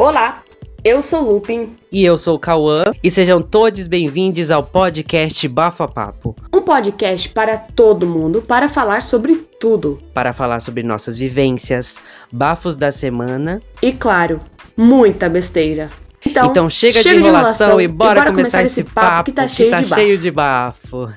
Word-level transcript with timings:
Olá, 0.00 0.42
eu 0.82 1.02
sou 1.02 1.20
Lupin. 1.20 1.76
E 1.92 2.02
eu 2.02 2.16
sou 2.16 2.36
o 2.36 2.38
Cauã. 2.38 2.84
E 3.04 3.10
sejam 3.10 3.42
todos 3.42 3.86
bem-vindos 3.86 4.50
ao 4.50 4.62
podcast 4.62 5.46
Bafo 5.46 5.82
a 5.82 5.88
Papo. 5.88 6.34
Um 6.50 6.62
podcast 6.62 7.28
para 7.28 7.58
todo 7.58 8.06
mundo 8.06 8.40
para 8.40 8.66
falar 8.66 9.02
sobre 9.02 9.36
tudo. 9.60 10.00
Para 10.14 10.32
falar 10.32 10.60
sobre 10.60 10.82
nossas 10.82 11.18
vivências, 11.18 11.98
bafos 12.32 12.76
da 12.76 12.90
semana. 12.90 13.60
E 13.82 13.92
claro, 13.92 14.40
muita 14.74 15.28
besteira. 15.28 15.90
Então, 16.24 16.46
então 16.46 16.70
chega, 16.70 17.02
chega, 17.02 17.20
de 17.20 17.26
enrolação, 17.26 17.66
de 17.66 17.72
enrolação 17.74 17.80
e, 17.82 17.86
bora 17.86 18.12
e 18.12 18.14
bora, 18.14 18.32
começar, 18.32 18.58
começar 18.60 18.62
esse 18.62 18.84
papo, 18.84 19.06
papo 19.06 19.24
que 19.24 19.32
tá, 19.32 19.46
cheio, 19.48 19.68
que 19.68 19.76
tá 19.76 19.82
de 19.82 19.88
cheio 19.94 20.16
de 20.16 20.30
bafo. 20.30 21.12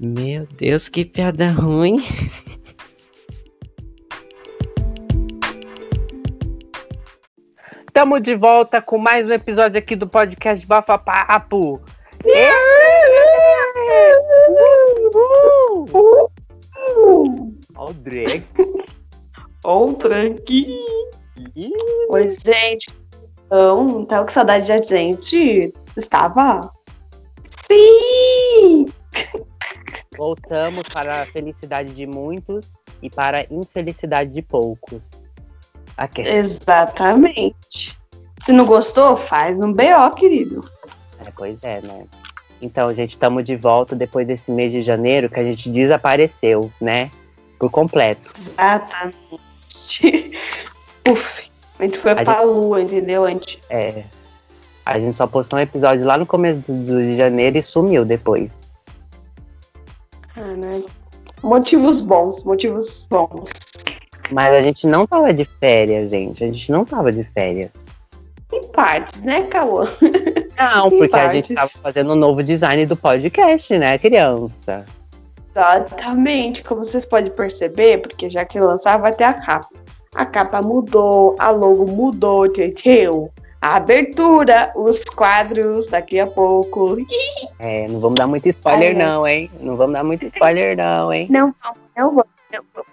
Meu 0.00 0.48
Deus, 0.56 0.88
que 0.88 1.04
piada 1.04 1.50
ruim. 1.50 2.02
Estamos 7.98 8.22
de 8.22 8.36
volta 8.36 8.80
com 8.80 8.96
mais 8.96 9.26
um 9.26 9.32
episódio 9.32 9.76
aqui 9.76 9.96
do 9.96 10.06
podcast 10.06 10.64
Bafa 10.64 10.96
Papo. 10.96 11.80
Olha 17.74 17.90
o 17.90 17.92
Drake. 17.94 18.46
Olha 19.64 19.90
o 19.90 19.96
Drake. 19.96 20.78
Oi, 22.10 22.28
gente. 22.30 22.86
Então, 23.46 24.04
tava 24.04 24.26
com 24.26 24.30
saudade 24.30 24.68
da 24.68 24.80
gente? 24.80 25.74
Estava? 25.96 26.72
Sim! 27.66 28.86
Voltamos 30.16 30.84
para 30.88 31.22
a 31.22 31.26
felicidade 31.26 31.92
de 31.96 32.06
muitos 32.06 32.70
e 33.02 33.10
para 33.10 33.40
a 33.40 33.46
infelicidade 33.50 34.30
de 34.30 34.42
poucos. 34.42 35.10
Aqui. 35.98 36.22
Exatamente. 36.22 37.98
Se 38.44 38.52
não 38.52 38.64
gostou, 38.64 39.16
faz 39.16 39.60
um 39.60 39.72
BO, 39.72 40.10
querido. 40.16 40.64
É, 41.20 41.30
pois 41.36 41.62
é, 41.64 41.80
né? 41.82 42.04
Então, 42.62 42.94
gente, 42.94 43.10
estamos 43.10 43.44
de 43.44 43.56
volta 43.56 43.96
depois 43.96 44.26
desse 44.26 44.50
mês 44.50 44.72
de 44.72 44.82
janeiro 44.82 45.28
que 45.28 45.38
a 45.38 45.44
gente 45.44 45.68
desapareceu, 45.68 46.72
né? 46.80 47.10
Por 47.58 47.68
completo. 47.70 48.30
Exatamente. 48.36 49.18
Uf, 51.08 51.50
a 51.78 51.82
gente 51.82 51.98
foi 51.98 52.12
a 52.12 52.14
pra 52.14 52.34
gente... 52.34 52.46
lua, 52.46 52.80
entendeu? 52.80 53.24
A 53.24 53.30
gente... 53.30 53.58
É. 53.68 54.04
A 54.86 54.98
gente 54.98 55.16
só 55.16 55.26
postou 55.26 55.58
um 55.58 55.62
episódio 55.62 56.06
lá 56.06 56.16
no 56.16 56.24
começo 56.24 56.62
de 56.66 57.16
janeiro 57.16 57.58
e 57.58 57.62
sumiu 57.62 58.04
depois. 58.04 58.50
Ah, 60.36 60.54
né? 60.56 60.82
Motivos 61.42 62.00
bons, 62.00 62.42
motivos 62.44 63.06
bons. 63.10 63.50
Mas 64.30 64.54
a 64.54 64.62
gente 64.62 64.86
não 64.86 65.06
tava 65.06 65.32
de 65.32 65.44
férias, 65.44 66.10
gente. 66.10 66.42
A 66.44 66.46
gente 66.46 66.70
não 66.70 66.84
tava 66.84 67.10
de 67.12 67.24
férias. 67.24 67.70
Em 68.52 68.66
partes, 68.68 69.22
né, 69.22 69.42
Cauã? 69.42 69.84
Não, 70.58 70.90
porque 70.90 71.08
partes. 71.08 71.28
a 71.28 71.34
gente 71.34 71.54
tava 71.54 71.68
fazendo 71.68 72.12
um 72.14 72.16
novo 72.16 72.42
design 72.42 72.84
do 72.86 72.96
podcast, 72.96 73.78
né, 73.78 73.96
criança? 73.98 74.84
Exatamente. 75.50 76.64
Como 76.64 76.84
vocês 76.84 77.04
podem 77.04 77.30
perceber, 77.30 77.98
porque 77.98 78.28
já 78.30 78.44
que 78.44 78.58
lançar 78.58 78.96
vai 78.98 79.12
ter 79.12 79.24
a 79.24 79.34
capa. 79.34 79.68
A 80.14 80.24
capa 80.24 80.62
mudou, 80.62 81.36
a 81.38 81.50
logo 81.50 81.86
mudou, 81.86 82.46
entendeu? 82.46 83.30
A 83.60 83.76
abertura, 83.76 84.72
os 84.74 85.04
quadros 85.04 85.86
daqui 85.88 86.18
a 86.18 86.26
pouco. 86.26 86.96
É, 87.60 87.88
não 87.88 87.98
vamos 87.98 88.16
dar 88.16 88.28
muito 88.28 88.48
spoiler, 88.48 88.96
não, 88.96 89.26
hein? 89.26 89.50
Não 89.60 89.76
vamos 89.76 89.92
dar 89.94 90.04
muito 90.04 90.24
spoiler, 90.26 90.76
não, 90.76 91.12
hein? 91.12 91.26
Não, 91.28 91.52
não, 91.62 91.74
não 91.96 92.14
vou, 92.14 92.24
não 92.52 92.60
vou, 92.72 92.86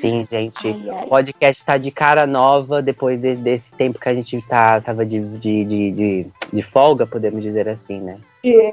Sim, 0.00 0.24
gente. 0.24 0.68
O 1.04 1.08
podcast 1.08 1.64
tá 1.64 1.76
de 1.78 1.90
cara 1.90 2.26
nova 2.26 2.82
depois 2.82 3.20
de, 3.20 3.36
desse 3.36 3.72
tempo 3.74 3.98
que 3.98 4.08
a 4.08 4.14
gente 4.14 4.40
tá, 4.42 4.80
tava 4.80 5.04
de, 5.04 5.20
de, 5.38 5.64
de, 5.64 6.26
de, 6.52 6.62
folga, 6.62 7.06
podemos 7.06 7.42
dizer 7.42 7.68
assim, 7.68 8.00
né? 8.00 8.18
É. 8.44 8.72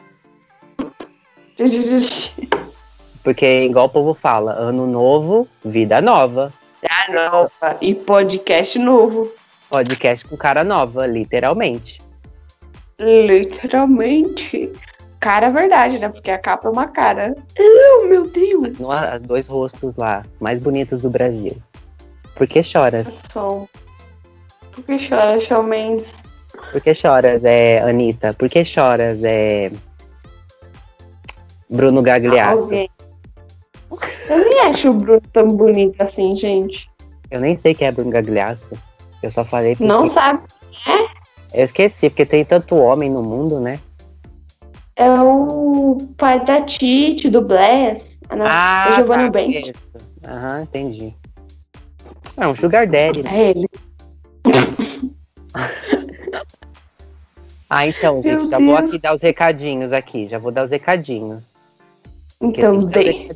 Porque, 3.23 3.63
igual 3.63 3.85
o 3.85 3.89
povo 3.89 4.13
fala, 4.13 4.53
ano 4.53 4.85
novo, 4.85 5.47
vida 5.63 6.01
nova. 6.01 6.51
Vida 6.81 7.29
nova. 7.29 7.77
E 7.81 7.95
podcast 7.95 8.77
novo. 8.77 9.31
Podcast 9.69 10.25
com 10.25 10.37
cara 10.37 10.63
nova, 10.63 11.07
literalmente. 11.07 11.99
Literalmente. 12.99 14.71
Cara, 15.25 15.47
é 15.47 15.49
verdade, 15.49 15.97
né? 15.97 16.07
Porque 16.07 16.29
a 16.29 16.37
capa 16.37 16.67
é 16.67 16.71
uma 16.71 16.87
cara. 16.87 17.35
Oh, 17.57 18.05
meu 18.05 18.27
Deus! 18.27 18.77
Os 18.79 19.23
dois 19.23 19.47
rostos 19.47 19.95
lá, 19.95 20.21
mais 20.39 20.59
bonitos 20.59 21.01
do 21.01 21.09
Brasil. 21.09 21.57
Por 22.35 22.45
que 22.45 22.61
choras? 22.61 23.07
Som. 23.31 23.67
Por 24.71 24.83
que 24.83 24.99
choras, 24.99 25.41
Shawn 25.45 25.63
Mendes? 25.63 26.13
Por 26.71 26.79
que 26.79 26.93
choras, 26.93 27.43
é, 27.43 27.81
Anitta? 27.81 28.35
Por 28.35 28.47
que 28.47 28.63
choras, 28.63 29.23
é. 29.23 29.71
Bruno 31.71 32.03
Gagliasso? 32.03 32.65
Alguém. 32.65 32.89
Eu 34.29 34.37
nem 34.37 34.59
acho 34.59 34.91
o 34.91 34.93
Bruno 34.93 35.21
tão 35.33 35.47
bonito 35.47 35.99
assim, 36.03 36.35
gente. 36.35 36.87
Eu 37.31 37.39
nem 37.39 37.57
sei 37.57 37.73
quem 37.73 37.87
é 37.87 37.91
Bruno 37.91 38.11
Gagliasso. 38.11 38.77
Eu 39.23 39.31
só 39.31 39.43
falei 39.43 39.71
porque... 39.71 39.91
Não 39.91 40.05
sabe 40.05 40.43
é? 40.87 41.61
Eu 41.61 41.65
esqueci, 41.65 42.11
porque 42.11 42.27
tem 42.27 42.45
tanto 42.45 42.75
homem 42.75 43.09
no 43.09 43.23
mundo, 43.23 43.59
né? 43.59 43.79
É 44.95 45.11
o 45.11 45.97
pai 46.17 46.43
da 46.45 46.61
Tite, 46.61 47.29
do 47.29 47.41
Bless. 47.41 48.19
Ah, 48.29 48.89
da 48.89 48.95
Giovanna 48.95 49.23
tá, 49.25 49.29
Bem. 49.31 49.73
Aham, 50.25 50.61
entendi. 50.63 51.13
É 52.37 52.47
um 52.47 52.55
Sugar 52.55 52.87
Daddy. 52.87 53.23
Né? 53.23 53.29
É 53.33 53.49
ele. 53.49 53.67
ah, 57.69 57.87
então, 57.87 58.23
gente, 58.23 58.35
Meu 58.35 58.49
já 58.49 58.57
Deus. 58.57 58.69
vou 58.69 58.77
aqui 58.77 58.97
dar 58.97 59.15
os 59.15 59.21
recadinhos 59.21 59.93
aqui. 59.93 60.27
Já 60.27 60.39
vou 60.39 60.51
dar 60.51 60.63
os 60.63 60.71
recadinhos. 60.71 61.43
Então, 62.41 62.77
dê. 62.77 63.29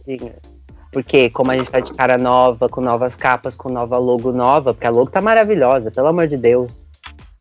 Porque 0.91 1.29
como 1.29 1.51
a 1.51 1.57
gente 1.57 1.69
tá 1.69 1.79
de 1.79 1.93
cara 1.93 2.17
nova, 2.17 2.67
com 2.67 2.81
novas 2.81 3.15
capas, 3.15 3.55
com 3.55 3.69
nova 3.69 3.97
logo 3.97 4.31
nova, 4.31 4.73
porque 4.73 4.87
a 4.87 4.89
logo 4.89 5.11
tá 5.11 5.21
maravilhosa, 5.21 5.91
pelo 5.91 6.07
amor 6.07 6.27
de 6.27 6.35
Deus. 6.35 6.87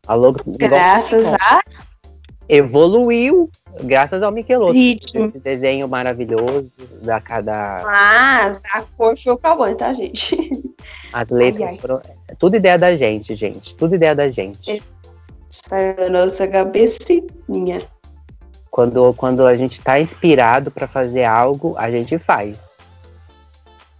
A 0.07 0.13
logo. 0.13 0.39
Graças 0.45 1.25
a. 1.33 1.61
Evoluiu 2.49 3.49
Graças 3.83 4.21
ao 4.21 4.31
Michelotto. 4.31 4.75
Esse 4.77 5.39
desenho 5.39 5.87
maravilhoso 5.87 6.71
da 7.01 7.19
cada. 7.21 7.81
Mas 7.83 8.61
a 8.73 8.81
cor 8.97 9.17
foi 9.17 9.33
o 9.33 9.37
Cauã, 9.37 9.73
tá, 9.73 9.93
gente? 9.93 10.35
As 11.13 11.29
letras 11.29 11.69
ai, 11.69 11.73
ai. 11.73 11.79
foram. 11.79 12.01
Tudo 12.37 12.55
ideia 12.57 12.77
da 12.77 12.95
gente, 12.95 13.35
gente. 13.35 13.75
Tudo 13.75 13.95
ideia 13.95 14.13
da 14.13 14.27
gente. 14.27 14.81
Sai 15.49 15.93
da 15.93 16.09
nossa 16.09 16.47
cabecinha. 16.47 17.81
Quando, 18.69 19.13
quando 19.13 19.47
a 19.47 19.55
gente 19.55 19.81
tá 19.81 19.99
inspirado 19.99 20.69
para 20.69 20.87
fazer 20.87 21.23
algo, 21.23 21.75
a 21.77 21.89
gente 21.89 22.17
faz. 22.19 22.69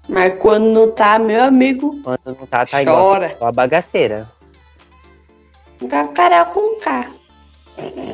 Mas 0.07 0.37
quando 0.39 0.65
não 0.65 0.91
tá, 0.91 1.17
meu 1.17 1.43
amigo. 1.43 1.99
Quando 2.03 2.19
não 2.25 2.45
tá, 2.45 2.65
tá 2.65 2.83
chora. 2.83 3.31
igual 3.31 3.49
a 3.49 3.51
bagaceira. 3.51 4.27
Carol 6.13 6.45
com 6.47 6.79
K. 6.81 7.18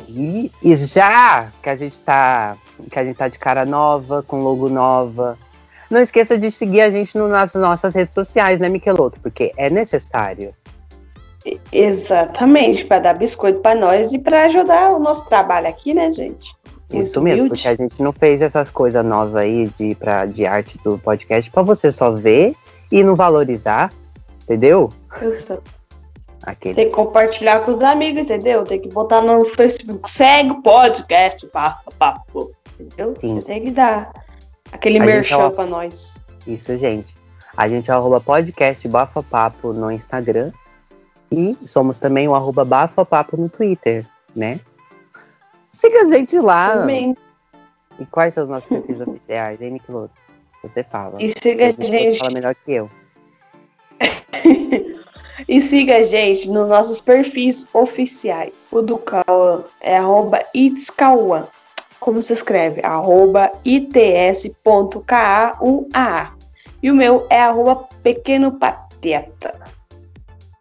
E, 0.08 0.50
e, 0.62 0.76
já 0.76 1.48
que 1.62 1.68
a 1.68 1.76
gente 1.76 1.98
tá 2.00 2.56
que 2.90 2.98
a 2.98 3.04
gente 3.04 3.16
tá 3.16 3.28
de 3.28 3.38
cara 3.38 3.64
nova, 3.64 4.22
com 4.22 4.38
logo 4.38 4.68
nova, 4.68 5.38
não 5.90 6.00
esqueça 6.00 6.36
de 6.36 6.50
seguir 6.50 6.82
a 6.82 6.90
gente 6.90 7.16
no, 7.16 7.28
nas 7.28 7.54
nossas 7.54 7.94
redes 7.94 8.14
sociais, 8.14 8.60
né, 8.60 8.68
Miqueloto? 8.68 9.18
Porque 9.20 9.52
é 9.56 9.70
necessário. 9.70 10.54
Exatamente, 11.72 12.84
para 12.84 12.98
dar 12.98 13.14
biscoito 13.14 13.60
para 13.60 13.78
nós 13.78 14.12
e 14.12 14.18
para 14.18 14.46
ajudar 14.46 14.92
o 14.92 14.98
nosso 14.98 15.24
trabalho 15.26 15.68
aqui, 15.68 15.94
né, 15.94 16.10
gente? 16.10 16.54
Isso 16.92 17.20
mesmo, 17.20 17.48
porque 17.48 17.68
a 17.68 17.74
gente 17.74 18.00
não 18.00 18.12
fez 18.12 18.42
essas 18.42 18.70
coisas 18.70 19.04
novas 19.04 19.36
aí 19.36 19.68
de, 19.78 19.94
pra, 19.94 20.26
de 20.26 20.46
arte 20.46 20.78
do 20.84 20.98
podcast 20.98 21.50
para 21.50 21.62
você 21.62 21.90
só 21.90 22.10
ver 22.12 22.54
e 22.90 23.02
não 23.02 23.16
valorizar, 23.16 23.92
entendeu? 24.42 24.92
Exato. 25.20 25.75
Aquele... 26.46 26.76
Tem 26.76 26.88
que 26.88 26.94
compartilhar 26.94 27.64
com 27.64 27.72
os 27.72 27.82
amigos, 27.82 28.26
entendeu? 28.26 28.62
Tem 28.62 28.80
que 28.80 28.88
botar 28.88 29.20
no 29.20 29.44
Facebook. 29.44 30.08
Segue 30.08 30.50
o 30.52 30.62
podcast, 30.62 31.44
papo, 31.48 31.92
papo. 31.98 32.52
Entendeu? 32.78 33.16
Sim. 33.20 33.40
Você 33.40 33.46
tem 33.46 33.64
que 33.64 33.70
dar 33.72 34.12
aquele 34.70 35.00
a 35.00 35.04
merchan 35.04 35.48
é 35.48 35.50
pra 35.50 35.66
nós. 35.66 36.22
Isso, 36.46 36.76
gente. 36.76 37.16
A 37.56 37.66
gente 37.66 37.90
é 37.90 37.94
o 37.94 37.96
arroba 37.96 38.20
podcast 38.20 38.86
Bafapapo 38.86 39.72
no 39.72 39.90
Instagram. 39.90 40.52
E 41.32 41.56
somos 41.66 41.98
também 41.98 42.28
o 42.28 42.34
arroba 42.36 42.64
Bafapapo 42.64 43.36
no 43.36 43.48
Twitter, 43.48 44.06
né? 44.34 44.60
Siga 45.72 46.02
a 46.02 46.04
gente 46.04 46.38
lá. 46.38 46.78
Também. 46.78 47.16
E 47.98 48.06
quais 48.06 48.34
são 48.34 48.44
os 48.44 48.50
nossos 48.50 48.68
perfis 48.68 49.00
oficiais, 49.00 49.60
hein, 49.60 49.72
Nicolas? 49.72 50.10
Você 50.62 50.84
fala. 50.84 51.20
E 51.20 51.28
siga 51.28 51.66
a 51.66 51.70
gente. 51.72 52.20
Fala 52.20 52.32
melhor 52.32 52.54
que 52.54 52.72
eu. 52.72 52.88
E 55.48 55.60
siga 55.60 55.98
a 55.98 56.02
gente 56.02 56.48
nos 56.50 56.68
nossos 56.68 57.00
perfis 57.00 57.66
oficiais. 57.74 58.70
O 58.72 58.80
do 58.82 58.98
Cauã 58.98 59.62
é 59.80 59.96
arroba 59.96 60.40
itscauã. 60.54 61.44
Como 62.00 62.22
se 62.22 62.32
escreve? 62.32 62.80
Arroba 62.84 63.50
its.kaua. 63.64 65.56
E 66.82 66.90
o 66.90 66.94
meu 66.94 67.26
é 67.30 67.40
arroba 67.40 67.76
pequeno 68.02 68.52
pateta. 68.52 69.54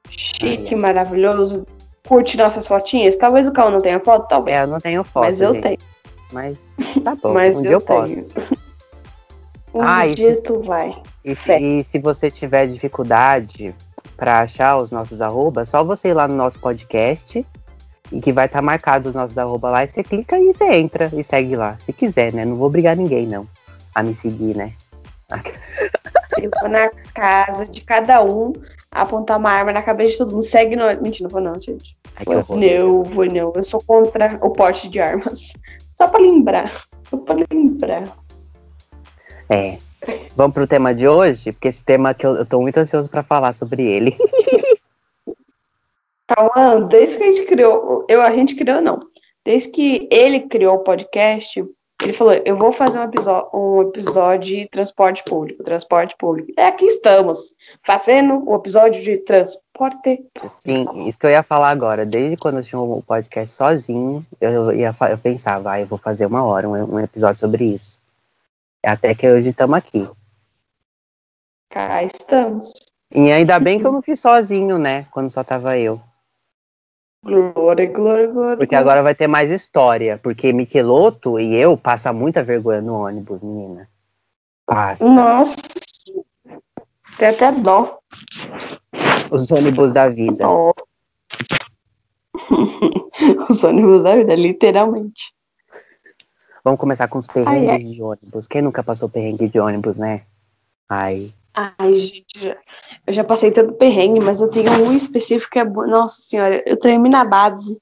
chique, 0.10 0.76
maravilhoso. 0.76 1.66
Curte 2.08 2.38
nossas 2.38 2.68
fotinhas. 2.68 3.16
Talvez 3.18 3.48
o 3.48 3.52
Cal 3.52 3.72
não 3.72 3.82
tenha 3.82 4.00
foto, 4.00 4.28
talvez. 4.28 4.64
Eu 4.64 4.68
não 4.70 4.80
tenho 4.80 5.04
foto. 5.04 5.24
Mas 5.26 5.42
eu 5.42 5.54
gente. 5.54 5.64
tenho. 5.64 5.78
Mas 6.32 6.58
tá 7.04 7.16
bom. 7.16 7.32
Mas 7.34 7.58
um 7.62 7.66
eu 7.66 7.72
eu 7.74 7.82
posso. 7.82 8.14
tenho. 8.14 8.28
Um 9.74 9.82
Ah, 9.82 10.08
dia 10.08 10.40
tu 10.42 10.62
vai. 10.62 10.96
E, 11.26 11.36
Fé. 11.36 11.60
e 11.60 11.84
se 11.84 12.00
você 12.00 12.32
tiver 12.32 12.66
dificuldade 12.68 13.76
para 14.18 14.42
achar 14.42 14.78
os 14.78 14.92
nossos 14.92 15.22
arrobas, 15.22 15.70
só 15.70 15.84
você 15.84 16.10
ir 16.10 16.14
lá 16.14 16.28
no 16.28 16.36
nosso 16.36 16.60
podcast 16.60 17.46
e 18.12 18.22
que 18.22 18.32
vai 18.32 18.46
estar 18.46 18.62
marcado 18.62 19.10
os 19.10 19.16
nossos 19.16 19.38
arroba 19.38 19.70
lá 19.70 19.84
e 19.84 19.88
você 19.88 20.04
clica 20.04 20.40
e 20.40 20.54
você 20.54 20.66
entra 20.74 21.10
e 21.14 21.24
segue 21.24 21.56
lá. 21.56 21.76
Se 21.80 21.92
quiser, 21.92 22.34
né? 22.34 22.46
Não 22.46 22.56
vou 22.56 22.68
obrigar 22.68 22.96
ninguém, 22.96 23.28
não, 23.28 23.48
a 23.94 24.04
me 24.04 24.16
seguir, 24.16 24.56
né? 24.56 24.74
Eu 26.38 26.52
vou 26.60 26.70
na 26.70 26.90
casa 27.14 27.66
de 27.66 27.82
cada 27.82 28.22
um 28.22 28.54
apontar 28.92 29.38
uma 29.38 29.52
arma 29.52 29.72
na 29.72 29.82
cabeça 29.82 30.12
de 30.12 30.18
todo 30.20 30.34
mundo. 30.34 30.44
Segue 30.44 30.76
no. 30.76 30.86
Mentira, 31.02 31.24
não 31.24 31.30
vou 31.30 31.42
não, 31.42 31.60
gente. 31.60 31.96
Ai, 32.16 32.36
horror. 32.36 32.58
Não, 32.58 33.04
vou 33.04 33.26
não. 33.26 33.54
Eu 33.56 33.64
sou 33.64 33.82
contra 33.86 34.38
o 34.42 34.52
porte 34.52 34.90
de 34.90 35.00
armas. 35.00 35.54
Só 35.98 36.08
pra 36.08 36.20
lembrar. 36.20 36.72
Só 37.10 37.18
pra 37.18 37.36
lembrar. 37.50 38.04
É. 39.50 39.78
Vamos 40.36 40.54
pro 40.54 40.68
tema 40.68 40.94
de 40.94 41.08
hoje, 41.08 41.52
porque 41.52 41.70
esse 41.70 41.84
tema 41.84 42.14
que 42.14 42.26
eu, 42.26 42.36
eu 42.36 42.46
tô 42.46 42.62
muito 42.62 42.78
ansioso 42.78 43.10
para 43.10 43.24
falar 43.24 43.54
sobre 43.54 43.84
ele. 43.84 44.18
Calma, 46.28 46.82
desde 46.88 47.18
que 47.18 47.24
a 47.24 47.32
gente 47.32 47.46
criou. 47.46 48.06
Eu, 48.10 48.22
a 48.22 48.32
gente 48.32 48.56
criou, 48.56 48.82
não. 48.82 49.00
Desde 49.44 49.70
que 49.70 50.08
ele 50.12 50.42
criou 50.42 50.78
o 50.78 50.84
podcast, 50.84 51.64
ele 52.02 52.14
falou: 52.14 52.34
eu 52.34 52.58
vou 52.58 52.72
fazer 52.72 53.00
um 53.00 53.04
episódio, 53.04 53.50
um 53.54 53.82
episódio 53.84 54.58
de 54.58 54.68
transporte 54.68 55.24
público. 55.24 55.64
Transporte 55.64 56.16
público. 56.18 56.52
É 56.58 56.68
aqui 56.68 56.86
estamos, 56.86 57.54
fazendo 57.84 58.44
o 58.50 58.56
episódio 58.56 59.02
de 59.02 59.18
transporte. 59.18 60.26
Sim, 60.62 60.86
isso 61.08 61.18
que 61.18 61.26
eu 61.26 61.32
ia 61.32 61.44
falar 61.44 61.70
agora. 61.70 62.06
Desde 62.06 62.36
quando 62.38 62.58
eu 62.58 62.64
tinha 62.64 62.80
o 62.80 63.04
podcast 63.04 63.56
sozinho, 63.56 64.26
eu, 64.42 64.74
ia, 64.74 64.96
eu 65.10 65.18
pensava, 65.18 65.72
ah, 65.72 65.82
eu 65.82 65.88
vou 65.88 65.98
fazer 65.98 66.26
uma 66.26 66.44
hora, 66.44 66.68
um, 66.68 66.96
um 66.96 67.00
episódio 67.00 67.40
sobre 67.40 67.66
isso. 67.66 68.04
Até 68.86 69.16
que 69.16 69.28
hoje 69.28 69.50
estamos 69.50 69.78
aqui. 69.78 70.08
Cá 71.70 72.04
estamos. 72.04 72.72
E 73.12 73.32
ainda 73.32 73.60
bem 73.60 73.80
que 73.80 73.86
eu 73.86 73.92
não 73.92 74.02
fiz 74.02 74.20
sozinho, 74.20 74.78
né? 74.78 75.08
Quando 75.12 75.30
só 75.30 75.44
tava 75.44 75.78
eu. 75.78 76.00
Glória, 77.24 77.92
glória, 77.92 78.28
glória. 78.28 78.58
Porque 78.58 78.76
agora 78.76 79.02
vai 79.02 79.16
ter 79.16 79.28
mais 79.28 79.50
história. 79.50 80.20
Porque 80.22 80.54
Miqueloto 80.54 81.40
e 81.40 81.56
eu 81.56 81.76
passa 81.76 82.14
muita 82.14 82.44
vergonha 82.44 82.82
no 82.82 82.94
ônibus, 82.94 83.42
menina. 83.42 83.90
Passa. 84.66 85.04
Nossa. 85.04 85.56
Tem 87.18 87.30
até 87.30 87.52
dó. 87.52 88.00
Os 89.32 89.52
ônibus 89.52 89.92
da 89.92 90.08
vida. 90.08 90.46
dó. 90.46 90.74
Os 93.50 93.64
ônibus 93.64 94.04
da 94.04 94.16
vida, 94.16 94.36
literalmente. 94.36 95.34
Vamos 96.66 96.80
começar 96.80 97.08
com 97.08 97.20
os 97.20 97.28
perrengues 97.28 97.70
Ai, 97.70 97.76
ai. 97.76 97.84
de 97.84 98.02
ônibus. 98.02 98.48
Quem 98.48 98.60
nunca 98.64 98.82
passou 98.84 99.08
perrengue 99.08 99.48
de 99.48 99.60
ônibus, 99.60 99.98
né? 99.98 100.24
Ai. 100.90 101.32
Ai, 101.54 101.94
gente, 101.94 102.58
eu 103.06 103.14
já 103.14 103.24
passei 103.24 103.52
tanto 103.52 103.76
perrengue, 103.76 104.20
mas 104.20 104.42
eu 104.42 104.50
tenho 104.50 104.72
um 104.84 104.92
específico 104.92 105.52
que 105.52 105.60
é. 105.60 105.64
Nossa 105.64 106.20
senhora, 106.24 106.64
eu 106.66 106.76
tremi 106.80 107.08
na 107.08 107.24
base. 107.24 107.80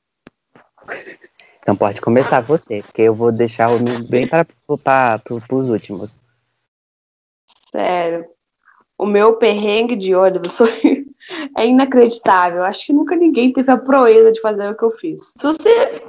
Então 1.61 1.77
pode 1.77 2.01
começar 2.01 2.41
você, 2.41 2.83
porque 2.83 3.03
eu 3.03 3.13
vou 3.13 3.31
deixar 3.31 3.71
o 3.71 3.79
meu 3.79 4.03
bem 4.03 4.27
para, 4.27 4.45
para, 4.83 5.21
os 5.31 5.69
últimos. 5.69 6.19
Sério. 7.71 8.25
O 8.97 9.05
meu 9.05 9.37
perrengue 9.37 9.95
de 9.95 10.13
ônibus 10.13 10.57
foi- 10.59 11.05
é 11.57 11.65
inacreditável. 11.65 12.65
Acho 12.65 12.87
que 12.87 12.93
nunca 12.93 13.15
ninguém 13.15 13.53
teve 13.53 13.71
a 13.71 13.77
proeza 13.77 14.33
de 14.33 14.41
fazer 14.41 14.69
o 14.69 14.75
que 14.77 14.83
eu 14.83 14.91
fiz. 14.91 15.31
Se 15.37 15.41
você, 15.43 16.01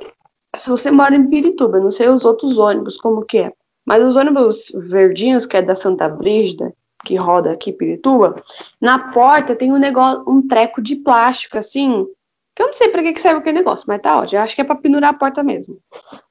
se 0.59 0.69
você 0.69 0.91
mora 0.91 1.15
em 1.15 1.29
Pirituba, 1.29 1.81
não 1.81 1.91
sei 1.91 2.09
os 2.09 2.25
outros 2.25 2.59
ônibus 2.59 2.97
como 2.99 3.25
que 3.25 3.39
é, 3.39 3.53
mas 3.85 4.03
os 4.05 4.17
ônibus 4.17 4.73
verdinhos, 4.75 5.47
que 5.47 5.57
é 5.57 5.63
da 5.63 5.75
Santa 5.75 6.09
Brígida, 6.09 6.73
que 7.05 7.17
roda 7.17 7.53
aqui 7.53 7.71
em 7.71 7.77
Pirituba, 7.77 8.43
na 8.81 9.13
porta 9.13 9.55
tem 9.55 9.73
um 9.73 9.79
negócio, 9.79 10.25
um 10.27 10.47
treco 10.47 10.81
de 10.81 10.97
plástico, 10.97 11.59
assim, 11.59 12.07
que 12.55 12.63
eu 12.63 12.69
não 12.69 12.75
sei 12.75 12.89
pra 12.89 13.03
que 13.03 13.13
que 13.13 13.21
serve 13.21 13.41
aquele 13.41 13.59
negócio, 13.59 13.85
mas 13.89 14.01
tá 14.01 14.17
ótimo. 14.17 14.39
Eu 14.39 14.45
acho 14.45 14.55
que 14.55 14.61
é 14.61 14.65
pra 14.65 14.77
pendurar 14.77 15.11
a 15.11 15.19
porta 15.19 15.43
mesmo. 15.43 15.77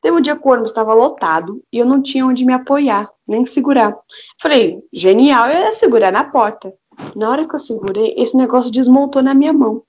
Teve 0.02 0.18
um 0.18 0.22
dia 0.22 0.36
que 0.36 0.48
o 0.48 0.52
ônibus 0.52 0.72
estava 0.72 0.94
lotado 0.94 1.62
e 1.72 1.78
eu 1.78 1.86
não 1.86 2.02
tinha 2.02 2.26
onde 2.26 2.46
me 2.46 2.54
apoiar, 2.54 3.10
nem 3.28 3.46
segurar. 3.46 3.94
Falei, 4.42 4.80
genial, 4.92 5.50
eu 5.50 5.60
ia 5.60 5.72
segurar 5.74 6.12
na 6.12 6.24
porta. 6.24 6.74
Na 7.16 7.30
hora 7.30 7.48
que 7.48 7.54
eu 7.54 7.60
segurei, 7.60 8.14
esse 8.18 8.38
negócio 8.38 8.72
desmontou 8.72 9.22
na 9.22 9.34
minha 9.34 9.52
mão. 9.52 9.84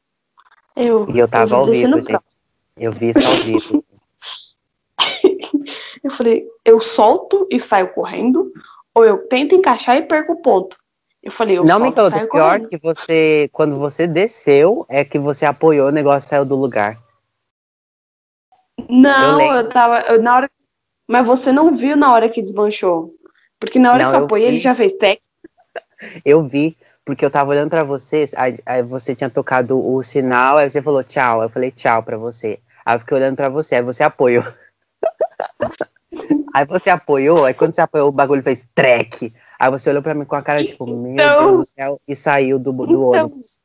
Eu, 0.75 1.07
E 1.09 1.19
eu 1.19 1.29
tava 1.29 1.55
eu 1.55 1.59
ao 1.59 1.67
vivo, 1.67 2.03
gente. 2.03 2.19
Eu 2.77 2.91
vi 2.91 3.11
isso 3.11 3.25
ao 3.25 3.37
vivo. 3.37 3.84
Eu 6.15 6.19
falei, 6.19 6.47
eu 6.65 6.81
solto 6.81 7.47
e 7.51 7.59
saio 7.59 7.89
correndo, 7.93 8.53
ou 8.95 9.05
eu 9.05 9.27
tento 9.27 9.53
encaixar 9.55 9.97
e 9.97 10.03
perco 10.03 10.35
o 10.35 10.41
ponto. 10.43 10.77
Eu 11.21 11.33
falei, 11.33 11.59
eu 11.59 11.65
não, 11.65 11.79
solto 11.79 11.87
e 11.87 11.89
Miqueloto, 11.89 12.17
saio 12.17 12.29
pior 12.31 12.51
correndo. 12.61 12.69
que 12.69 12.77
você, 12.79 13.51
quando 13.53 13.79
você 13.79 14.07
desceu, 14.07 14.87
é 14.89 15.05
que 15.05 15.19
você 15.19 15.45
apoiou, 15.45 15.89
o 15.89 15.93
negócio 15.93 16.29
saiu 16.29 16.45
do 16.45 16.55
lugar. 16.55 16.97
Não, 18.89 19.41
Eu 19.41 19.57
eu, 19.57 19.69
tava. 19.69 20.01
eu- 20.03 20.23
na 20.23 20.37
hora, 20.37 20.51
mas 21.09 21.27
você 21.27 21.51
não 21.51 21.75
viu 21.75 21.97
na 21.97 22.13
hora 22.13 22.29
que 22.29 22.41
desmanchou. 22.43 23.13
Porque 23.59 23.79
na 23.79 23.93
hora 23.93 24.05
Não, 24.05 24.11
que 24.13 24.17
eu 24.19 24.25
apoiei, 24.27 24.47
vi. 24.47 24.53
ele 24.53 24.61
já 24.61 24.75
fez 24.75 24.93
tec. 24.93 25.21
Eu 26.25 26.43
vi, 26.45 26.77
porque 27.05 27.25
eu 27.25 27.31
tava 27.31 27.51
olhando 27.51 27.71
pra 27.71 27.83
você, 27.83 28.27
aí, 28.37 28.59
aí 28.65 28.83
você 28.83 29.15
tinha 29.17 29.31
tocado 29.31 29.77
o 29.85 30.01
sinal, 30.05 30.59
aí 30.59 30.71
você 30.71 30.81
falou 30.81 31.03
tchau. 31.03 31.43
Eu 31.43 31.49
falei 31.49 31.73
tchau 31.73 32.03
pra 32.05 32.17
você. 32.17 32.61
Aí 32.85 32.95
eu 32.95 33.01
fiquei 33.01 33.17
olhando 33.17 33.35
pra 33.37 33.49
você, 33.49 33.75
aí 33.77 33.83
você 33.83 34.05
apoiou. 34.05 34.45
aí 36.55 36.65
você 36.67 36.91
apoiou, 36.91 37.45
aí 37.45 37.55
quando 37.55 37.75
você 37.75 37.81
apoiou, 37.81 38.09
o 38.09 38.13
bagulho 38.13 38.43
fez 38.43 38.67
treque. 38.75 39.33
Aí 39.59 39.71
você 39.71 39.91
olhou 39.91 40.03
pra 40.03 40.15
mim 40.15 40.25
com 40.25 40.37
a 40.37 40.43
cara 40.43 40.65
tipo, 40.65 40.87
meu 40.87 41.13
Então- 41.13 41.47
Deus 41.47 41.59
do 41.61 41.65
céu, 41.65 42.01
e 42.07 42.15
saiu 42.17 42.59
do, 42.59 42.73
do 42.73 42.85
Então, 42.85 43.27
ônibus. 43.27 43.59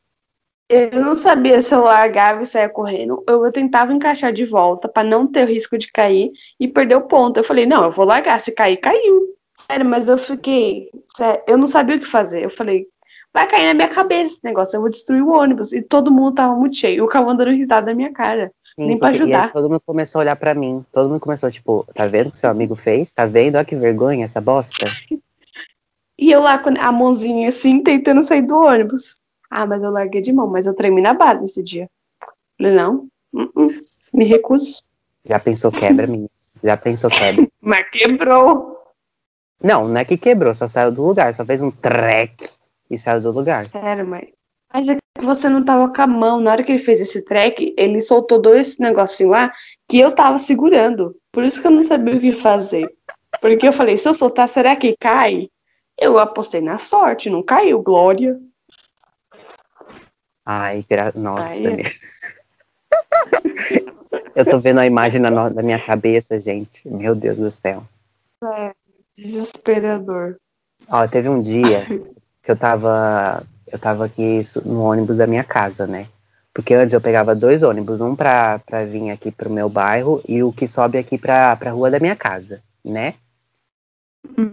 Eu 0.71 1.01
não 1.01 1.15
sabia 1.15 1.59
se 1.61 1.73
eu 1.73 1.81
largava 1.83 2.43
e 2.43 2.45
saia 2.45 2.69
correndo. 2.69 3.23
Eu, 3.27 3.51
tentava 3.51 3.91
encaixar 3.91 4.31
de 4.31 4.45
volta 4.45 4.87
pra 4.87 5.03
não 5.03 5.25
ter 5.25 5.47
o 5.47 5.51
risco 5.51 5.79
de 5.79 5.91
cair 5.91 6.31
e 6.59 6.67
perder 6.67 6.93
o 6.95 7.01
ponto. 7.01 7.37
Eu 7.37 7.43
falei, 7.43 7.65
não, 7.65 7.83
eu 7.85 7.91
vou 7.91 8.05
largar. 8.05 8.39
Se 8.39 8.51
cair, 8.51 8.77
caiu. 8.77 9.35
Sério, 9.55 9.83
mas 9.85 10.07
eu 10.07 10.17
fiquei. 10.19 10.89
sério, 11.17 11.41
eu 11.47 11.57
não 11.57 11.65
sabia 11.65 11.95
o 11.95 11.99
que 11.99 12.05
fazer. 12.05 12.43
Eu 12.43 12.51
falei, 12.51 12.85
vai 13.33 13.47
cair 13.47 13.65
na 13.65 13.73
minha 13.73 13.87
cabeça 13.87 14.33
esse 14.35 14.43
negócio, 14.43 14.77
eu 14.77 14.81
vou 14.81 14.91
destruir 14.91 15.23
o 15.23 15.31
ônibus. 15.31 15.73
E 15.73 15.81
todo 15.81 16.11
mundo 16.11 16.35
tava 16.35 16.53
muito 16.55 16.77
cheio. 16.77 17.03
O 17.03 17.07
Cauã 17.07 17.35
dando 17.35 17.49
risada 17.49 17.87
na 17.87 17.95
minha 17.95 18.13
cara. 18.13 18.51
Sim, 18.75 18.87
nem 18.87 18.97
pra 18.97 19.09
porque- 19.09 19.23
E 19.23 19.27
aí 19.27 19.33
ajudar. 19.33 19.51
todo 19.53 19.69
mundo 19.69 19.81
começou 19.85 20.19
a 20.19 20.23
olhar 20.23 20.35
pra 20.35 20.53
mim. 20.53 20.85
Todo 20.91 21.09
mundo 21.09 21.19
começou, 21.19 21.49
tipo, 21.51 21.85
tá 21.93 22.05
vendo 22.07 22.27
o 22.27 22.31
que 22.31 22.37
seu 22.37 22.49
amigo 22.49 22.75
fez? 22.75 23.11
Tá 23.11 23.25
vendo? 23.25 23.55
Olha 23.55 23.65
que 23.65 23.75
vergonha 23.75 24.25
essa 24.25 24.39
bosta. 24.41 24.85
E 26.21 26.33
eu 26.33 26.41
lá 26.41 26.57
com 26.57 26.69
a 26.77 26.91
mãozinha 26.91 27.47
assim, 27.47 27.81
tentando 27.81 28.21
sair 28.21 28.41
do 28.41 28.57
ônibus. 28.57 29.15
Ah, 29.49 29.65
mas 29.65 29.81
eu 29.81 29.89
larguei 29.89 30.19
de 30.21 30.33
mão, 30.33 30.47
mas 30.47 30.67
eu 30.67 30.73
tremi 30.75 31.01
na 31.01 31.13
base 31.13 31.45
esse 31.45 31.63
dia. 31.63 31.89
Falei, 32.57 32.73
não, 32.75 33.07
uh 33.33 33.49
-uh, 33.55 33.81
me 34.13 34.25
recuso. 34.25 34.83
Já 35.23 35.39
pensou 35.39 35.71
quebra, 35.71 36.05
menina? 36.11 36.29
Já 36.61 36.75
pensou 36.75 37.09
quebra? 37.09 37.47
Mas 37.61 37.89
quebrou. 37.89 38.77
Não, 39.63 39.87
não 39.87 39.97
é 39.97 40.03
que 40.03 40.17
quebrou, 40.17 40.53
só 40.53 40.67
saiu 40.67 40.91
do 40.91 41.07
lugar, 41.07 41.33
só 41.33 41.45
fez 41.45 41.61
um 41.61 41.71
treque 41.71 42.49
e 42.91 42.97
saiu 42.99 43.21
do 43.21 43.31
lugar. 43.31 43.67
Sério, 43.67 44.05
mas. 44.05 44.27
Mas 44.73 44.89
é 44.89 44.97
você 45.25 45.49
não 45.49 45.63
tava 45.63 45.93
com 45.93 46.01
a 46.01 46.07
mão. 46.07 46.39
Na 46.39 46.51
hora 46.51 46.63
que 46.63 46.71
ele 46.71 46.83
fez 46.83 46.99
esse 47.01 47.21
track, 47.21 47.73
ele 47.77 47.99
soltou 48.01 48.41
dois 48.41 48.77
negocinhos 48.77 49.31
lá 49.31 49.53
que 49.87 49.99
eu 49.99 50.11
tava 50.13 50.37
segurando. 50.39 51.15
Por 51.31 51.43
isso 51.43 51.61
que 51.61 51.67
eu 51.67 51.71
não 51.71 51.83
sabia 51.83 52.15
o 52.15 52.19
que 52.19 52.33
fazer. 52.33 52.89
Porque 53.41 53.67
eu 53.67 53.73
falei, 53.73 53.97
se 53.97 54.07
eu 54.09 54.13
soltar, 54.13 54.49
será 54.49 54.75
que 54.75 54.95
cai? 54.99 55.49
Eu 55.97 56.17
apostei 56.17 56.61
na 56.61 56.77
sorte, 56.77 57.29
não 57.29 57.43
caiu, 57.43 57.81
Glória. 57.81 58.39
Ai, 60.45 60.83
gra... 60.89 61.11
nossa. 61.15 61.43
Ai, 61.43 61.59
meu. 61.61 61.85
Eu 64.35 64.45
tô 64.45 64.59
vendo 64.59 64.79
a 64.79 64.85
imagem 64.85 65.21
na, 65.21 65.29
no- 65.29 65.49
na 65.49 65.61
minha 65.61 65.79
cabeça, 65.79 66.39
gente. 66.39 66.87
Meu 66.87 67.13
Deus 67.13 67.37
do 67.37 67.51
céu. 67.51 67.83
É, 68.43 68.71
desesperador. 69.17 70.37
Ó, 70.89 71.07
teve 71.07 71.27
um 71.29 71.41
dia 71.41 71.85
que 72.41 72.51
eu 72.51 72.57
tava. 72.57 73.43
Eu 73.71 73.77
tava 73.79 74.05
aqui 74.05 74.41
no 74.65 74.81
ônibus 74.81 75.17
da 75.17 75.27
minha 75.27 75.43
casa, 75.43 75.85
né? 75.85 76.07
Porque 76.53 76.73
antes 76.73 76.93
eu 76.93 76.99
pegava 77.01 77.35
dois 77.35 77.61
ônibus, 77.63 78.01
um 78.01 78.15
pra, 78.15 78.59
pra 78.59 78.83
vir 78.83 79.11
aqui 79.11 79.31
pro 79.31 79.49
meu 79.49 79.69
bairro 79.69 80.21
e 80.27 80.41
o 80.43 80.51
que 80.51 80.67
sobe 80.67 80.97
aqui 80.97 81.17
pra, 81.17 81.55
pra 81.55 81.71
rua 81.71 81.91
da 81.91 81.99
minha 81.99 82.15
casa, 82.15 82.61
né? 82.83 83.13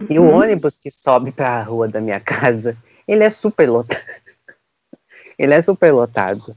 E 0.09 0.19
o 0.19 0.23
Uhum. 0.23 0.35
ônibus 0.35 0.77
que 0.77 0.89
sobe 0.91 1.31
pra 1.31 1.61
rua 1.63 1.87
da 1.87 1.99
minha 1.99 2.19
casa, 2.21 2.77
ele 3.07 3.23
é 3.23 3.29
super 3.29 3.69
lotado. 3.69 3.99
ele 5.37 5.53
é 5.53 5.61
super 5.61 5.91
lotado. 5.91 6.55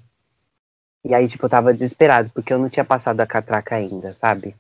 E 1.05 1.15
aí, 1.15 1.27
tipo, 1.27 1.47
eu 1.47 1.51
tava 1.51 1.73
desesperado, 1.73 2.31
porque 2.35 2.53
eu 2.53 2.59
não 2.59 2.69
tinha 2.69 2.85
passado 2.85 3.21
a 3.21 3.27
catraca 3.27 3.75
ainda, 3.77 4.13
sabe? 4.15 4.55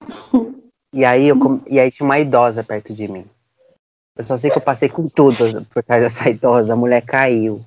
E 0.94 1.04
aí, 1.04 1.28
eu, 1.28 1.36
e 1.66 1.78
aí 1.78 1.90
tinha 1.90 2.06
uma 2.06 2.18
idosa 2.18 2.64
perto 2.64 2.94
de 2.94 3.06
mim. 3.06 3.28
Eu 4.16 4.24
só 4.24 4.36
sei 4.36 4.50
que 4.50 4.56
eu 4.56 4.62
passei 4.62 4.88
com 4.88 5.08
tudo 5.08 5.66
por 5.66 5.82
trás 5.82 6.02
dessa 6.02 6.30
idosa. 6.30 6.72
A 6.72 6.76
mulher 6.76 7.02
caiu. 7.02 7.60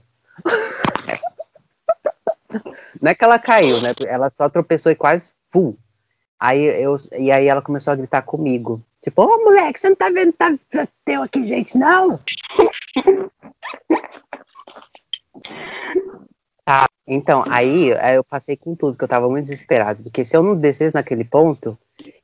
Não 2.99 3.11
é 3.11 3.15
que 3.15 3.23
ela 3.23 3.37
caiu, 3.37 3.79
né? 3.81 3.93
Ela 4.07 4.29
só 4.31 4.49
tropeçou 4.49 4.91
e 4.91 4.95
quase 4.95 5.33
full. 5.51 5.77
Aí 6.39 6.63
eu, 6.63 6.95
e 7.17 7.31
aí 7.31 7.47
ela 7.47 7.61
começou 7.61 7.93
a 7.93 7.95
gritar 7.95 8.23
comigo. 8.23 8.81
Tipo, 9.01 9.23
ô 9.23 9.43
moleque, 9.43 9.79
você 9.79 9.89
não 9.89 9.95
tá 9.95 10.09
vendo 10.09 10.33
tá 10.33 10.57
teu 11.05 11.21
aqui, 11.21 11.45
gente, 11.47 11.77
não? 11.77 12.19
tá, 16.65 16.85
então, 17.07 17.43
aí, 17.47 17.93
aí 17.93 18.15
eu 18.15 18.23
passei 18.23 18.57
com 18.57 18.75
tudo, 18.75 18.97
que 18.97 19.03
eu 19.03 19.07
tava 19.07 19.29
muito 19.29 19.43
desesperado. 19.43 20.03
Porque 20.03 20.25
se 20.25 20.35
eu 20.35 20.41
não 20.41 20.55
descesse 20.55 20.95
naquele 20.95 21.23
ponto, 21.23 21.77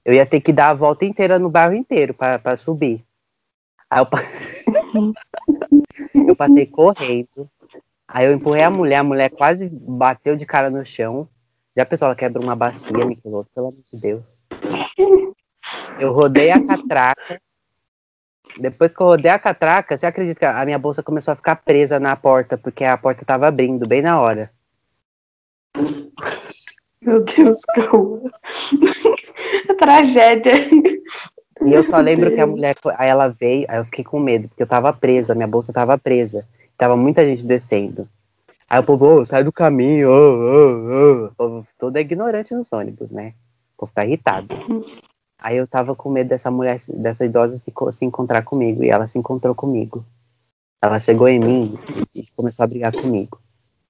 eu 0.04 0.14
ia 0.14 0.26
ter 0.26 0.42
que 0.42 0.52
dar 0.52 0.70
a 0.70 0.74
volta 0.74 1.06
inteira 1.06 1.38
no 1.38 1.50
bairro 1.50 1.76
inteiro 1.76 2.14
para 2.14 2.58
subir. 2.58 3.04
Aí 3.96 4.02
eu, 4.02 4.08
eu 6.28 6.36
passei 6.36 6.66
correndo. 6.66 7.50
Aí 8.06 8.26
eu 8.26 8.34
empurrei 8.34 8.64
a 8.64 8.70
mulher, 8.70 8.98
a 8.98 9.04
mulher 9.04 9.30
quase 9.30 9.70
bateu 9.70 10.36
de 10.36 10.46
cara 10.46 10.70
no 10.70 10.84
chão. 10.84 11.30
Já 11.76 11.84
a 11.84 11.86
pessoa 11.86 12.14
quebra 12.14 12.42
uma 12.42 12.58
bacia, 12.58 13.06
me 13.06 13.16
pelo 13.16 13.46
amor 13.56 13.74
de 13.74 14.00
Deus. 14.00 14.44
Eu 15.98 16.12
rodei 16.12 16.52
a 16.52 16.62
catraca. 16.62 17.42
Depois 18.60 18.94
que 18.94 19.02
eu 19.02 19.08
rodei 19.08 19.32
a 19.32 19.40
catraca, 19.40 19.98
você 19.98 20.06
acredita 20.06 20.40
que 20.40 20.46
a 20.46 20.66
minha 20.66 20.80
bolsa 20.80 21.02
começou 21.02 21.32
a 21.32 21.36
ficar 21.36 21.56
presa 21.56 21.98
na 21.98 22.18
porta, 22.18 22.58
porque 22.58 22.84
a 22.84 22.98
porta 22.98 23.26
tava 23.26 23.48
abrindo 23.48 23.88
bem 23.88 24.02
na 24.02 24.20
hora. 24.20 24.52
Meu 27.02 27.24
Deus, 27.24 27.62
calma. 27.66 28.30
Tragédia. 29.80 30.70
E 31.66 31.74
eu 31.74 31.84
só 31.84 31.98
lembro 32.00 32.34
que 32.34 32.40
a 32.40 32.48
mulher, 32.48 32.76
aí 32.98 33.10
ela 33.10 33.28
veio, 33.28 33.66
aí 33.68 33.78
eu 33.78 33.86
fiquei 33.86 34.04
com 34.04 34.20
medo, 34.20 34.48
porque 34.48 34.64
eu 34.64 34.68
tava 34.68 34.94
preso, 34.94 35.32
a 35.32 35.36
minha 35.36 35.48
bolsa 35.48 35.74
tava 35.74 35.98
presa. 35.98 36.46
Tava 36.78 36.96
muita 36.96 37.26
gente 37.26 37.46
descendo. 37.46 38.08
Aí 38.70 38.80
o 38.80 38.84
povo, 38.84 39.22
oh, 39.22 39.26
sai 39.26 39.44
do 39.44 39.52
caminho, 39.52 40.10
oh, 40.10 41.24
oh. 41.24 41.26
O 41.28 41.36
povo 41.36 41.68
todo 41.78 41.98
é 41.98 42.02
ignorante 42.02 42.54
nos 42.54 42.72
ônibus, 42.74 43.12
né? 43.12 43.34
O 43.76 43.80
povo 43.80 43.92
tá 43.94 44.06
irritado. 44.06 44.48
Aí 45.40 45.58
eu 45.58 45.68
tava 45.68 45.96
com 45.96 46.10
medo 46.10 46.30
dessa 46.30 46.50
mulher, 46.50 46.80
dessa 46.90 47.26
idosa 47.26 47.58
se, 47.58 47.72
se 47.92 48.06
encontrar 48.06 48.44
comigo, 48.44 48.84
e 48.84 48.90
ela 48.90 49.08
se 49.08 49.20
encontrou 49.20 49.54
comigo. 49.54 50.04
Ela 50.82 51.00
chegou 51.00 51.28
em 51.28 51.40
mim 51.40 51.80
e 52.14 52.26
começou 52.36 52.64
a 52.64 52.68
brigar 52.68 52.92
comigo. 52.92 53.40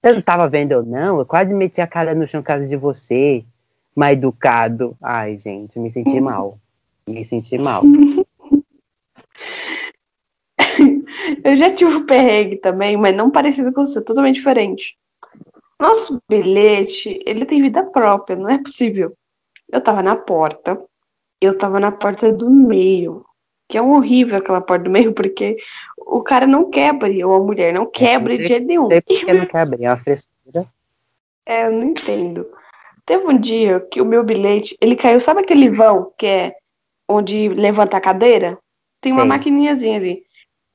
Você 0.00 0.12
não 0.12 0.22
tava 0.22 0.48
vendo 0.48 0.72
eu 0.72 0.84
não? 0.84 1.18
Eu 1.18 1.26
quase 1.26 1.52
meti 1.52 1.80
a 1.80 1.86
cara 1.86 2.14
no 2.14 2.28
chão 2.28 2.42
causa 2.42 2.66
de 2.66 2.76
você. 2.76 3.44
Mal 3.94 4.12
educado. 4.12 4.96
Ai, 5.02 5.38
gente, 5.38 5.78
me 5.78 5.90
senti 5.90 6.20
mal. 6.20 6.58
Me 7.08 7.24
senti 7.24 7.56
mal. 7.58 7.82
Eu 11.44 11.56
já 11.56 11.70
tive 11.72 11.94
um 11.94 12.06
perrengue 12.06 12.56
também, 12.56 12.96
mas 12.96 13.14
não 13.14 13.30
parecido 13.30 13.72
com 13.72 13.86
você, 13.86 14.00
totalmente 14.00 14.36
diferente. 14.36 14.96
Nosso 15.80 16.20
bilhete, 16.28 17.20
ele 17.26 17.44
tem 17.44 17.62
vida 17.62 17.84
própria, 17.84 18.36
não 18.36 18.48
é 18.48 18.58
possível. 18.58 19.12
Eu 19.70 19.80
tava 19.80 20.02
na 20.02 20.16
porta, 20.16 20.80
eu 21.40 21.56
tava 21.56 21.78
na 21.78 21.92
porta 21.92 22.32
do 22.32 22.50
meio, 22.50 23.24
que 23.68 23.76
é 23.76 23.82
um 23.82 23.94
horrível 23.94 24.36
aquela 24.36 24.60
porta 24.60 24.84
do 24.84 24.90
meio, 24.90 25.12
porque 25.12 25.56
o 25.98 26.22
cara 26.22 26.46
não 26.46 26.70
quebra, 26.70 27.08
ou 27.26 27.34
a 27.34 27.40
mulher 27.40 27.72
não 27.72 27.86
quebra 27.86 28.36
de 28.36 28.46
jeito 28.46 28.66
nenhum. 28.66 28.88
Sei 28.88 29.00
porque 29.00 29.32
não 29.32 29.46
quebra, 29.46 29.78
é 29.80 29.88
uma 29.88 29.98
frescura. 29.98 30.66
É, 31.48 31.68
eu 31.68 31.70
não 31.70 31.84
entendo. 31.84 32.44
Teve 33.04 33.24
um 33.24 33.38
dia 33.38 33.78
que 33.78 34.00
o 34.00 34.04
meu 34.04 34.24
bilhete, 34.24 34.76
ele 34.80 34.96
caiu, 34.96 35.20
sabe 35.20 35.42
aquele 35.42 35.70
vão 35.70 36.12
que 36.18 36.26
é 36.26 36.56
onde 37.08 37.48
levanta 37.48 37.96
a 37.96 38.00
cadeira? 38.00 38.58
Tem 39.00 39.12
uma 39.12 39.22
Sim. 39.22 39.28
maquininhazinha 39.28 39.96
ali. 39.96 40.22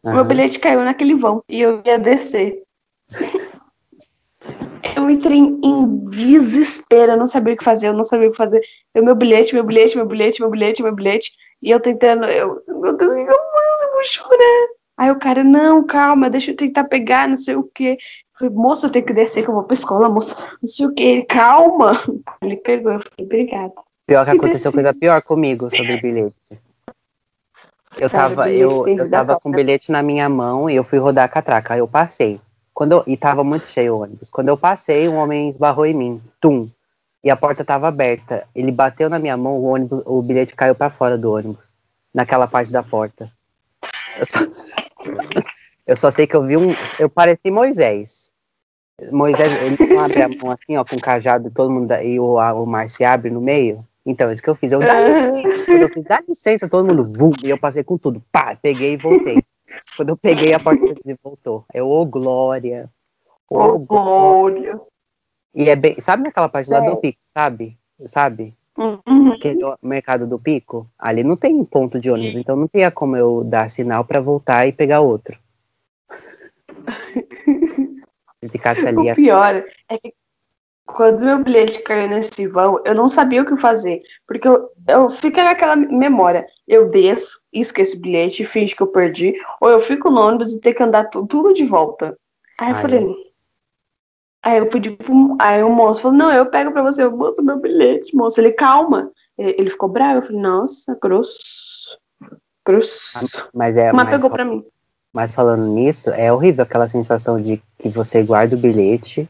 Meu 0.04 0.26
bilhete 0.26 0.60
caiu 0.60 0.84
naquele 0.84 1.14
vão 1.14 1.44
e 1.48 1.62
eu 1.62 1.82
ia 1.86 2.00
descer. 2.00 2.64
eu 4.96 5.10
entrei 5.10 5.38
em 5.38 6.06
desespero, 6.06 7.12
eu 7.12 7.18
não 7.18 7.28
sabia 7.28 7.54
o 7.54 7.58
que 7.58 7.64
fazer, 7.64 7.90
eu 7.90 7.94
não 7.94 8.04
sabia 8.04 8.28
o 8.28 8.32
que 8.32 8.38
fazer. 8.38 8.62
Eu, 8.94 9.04
meu 9.04 9.16
bilhete, 9.16 9.54
meu 9.54 9.64
bilhete, 9.64 9.96
meu 9.96 10.06
bilhete, 10.06 10.42
meu 10.42 10.50
bilhete, 10.50 10.82
meu 10.82 10.96
bilhete. 10.96 11.32
E 11.62 11.70
eu 11.70 11.80
tentando, 11.80 12.26
eu, 12.26 12.62
meu 12.68 12.98
Deus, 12.98 13.12
eu, 13.12 13.26
vou 13.26 14.04
chorar. 14.04 14.68
Aí 14.98 15.12
o 15.12 15.20
cara, 15.20 15.44
não, 15.44 15.86
calma, 15.86 16.30
deixa 16.30 16.52
eu 16.52 16.56
tentar 16.56 16.86
pegar, 16.86 17.28
não 17.28 17.38
sei 17.38 17.56
o 17.56 17.64
quê. 17.64 17.98
Eu 18.00 18.40
falei, 18.40 18.54
moço, 18.54 18.86
eu 18.86 18.92
tenho 18.92 19.06
que 19.06 19.14
descer, 19.14 19.44
que 19.44 19.50
eu 19.50 19.54
vou 19.54 19.64
pra 19.64 19.74
escola, 19.76 20.10
moço, 20.10 20.36
não 20.62 20.68
sei 20.68 20.86
o 20.88 20.94
quê. 20.94 21.26
calma. 21.30 21.92
Ele 22.42 22.58
pegou, 22.58 22.94
eu 22.94 23.00
falei, 23.00 23.26
obrigada. 23.26 23.74
Pior 24.12 24.26
que 24.26 24.32
aconteceu 24.32 24.74
coisa 24.74 24.94
pior 24.94 25.22
comigo 25.22 25.74
sobre 25.74 25.94
o 25.94 26.02
bilhete. 26.02 26.36
Eu 27.98 28.10
tava, 28.10 28.52
eu, 28.52 28.86
eu 28.86 29.10
tava 29.10 29.40
com 29.40 29.48
o 29.48 29.54
bilhete 29.54 29.90
na 29.90 30.04
minha 30.04 30.28
mão 30.28 30.70
e 30.70 30.76
eu 30.76 30.84
fui 30.84 31.00
rodar 31.00 31.24
a 31.24 31.30
catraca. 31.30 31.76
Aí 31.76 31.80
eu 31.80 31.88
passei. 31.88 32.42
Quando 32.74 32.92
eu, 32.92 33.04
e 33.08 33.16
tava 33.16 33.42
muito 33.42 33.68
cheio 33.68 33.96
o 33.96 34.02
ônibus. 34.02 34.30
Quando 34.30 34.50
eu 34.50 34.58
passei, 34.58 35.08
um 35.08 35.16
homem 35.16 35.48
esbarrou 35.48 35.86
em 35.86 35.94
mim. 35.94 36.22
Tum. 36.42 36.70
E 37.24 37.30
a 37.30 37.38
porta 37.38 37.64
tava 37.64 37.88
aberta. 37.88 38.46
Ele 38.54 38.70
bateu 38.70 39.10
na 39.10 39.18
minha 39.18 39.38
mão, 39.38 39.54
o, 39.54 39.64
ônibus, 39.64 40.04
o 40.06 40.22
bilhete 40.22 40.58
caiu 40.58 40.76
para 40.76 40.90
fora 40.90 41.18
do 41.18 41.32
ônibus. 41.32 41.72
Naquela 42.14 42.48
parte 42.48 42.70
da 42.70 42.84
porta. 42.84 43.32
Eu 44.20 44.26
só, 44.26 44.40
eu 45.88 45.96
só 45.96 46.12
sei 46.12 46.28
que 46.28 46.36
eu 46.36 46.46
vi 46.46 46.58
um. 46.58 46.76
Eu 47.00 47.10
pareci 47.10 47.50
Moisés. 47.50 48.30
Moisés, 49.10 49.50
ele 49.64 49.94
não 49.94 50.04
abre 50.04 50.22
a 50.22 50.28
mão 50.28 50.52
assim, 50.52 50.76
ó, 50.76 50.84
com 50.84 50.98
o 50.98 51.02
cajado 51.02 51.48
e 51.48 51.52
todo 51.52 51.72
mundo. 51.72 51.94
E 51.94 52.20
o, 52.20 52.36
o 52.36 52.66
mar 52.66 52.90
se 52.90 53.06
abre 53.06 53.32
no 53.32 53.40
meio. 53.40 53.86
Então, 54.06 54.32
isso 54.32 54.42
que 54.42 54.50
eu 54.50 54.56
fiz. 54.56 54.72
Eu, 54.72 54.80
dá 54.80 55.00
licença, 55.00 55.66
quando 55.66 55.82
eu 55.82 55.90
fiz, 55.90 56.04
dá 56.04 56.24
licença, 56.28 56.70
todo 56.70 56.88
mundo, 56.88 57.04
vum, 57.04 57.32
e 57.44 57.50
eu 57.50 57.58
passei 57.58 57.84
com 57.84 57.98
tudo. 57.98 58.22
Pá, 58.32 58.58
peguei 58.60 58.94
e 58.94 58.98
voltei. 58.98 59.44
Quando 59.96 60.10
eu 60.10 60.18
peguei, 60.18 60.54
a 60.54 60.60
porta 60.60 60.84
voltou. 61.24 61.66
Eu, 61.74 61.88
ô, 61.88 62.02
oh, 62.02 62.06
glória. 62.06 62.90
Ô, 63.50 63.60
oh, 63.60 63.80
glória. 63.80 64.80
E 65.54 65.70
é 65.70 65.76
bem, 65.76 66.00
sabe 66.00 66.24
naquela 66.24 66.50
parte 66.50 66.70
lá 66.70 66.80
do 66.80 66.98
pico, 66.98 67.20
sabe? 67.34 67.78
Sabe? 68.06 68.56
Uhum. 68.78 69.34
Aquele 69.34 69.60
mercado 69.82 70.26
do 70.26 70.40
pico, 70.40 70.88
ali 70.98 71.24
não 71.24 71.36
tem 71.36 71.64
ponto 71.66 72.00
de 72.00 72.10
ônibus, 72.10 72.38
então 72.38 72.56
não 72.56 72.68
tinha 72.68 72.90
como 72.90 73.18
eu 73.18 73.44
dar 73.44 73.70
sinal 73.70 74.06
para 74.06 74.22
voltar 74.22 74.66
e 74.66 74.72
pegar 74.72 75.02
outro. 75.02 75.38
Se 78.42 78.50
ficasse 78.50 78.88
ali. 78.88 79.12
O 79.12 79.16
pior 79.16 79.64
é 79.90 79.98
que 80.00 80.14
quando 80.96 81.20
meu 81.20 81.44
bilhete 81.44 81.82
caiu 81.84 82.10
nesse 82.10 82.48
vão, 82.48 82.82
eu 82.86 82.96
não 82.96 83.10
sabia 83.10 83.42
o 83.42 83.46
que 83.46 83.58
fazer. 83.58 84.02
Porque 84.28 84.48
eu, 84.48 84.70
eu 84.88 85.10
fico 85.10 85.38
naquela 85.38 85.76
memória. 85.76 86.46
Eu 86.68 86.90
desço, 86.90 87.40
esqueço 87.52 87.98
o 87.98 88.00
bilhete, 88.00 88.46
finge 88.46 88.76
que 88.76 88.82
eu 88.82 88.88
perdi. 88.88 89.34
Ou 89.60 89.70
eu 89.70 89.80
fico 89.80 90.10
no 90.10 90.22
ônibus 90.22 90.54
e 90.54 90.60
tenho 90.60 90.76
que 90.76 90.84
andar 90.84 91.06
tudo, 91.06 91.28
tudo 91.28 91.54
de 91.54 91.66
volta. 91.66 92.18
Aí 92.60 92.72
eu 92.72 92.78
falei. 92.78 93.16
Aí 94.44 94.58
eu 94.58 94.68
pedi 94.68 94.92
pro. 94.92 95.38
Aí 95.40 95.64
o 95.64 95.70
moço 95.70 96.02
falou: 96.02 96.18
Não, 96.18 96.32
eu 96.32 96.46
pego 96.48 96.72
pra 96.72 96.82
você. 96.82 97.04
Eu 97.04 97.12
boto 97.12 97.44
meu 97.44 97.60
bilhete, 97.60 98.16
moço. 98.16 98.40
Ele, 98.40 98.52
calma. 98.52 99.12
Ele, 99.38 99.56
ele 99.58 99.70
ficou 99.70 99.90
bravo. 99.90 100.20
Eu 100.20 100.24
falei: 100.24 100.42
Nossa, 100.42 100.98
grosso. 101.02 102.00
Grosso. 102.66 103.50
Mas, 103.54 103.76
é, 103.76 103.92
mas, 103.92 104.06
mas 104.06 104.10
pegou 104.10 104.30
pra 104.30 104.46
mim. 104.46 104.64
Mas 105.14 105.34
falando 105.34 105.66
nisso, 105.68 106.10
é 106.12 106.32
horrível 106.32 106.64
aquela 106.64 106.88
sensação 106.88 107.42
de 107.42 107.62
que 107.80 107.90
você 107.90 108.24
guarda 108.24 108.56
o 108.56 108.60
bilhete 108.60 109.30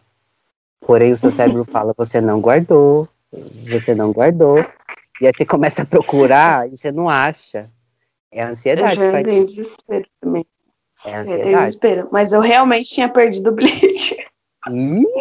Porém, 0.81 1.13
o 1.13 1.17
seu 1.17 1.31
cérebro 1.31 1.63
fala: 1.71 1.93
você 1.97 2.19
não 2.19 2.41
guardou, 2.41 3.07
você 3.67 3.95
não 3.95 4.11
guardou. 4.11 4.57
E 5.21 5.27
aí 5.27 5.33
você 5.33 5.45
começa 5.45 5.83
a 5.83 5.85
procurar 5.85 6.67
e 6.67 6.75
você 6.75 6.91
não 6.91 7.07
acha. 7.07 7.69
É 8.31 8.41
a 8.41 8.50
ansiedade. 8.50 9.00
Eu 9.00 9.11
já 9.11 9.21
desespero 9.21 10.05
também. 10.19 10.45
É 11.05 11.15
a 11.15 11.19
ansiedade. 11.21 11.51
Eu 11.51 11.59
desespero. 11.59 12.09
Mas 12.11 12.33
eu 12.33 12.41
realmente 12.41 12.89
tinha 12.89 13.07
perdido 13.07 13.50
o 13.50 13.53
bilhete. 13.53 14.17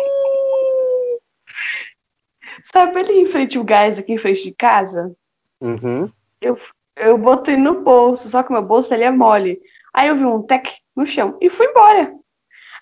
Sabe 2.65 3.01
ali 3.01 3.21
em 3.23 3.31
frente 3.31 3.59
o 3.59 3.65
gás 3.65 3.99
aqui 3.99 4.13
em 4.13 4.19
frente 4.19 4.45
de 4.45 4.53
casa? 4.53 5.15
Uhum. 5.61 6.11
Eu, 6.41 6.57
eu 6.97 7.19
botei 7.19 7.57
no 7.57 7.83
bolso, 7.83 8.29
só 8.29 8.43
que 8.43 8.53
meu 8.53 8.63
bolso 8.63 8.95
ele 8.95 9.05
é 9.05 9.11
mole. 9.11 9.61
Aí 9.93 10.09
eu 10.09 10.17
vi 10.17 10.25
um 10.25 10.43
tec 10.43 10.69
no 10.95 11.07
chão 11.07 11.37
e 11.41 11.51
fui 11.51 11.67
embora. 11.67 12.15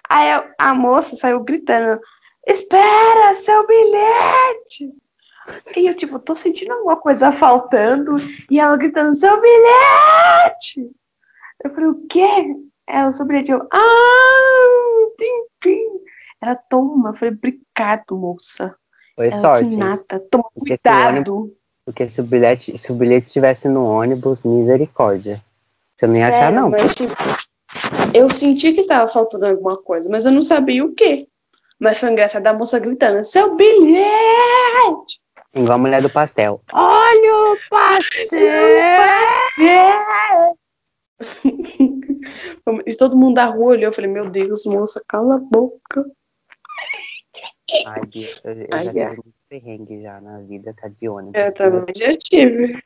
Aí 0.09 0.31
a, 0.31 0.55
a 0.59 0.75
moça 0.75 1.17
saiu 1.17 1.41
gritando: 1.41 2.01
espera, 2.49 3.35
seu 3.35 3.67
bilhete! 3.67 4.93
E 5.77 5.87
eu, 5.87 5.95
tipo, 5.95 6.19
tô 6.19 6.35
sentindo 6.35 6.73
alguma 6.73 6.97
coisa 6.97 7.31
faltando. 7.31 8.17
E 8.51 8.59
ela 8.59 8.77
gritando, 8.77 9.15
seu 9.15 9.41
bilhete! 9.41 10.91
Eu 11.65 11.71
falei, 11.75 11.89
o 11.91 12.07
quê? 12.09 12.57
Ela, 12.87 13.13
seu 13.13 13.27
bilhete. 13.27 13.53
Eu, 13.53 13.67
ah, 13.73 15.09
pim, 15.17 15.45
pim. 15.61 15.87
Ela, 16.41 16.57
toma. 16.69 17.11
Eu 17.11 17.15
falei, 17.15 17.35
obrigado, 17.35 18.17
moça. 18.17 18.75
Foi 19.17 19.29
ela, 19.29 19.41
sorte. 19.41 19.77
nada, 19.77 20.21
toma 20.31 20.45
porque 20.55 20.77
cuidado. 20.77 21.25
Se 21.25 21.31
ônibus, 21.31 21.59
porque 21.85 22.11
se 22.11 22.21
o, 22.21 22.25
bilhete, 22.25 22.79
se 22.79 22.93
o 22.93 22.95
bilhete 22.95 23.27
estivesse 23.27 23.69
no 23.69 23.85
ônibus, 23.85 24.45
misericórdia. 24.45 25.43
Você 25.97 26.07
não 26.07 26.15
ia 26.15 26.27
Sério, 26.27 26.37
achar, 26.37 26.53
não. 26.53 26.71
Mas, 26.71 26.95
tipo, 26.95 27.13
eu 28.15 28.31
senti 28.31 28.73
que 28.73 28.85
tava 28.85 29.09
faltando 29.09 29.47
alguma 29.47 29.77
coisa, 29.77 30.09
mas 30.09 30.25
eu 30.25 30.33
não 30.33 30.43
sabia 30.43 30.85
o 30.85 30.95
quê. 30.95 31.28
Mas 31.79 31.99
foi 31.99 32.11
engraçado 32.11 32.47
a 32.47 32.53
moça 32.53 32.79
gritando: 32.79 33.23
seu 33.25 33.55
bilhete! 33.55 35.21
Igual 35.55 35.73
a 35.73 35.79
mulher 35.79 36.03
do 36.03 36.11
pastel. 36.11 36.61
Olha 36.73 37.35
o 37.35 37.57
pastel! 37.71 38.39
e 42.87 42.97
todo 42.97 43.17
mundo 43.17 43.35
da 43.35 43.47
rua 43.47 43.73
olhou. 43.73 43.91
Eu 43.91 43.93
falei: 43.93 44.11
Meu 44.11 44.29
Deus, 44.29 44.67
moça, 44.67 45.03
cala 45.07 45.37
a 45.37 45.39
boca. 45.39 46.05
Ai, 47.87 48.01
eu, 48.45 48.55
eu 48.55 48.67
Ai, 48.73 48.85
já 48.85 48.91
ai. 48.91 48.95
tive 48.95 49.23
muito 49.23 49.35
perrengue 49.49 50.03
já 50.03 50.21
na 50.21 50.39
vida, 50.41 50.75
tá 50.75 50.89
de 50.89 51.09
ônibus. 51.09 51.41
Eu 51.41 51.55
também 51.55 51.95
já 51.97 52.13
tive. 52.17 52.83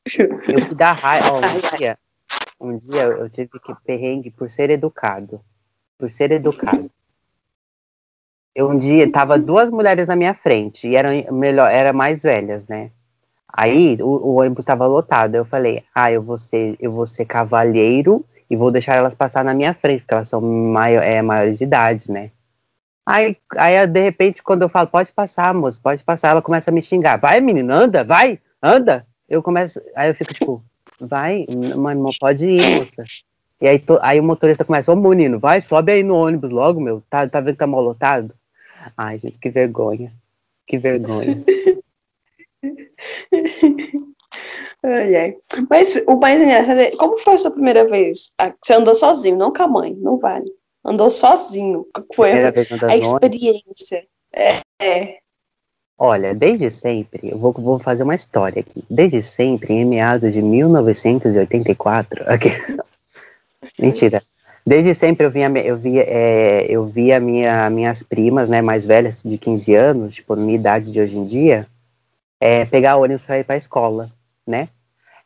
Eu 0.49 0.68
que 0.68 0.75
dá 0.75 0.92
raiva. 0.92 1.40
Ai, 1.42 1.56
um 1.56 1.76
dia, 1.76 1.99
um 2.61 2.78
dia 2.78 3.02
eu 3.02 3.30
tive 3.30 3.58
que 3.61 3.75
perrengue 3.84 4.30
por 4.30 4.50
ser 4.50 4.70
educado. 4.70 5.40
Por 5.99 6.12
ser 6.12 6.32
educado. 6.32 6.90
Eu 8.54 8.68
um 8.71 8.78
dia 8.78 9.11
tava 9.11 9.38
duas 9.38 9.71
mulheres 9.71 10.06
na 10.06 10.16
minha 10.16 10.35
frente 10.35 10.87
e 10.88 10.94
eram 10.97 11.11
melhor, 11.32 11.71
eram 11.71 11.97
mais 11.97 12.23
velhas, 12.23 12.68
né? 12.68 12.90
Aí 13.52 13.99
o, 14.00 14.06
o 14.09 14.35
ônibus 14.40 14.64
tava 14.64 14.87
lotado. 14.87 15.35
Eu 15.35 15.44
falei, 15.44 15.85
ah, 15.94 16.12
eu 16.12 16.23
vou 16.23 16.38
ser, 16.38 16.76
eu 16.80 16.92
vou 16.92 17.06
ser 17.06 17.25
cavalheiro 17.26 18.25
e 18.50 18.56
vou 18.56 18.71
deixar 18.71 18.94
elas 18.97 19.14
passar 19.14 19.44
na 19.44 19.54
minha 19.54 19.75
frente, 19.75 20.00
porque 20.02 20.14
elas 20.14 20.28
são 20.28 20.40
maior, 20.40 21.02
é, 21.02 21.23
maiores 21.23 21.59
de 21.59 21.64
idade, 21.64 22.11
né? 22.11 22.30
Aí, 23.06 23.37
aí, 23.56 23.87
de 23.87 24.00
repente, 24.00 24.42
quando 24.42 24.62
eu 24.62 24.68
falo, 24.68 24.88
pode 24.88 25.12
passar, 25.12 25.52
moço, 25.54 25.80
pode 25.80 26.04
passar, 26.04 26.30
ela 26.30 26.42
começa 26.42 26.71
a 26.71 26.75
me 26.75 26.82
xingar. 26.82 27.18
Vai, 27.18 27.40
menino, 27.40 27.73
anda, 27.73 28.04
vai, 28.04 28.38
anda. 28.62 29.06
Eu 29.28 29.42
começo, 29.42 29.80
aí 29.97 30.11
eu 30.11 30.14
fico 30.14 30.32
tipo, 30.35 30.64
vai, 31.00 31.44
mas 31.76 31.99
não 31.99 32.11
pode 32.21 32.47
ir, 32.49 32.78
moça. 32.78 33.04
E 33.61 33.66
aí, 33.68 33.78
to- 33.78 33.99
aí 34.02 34.21
o 34.21 34.25
motorista 34.25 34.64
começa, 34.64 34.92
ô 34.92 34.97
menino, 34.97 35.38
vai, 35.38 35.61
sobe 35.61 35.92
aí 35.92 36.02
no 36.02 36.16
ônibus 36.16 36.50
logo, 36.50 36.80
meu. 36.80 37.02
Tá, 37.11 37.28
tá 37.28 37.40
vendo 37.40 37.54
que 37.54 37.59
tá 37.59 37.66
mal 37.66 37.80
lotado? 37.82 38.35
Ai, 38.96 39.18
gente, 39.18 39.38
que 39.38 39.50
vergonha. 39.50 40.12
Que 40.66 40.78
vergonha. 40.78 41.44
Ai, 44.84 45.14
ai. 45.14 45.36
Mas 45.70 46.02
o 46.06 46.16
mais 46.16 46.40
engraçado 46.40 46.80
é, 46.80 46.90
como 46.96 47.18
foi 47.20 47.34
a 47.34 47.38
sua 47.38 47.50
primeira 47.50 47.86
vez? 47.86 48.32
Ah, 48.38 48.52
Você 48.62 48.74
andou 48.74 48.94
sozinho, 48.94 49.36
não 49.36 49.52
com 49.52 49.62
a 49.62 49.68
mãe, 49.68 49.94
não 49.94 50.18
vale. 50.18 50.50
Andou 50.84 51.08
sozinho. 51.08 51.86
Foi 52.14 52.32
a, 52.32 52.52
a 52.88 52.96
experiência. 52.96 54.04
É, 54.32 54.60
é. 54.80 55.18
Olha, 55.96 56.34
desde 56.34 56.68
sempre, 56.70 57.30
eu 57.30 57.38
vou, 57.38 57.52
vou 57.52 57.78
fazer 57.78 58.02
uma 58.02 58.16
história 58.16 58.60
aqui. 58.60 58.84
Desde 58.90 59.22
sempre, 59.22 59.74
em 59.74 59.84
meados 59.84 60.32
de 60.32 60.42
1984. 60.42 62.24
aqui. 62.26 62.48
Mentira. 63.78 64.20
Desde 64.64 64.95
sempre 64.95 65.26
eu 65.26 65.31
via, 65.31 65.49
eu 65.59 65.76
via, 65.76 66.04
é, 66.07 66.66
eu 66.69 66.85
via 66.87 67.19
minha, 67.19 67.69
minhas 67.69 68.02
primas, 68.02 68.49
né, 68.49 68.62
mais 68.62 68.87
velhas, 68.87 69.23
de 69.23 69.37
15 69.37 69.75
anos, 69.75 70.14
tipo, 70.14 70.37
minha 70.37 70.54
idade 70.54 70.92
de 70.92 71.00
hoje 71.00 71.16
em 71.16 71.26
dia, 71.26 71.66
é, 72.40 72.64
pegar 72.64 72.97
ônibus 72.97 73.23
para 73.23 73.40
ir 73.40 73.45
para 73.45 73.54
a 73.54 73.59
escola, 73.59 74.11
né? 74.47 74.69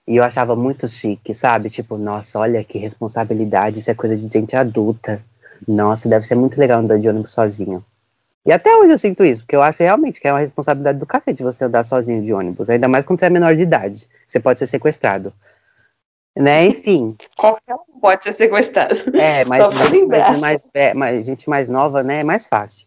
E 0.09 0.17
eu 0.17 0.25
achava 0.25 0.55
muito 0.57 0.89
chique, 0.89 1.35
sabe? 1.35 1.69
Tipo, 1.69 1.99
nossa, 1.99 2.39
olha 2.39 2.63
que 2.65 2.79
responsabilidade, 2.79 3.81
isso 3.81 3.91
é 3.91 3.95
coisa 3.95 4.17
de 4.17 4.29
gente 4.29 4.57
adulta. 4.57 5.21
Nossa, 5.67 6.09
deve 6.09 6.27
ser 6.27 6.35
muito 6.35 6.59
legal 6.59 6.81
andar 6.81 6.99
de 6.99 7.09
ônibus 7.09 7.33
sozinho. 7.33 7.85
E 8.45 8.53
até 8.53 8.75
hoje 8.77 8.93
eu 8.93 8.99
sinto 8.99 9.25
isso, 9.25 9.43
porque 9.43 9.57
eu 9.57 9.63
acho 9.63 9.83
realmente 9.83 10.21
que 10.21 10.29
é 10.29 10.33
uma 10.33 10.39
responsabilidade 10.39 10.99
do 10.99 11.07
cacete 11.07 11.43
você 11.43 11.65
andar 11.65 11.85
sozinho 11.85 12.23
de 12.23 12.33
ônibus, 12.33 12.71
ainda 12.71 12.87
mais 12.87 13.05
quando 13.05 13.19
você 13.19 13.27
é 13.27 13.31
menor 13.31 13.57
de 13.57 13.63
idade. 13.63 14.07
Você 14.29 14.39
pode 14.39 14.59
ser 14.59 14.67
sequestrado. 14.67 15.33
Né? 16.37 16.67
Enfim, 16.67 17.17
Qualquer 17.37 17.75
um 17.75 17.99
pode 17.99 18.25
ser 18.25 18.33
sequestrado. 18.33 18.95
é, 19.17 19.45
mas, 19.47 20.41
mais, 20.41 20.69
mas 20.95 21.27
gente 21.27 21.49
mais 21.49 21.69
nova, 21.69 22.03
né, 22.03 22.21
é 22.21 22.25
mais 22.25 22.47
fácil. 22.47 22.87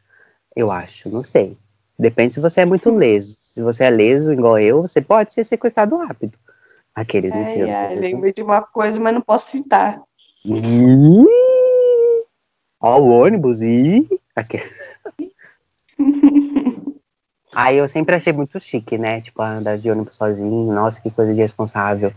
Eu 0.55 0.71
acho, 0.71 1.09
não 1.09 1.23
sei. 1.23 1.57
Depende 1.97 2.35
se 2.35 2.39
você 2.39 2.61
é 2.61 2.65
muito 2.65 2.89
leso. 2.91 3.37
Se 3.41 3.61
você 3.61 3.85
é 3.85 3.89
leso, 3.89 4.31
igual 4.31 4.59
eu, 4.59 4.83
você 4.83 5.01
pode 5.01 5.33
ser 5.33 5.43
sequestrado 5.43 5.97
rápido. 5.97 6.37
Aqueles 6.93 7.31
Ai, 7.31 7.43
mentiras. 7.43 7.69
ai, 7.69 7.95
lembrei 7.95 8.33
de 8.33 8.41
uma 8.43 8.61
coisa, 8.61 8.99
mas 8.99 9.13
não 9.13 9.21
posso 9.21 9.49
citar. 9.51 9.99
Ih, 10.45 11.25
Ó, 12.81 12.99
o 12.99 13.09
ônibus, 13.09 13.61
e 13.61 14.07
Aí 17.53 17.77
eu 17.77 17.87
sempre 17.87 18.15
achei 18.15 18.31
muito 18.31 18.57
chique, 18.59 18.97
né? 18.97 19.19
Tipo, 19.21 19.41
andar 19.41 19.77
de 19.77 19.91
ônibus 19.91 20.15
sozinho, 20.15 20.71
nossa, 20.71 21.01
que 21.01 21.11
coisa 21.11 21.33
de 21.33 21.41
responsável. 21.41 22.13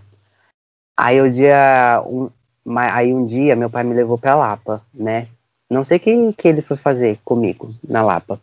Aí 0.97 1.21
o 1.21 1.31
dia. 1.31 2.03
Um, 2.07 2.29
aí 2.77 3.13
um 3.13 3.25
dia 3.27 3.57
meu 3.57 3.69
pai 3.71 3.83
me 3.83 3.95
levou 3.95 4.19
pra 4.19 4.35
Lapa, 4.35 4.83
né? 4.95 5.27
Não 5.69 5.85
sei 5.85 5.97
o 5.97 6.01
que, 6.01 6.33
que 6.35 6.49
ele 6.49 6.63
foi 6.63 6.77
fazer 6.77 7.19
comigo 7.25 7.71
na 7.89 8.03
Lapa. 8.03 8.39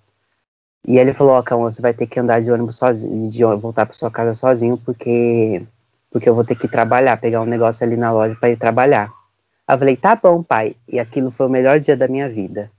E 0.88 0.98
ele 0.98 1.14
falou, 1.14 1.34
ó, 1.34 1.44
Cão, 1.44 1.62
você 1.62 1.82
vai 1.82 1.94
ter 1.94 2.08
que 2.08 2.20
andar 2.20 2.42
de 2.42 2.52
ônibus 2.52 2.78
sozinho, 2.78 3.30
de 3.30 3.44
voltar 3.44 3.86
pra 3.86 3.96
sua 3.96 4.10
casa 4.10 4.34
sozinho, 4.34 4.78
porque, 4.78 5.62
porque 6.10 6.28
eu 6.28 6.34
vou 6.34 6.44
ter 6.44 6.56
que 6.56 6.68
trabalhar, 6.68 7.18
pegar 7.18 7.42
um 7.42 7.46
negócio 7.46 7.86
ali 7.86 7.96
na 7.96 8.12
loja 8.12 8.36
pra 8.40 8.50
ir 8.50 8.58
trabalhar. 8.58 9.10
Aí 9.68 9.76
eu 9.76 9.80
falei, 9.80 9.96
tá 9.96 10.16
bom, 10.16 10.42
pai. 10.42 10.76
E 10.88 11.00
aquilo 11.00 11.30
foi 11.30 11.46
o 11.46 11.50
melhor 11.50 11.80
dia 11.80 11.96
da 11.96 12.08
minha 12.08 12.28
vida. 12.28 12.72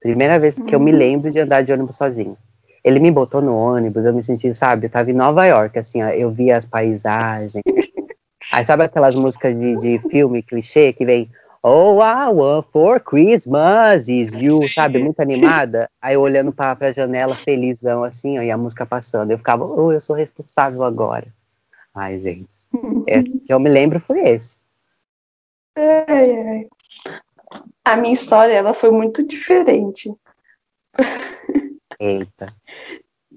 Primeira 0.00 0.38
vez 0.38 0.56
que 0.56 0.74
eu 0.74 0.80
me 0.80 0.92
Uhum. 0.92 0.98
lembro 0.98 1.30
de 1.30 1.40
andar 1.40 1.62
de 1.62 1.72
ônibus 1.72 1.96
sozinho. 1.96 2.36
Ele 2.84 3.00
me 3.00 3.10
botou 3.10 3.40
no 3.40 3.56
ônibus, 3.56 4.04
eu 4.04 4.12
me 4.12 4.22
senti, 4.22 4.54
sabe, 4.54 4.86
eu 4.86 4.90
tava 4.90 5.10
em 5.10 5.14
Nova 5.14 5.46
York, 5.46 5.78
assim, 5.78 6.02
ó, 6.02 6.08
eu 6.08 6.30
via 6.30 6.56
as 6.56 6.66
paisagens. 6.66 7.64
Aí 8.52 8.64
sabe 8.64 8.84
aquelas 8.84 9.14
músicas 9.14 9.58
de, 9.58 9.76
de 9.76 9.98
filme 10.08 10.42
clichê 10.42 10.92
que 10.92 11.04
vem 11.04 11.30
Oh, 11.62 12.00
I 12.00 12.28
want 12.30 12.66
for 12.72 13.00
Christmas 13.00 14.08
is 14.08 14.32
you, 14.40 14.58
sabe, 14.72 15.02
muito 15.02 15.18
animada. 15.20 15.90
Aí 16.00 16.14
eu 16.14 16.20
olhando 16.20 16.52
pra, 16.52 16.74
pra 16.76 16.92
janela, 16.92 17.34
felizão, 17.36 18.04
assim, 18.04 18.38
ó, 18.38 18.42
e 18.42 18.50
a 18.50 18.56
música 18.56 18.86
passando. 18.86 19.32
Eu 19.32 19.38
ficava, 19.38 19.64
oh, 19.64 19.92
eu 19.92 20.00
sou 20.00 20.14
responsável 20.14 20.84
agora. 20.84 21.26
Ai, 21.92 22.18
gente, 22.20 22.48
esse 23.08 23.40
que 23.40 23.52
eu 23.52 23.58
me 23.58 23.68
lembro 23.68 23.98
foi 24.00 24.20
esse. 24.28 24.56
Ai, 25.76 26.46
ai. 26.46 26.68
A 27.84 27.96
minha 27.96 28.12
história, 28.12 28.52
ela 28.52 28.72
foi 28.72 28.90
muito 28.90 29.26
diferente. 29.26 30.14
Eita. 31.98 32.54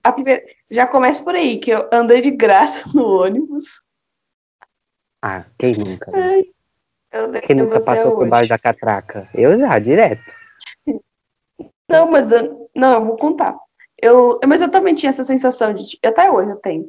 A 0.03 0.11
primeira, 0.11 0.43
já 0.69 0.85
começa 0.85 1.23
por 1.23 1.33
aí, 1.33 1.57
que 1.57 1.71
eu 1.71 1.89
andei 1.91 2.21
de 2.21 2.29
graça 2.29 2.87
no 2.93 3.23
ônibus. 3.23 3.81
Ah, 5.21 5.45
quem 5.57 5.75
nunca? 5.75 6.11
né? 6.11 6.43
Ai, 7.13 7.41
Quem 7.41 7.55
nunca 7.55 7.79
passou 7.79 8.11
por 8.17 8.27
baixo 8.27 8.49
da 8.49 8.57
catraca? 8.57 9.29
Eu 9.33 9.57
já, 9.57 9.77
direto. 9.77 10.23
Não, 11.87 12.09
mas 12.09 12.31
eu, 12.31 12.69
não, 12.75 12.93
eu 12.93 13.05
vou 13.05 13.17
contar. 13.17 13.55
Eu, 14.01 14.39
mas 14.47 14.61
eu 14.61 14.69
também 14.71 14.95
tinha 14.95 15.09
essa 15.09 15.23
sensação 15.25 15.73
de, 15.73 15.97
até 16.03 16.31
hoje 16.31 16.49
eu 16.49 16.55
tenho. 16.55 16.87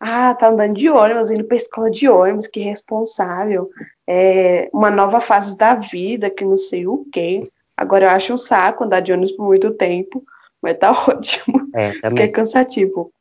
Ah, 0.00 0.34
tá 0.34 0.48
andando 0.48 0.74
de 0.74 0.88
ônibus, 0.88 1.30
indo 1.30 1.44
pra 1.44 1.56
escola 1.56 1.90
de 1.90 2.08
ônibus, 2.08 2.46
que 2.46 2.60
responsável. 2.60 3.70
É 4.06 4.68
uma 4.72 4.90
nova 4.90 5.20
fase 5.20 5.56
da 5.56 5.74
vida, 5.74 6.30
que 6.30 6.44
não 6.44 6.56
sei 6.56 6.86
o 6.86 7.04
quê. 7.12 7.42
Agora 7.76 8.04
eu 8.06 8.10
acho 8.10 8.32
um 8.32 8.38
saco 8.38 8.84
andar 8.84 9.00
de 9.00 9.12
ônibus 9.12 9.32
por 9.32 9.46
muito 9.46 9.72
tempo, 9.74 10.22
mas 10.62 10.78
tá 10.78 10.90
ótimo, 11.08 11.68
É, 11.74 11.88
porque 11.88 11.98
é 11.98 12.00
também. 12.10 12.32
cansativo. 12.32 13.12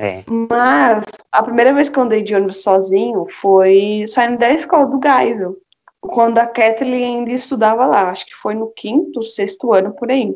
É. 0.00 0.24
Mas 0.26 1.04
a 1.30 1.42
primeira 1.42 1.74
vez 1.74 1.90
que 1.90 1.98
eu 1.98 2.02
andei 2.02 2.22
de 2.22 2.34
ônibus 2.34 2.62
sozinho 2.62 3.26
foi 3.42 4.06
saindo 4.08 4.38
da 4.38 4.50
escola 4.50 4.86
do 4.86 4.98
Geisel. 4.98 5.58
Quando 6.00 6.38
a 6.38 6.46
Kathleen 6.46 7.18
ainda 7.18 7.30
estudava 7.32 7.84
lá, 7.84 8.08
acho 8.08 8.24
que 8.24 8.34
foi 8.34 8.54
no 8.54 8.72
quinto, 8.72 9.22
sexto 9.26 9.74
ano 9.74 9.92
por 9.92 10.10
aí. 10.10 10.34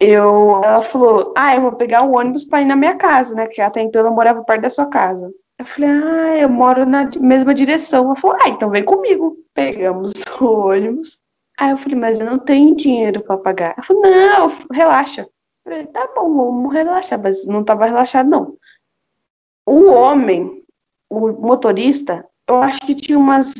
Eu, 0.00 0.60
ela 0.64 0.82
falou: 0.82 1.32
Ah, 1.36 1.54
eu 1.54 1.62
vou 1.62 1.72
pegar 1.72 2.02
o 2.02 2.16
ônibus 2.16 2.42
para 2.42 2.62
ir 2.62 2.64
na 2.64 2.74
minha 2.74 2.96
casa, 2.96 3.32
né? 3.36 3.46
Que 3.46 3.60
até 3.60 3.80
então 3.80 4.04
eu 4.04 4.10
morava 4.10 4.42
perto 4.42 4.62
da 4.62 4.70
sua 4.70 4.86
casa. 4.86 5.32
Eu 5.56 5.64
falei: 5.64 5.88
Ah, 5.88 6.38
eu 6.38 6.48
moro 6.48 6.84
na 6.84 7.08
mesma 7.20 7.54
direção. 7.54 8.06
Ela 8.06 8.16
falou: 8.16 8.36
Ah, 8.42 8.48
então 8.48 8.70
vem 8.70 8.84
comigo. 8.84 9.36
Pegamos 9.54 10.14
o 10.40 10.46
ônibus. 10.66 11.20
Aí 11.56 11.70
eu 11.70 11.78
falei: 11.78 11.96
Mas 11.96 12.18
eu 12.18 12.26
não 12.26 12.40
tenho 12.40 12.74
dinheiro 12.74 13.22
para 13.22 13.38
pagar. 13.38 13.74
Ela 13.76 13.86
falou: 13.86 14.02
Não, 14.02 14.48
relaxa. 14.72 15.22
Eu 15.64 15.72
falei: 15.72 15.86
Tá 15.86 16.08
bom, 16.12 16.34
vamos 16.34 16.74
relaxar. 16.74 17.22
Mas 17.22 17.46
não 17.46 17.62
tava 17.62 17.86
relaxado, 17.86 18.28
não. 18.28 18.56
O 19.66 19.86
homem, 19.90 20.62
o 21.10 21.28
motorista, 21.32 22.24
eu 22.48 22.62
acho 22.62 22.80
que 22.80 22.94
tinha 22.94 23.18
umas 23.18 23.52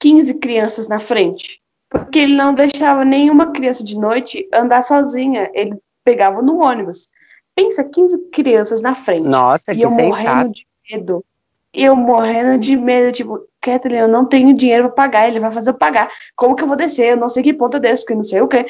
15 0.00 0.34
crianças 0.38 0.88
na 0.88 0.98
frente. 0.98 1.60
Porque 1.90 2.18
ele 2.18 2.34
não 2.34 2.54
deixava 2.54 3.04
nenhuma 3.04 3.52
criança 3.52 3.84
de 3.84 3.96
noite 3.96 4.48
andar 4.52 4.82
sozinha. 4.82 5.50
Ele 5.54 5.76
pegava 6.04 6.42
no 6.42 6.58
ônibus. 6.58 7.08
Pensa, 7.54 7.84
15 7.84 8.30
crianças 8.30 8.82
na 8.82 8.94
frente. 8.94 9.26
Nossa, 9.26 9.72
e 9.72 9.76
que 9.76 9.82
eu 9.82 9.90
morrendo 9.90 10.14
sensato. 10.14 10.50
de 10.52 10.66
medo. 10.90 11.24
Eu 11.72 11.94
morrendo 11.94 12.58
de 12.58 12.74
medo, 12.76 13.12
tipo, 13.12 13.46
Kathleen, 13.60 14.00
eu 14.02 14.08
não 14.08 14.24
tenho 14.24 14.54
dinheiro 14.54 14.84
pra 14.84 15.04
pagar, 15.04 15.28
ele 15.28 15.40
vai 15.40 15.52
fazer 15.52 15.70
eu 15.70 15.74
pagar. 15.74 16.10
Como 16.34 16.56
que 16.56 16.62
eu 16.62 16.66
vou 16.68 16.76
descer? 16.76 17.12
Eu 17.12 17.16
não 17.18 17.28
sei 17.28 17.42
que 17.42 17.52
ponto 17.52 17.76
eu 17.76 17.80
desço, 17.80 18.06
que 18.06 18.14
não 18.14 18.22
sei 18.24 18.40
o 18.40 18.48
quê. 18.48 18.66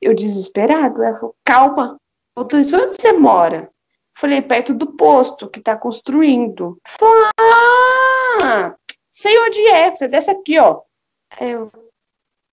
Eu 0.00 0.14
desesperado. 0.14 1.02
Ela 1.02 1.18
falou, 1.18 1.34
calma. 1.44 1.96
Eu 2.36 2.44
tô, 2.44 2.58
"Isso 2.58 2.76
onde 2.76 2.96
você 3.00 3.12
mora? 3.12 3.68
Falei, 4.16 4.40
perto 4.40 4.72
do 4.72 4.86
posto 4.92 5.48
que 5.48 5.60
tá 5.60 5.76
construindo. 5.76 6.80
Falou, 6.86 7.30
ah, 8.42 8.74
sei 9.10 9.38
onde 9.38 9.60
é, 9.66 9.94
você 9.94 10.08
desce 10.08 10.30
aqui, 10.30 10.58
ó. 10.58 10.80
Aí 11.38 11.50
Eu, 11.50 11.70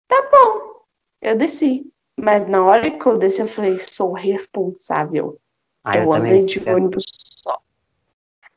tá 0.08 0.30
bom. 0.30 0.82
Eu 1.21 1.38
desci. 1.38 1.89
Mas 2.19 2.45
na 2.45 2.63
hora 2.63 2.91
que 2.91 3.06
eu 3.06 3.17
desci, 3.17 3.41
eu 3.41 3.47
falei, 3.47 3.80
sou 3.80 4.12
responsável. 4.12 5.38
Ah, 5.86 5.97
eu 5.97 6.12
andei 6.13 6.41
de 6.41 6.62
eu 6.65 6.76
ônibus 6.76 7.06
só. 7.10 7.58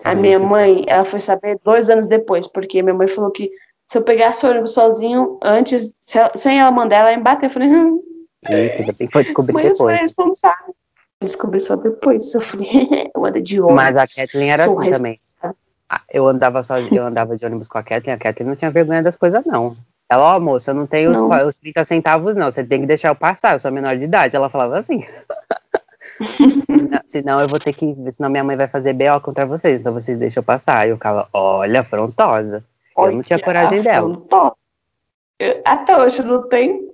A 0.04 0.14
minha 0.14 0.38
mãe, 0.38 0.84
ela 0.88 1.04
foi 1.04 1.20
saber 1.20 1.58
dois 1.64 1.88
anos 1.88 2.06
depois, 2.06 2.46
porque 2.46 2.82
minha 2.82 2.94
mãe 2.94 3.08
falou 3.08 3.30
que 3.30 3.50
se 3.86 3.98
eu 3.98 4.02
pegasse 4.02 4.44
o 4.44 4.50
ônibus 4.50 4.74
sozinho, 4.74 5.38
antes, 5.42 5.92
se 6.04 6.18
sem 6.34 6.60
ela 6.60 6.70
mandar, 6.70 6.96
ela 6.98 7.12
ia 7.12 7.16
me 7.16 7.22
bater. 7.22 7.46
Eu 7.46 7.50
falei, 7.50 7.68
hum, 7.68 8.02
Eita, 8.48 8.92
que 8.92 9.08
foi 9.10 9.24
descobrir 9.24 9.52
mãe, 9.52 9.66
eu 9.66 9.74
sou 9.76 9.86
depois. 9.86 10.02
responsável. 10.02 10.74
Descobri 11.26 11.60
só 11.60 11.76
depois, 11.76 12.32
sofri. 12.32 12.66
eu 13.14 13.24
ando 13.24 13.40
de 13.40 13.60
ônibus. 13.60 13.76
Mas 13.76 13.96
a 13.96 14.06
Kathleen 14.06 14.50
era 14.50 14.64
assim 14.64 14.90
também. 14.90 15.20
Ah, 15.88 16.00
Eu 16.10 16.26
andava 16.26 16.62
só, 16.62 16.76
eu 16.78 17.04
andava 17.04 17.36
de 17.36 17.46
ônibus 17.46 17.68
com 17.68 17.78
a 17.78 17.82
Kathleen, 17.82 18.16
a 18.16 18.18
Kathleen 18.18 18.48
não 18.48 18.56
tinha 18.56 18.70
vergonha 18.70 19.02
das 19.02 19.16
coisas, 19.16 19.44
não. 19.44 19.76
Ela, 20.08 20.36
ó, 20.36 20.40
moça, 20.40 20.70
eu 20.70 20.74
não 20.74 20.86
tenho 20.86 21.10
os, 21.10 21.20
Não. 21.20 21.46
os 21.46 21.56
30 21.56 21.84
centavos, 21.84 22.36
não. 22.36 22.50
Você 22.50 22.62
tem 22.64 22.80
que 22.80 22.86
deixar 22.86 23.08
eu 23.08 23.16
passar, 23.16 23.54
eu 23.54 23.58
sou 23.58 23.72
menor 23.72 23.96
de 23.96 24.04
idade. 24.04 24.36
Ela 24.36 24.48
falava 24.48 24.78
assim. 24.78 25.04
senão, 26.64 27.00
senão 27.08 27.40
eu 27.40 27.48
vou 27.48 27.58
ter 27.58 27.72
que. 27.72 27.94
Senão 28.12 28.30
minha 28.30 28.44
mãe 28.44 28.56
vai 28.56 28.68
fazer 28.68 28.92
BO 28.92 29.20
contra 29.20 29.44
vocês, 29.44 29.80
então 29.80 29.92
vocês 29.92 30.18
deixam 30.18 30.40
eu 30.40 30.44
passar. 30.44 30.88
Eu 30.88 30.96
ficava, 30.96 31.28
olha, 31.32 31.80
afrontosa. 31.80 32.64
Eu 32.96 33.12
não 33.12 33.22
tinha 33.22 33.42
coragem 33.42 33.82
dela. 33.82 34.16
dela. 34.30 34.54
Até 35.64 35.98
hoje 35.98 36.22
não 36.22 36.48
tem. 36.48 36.88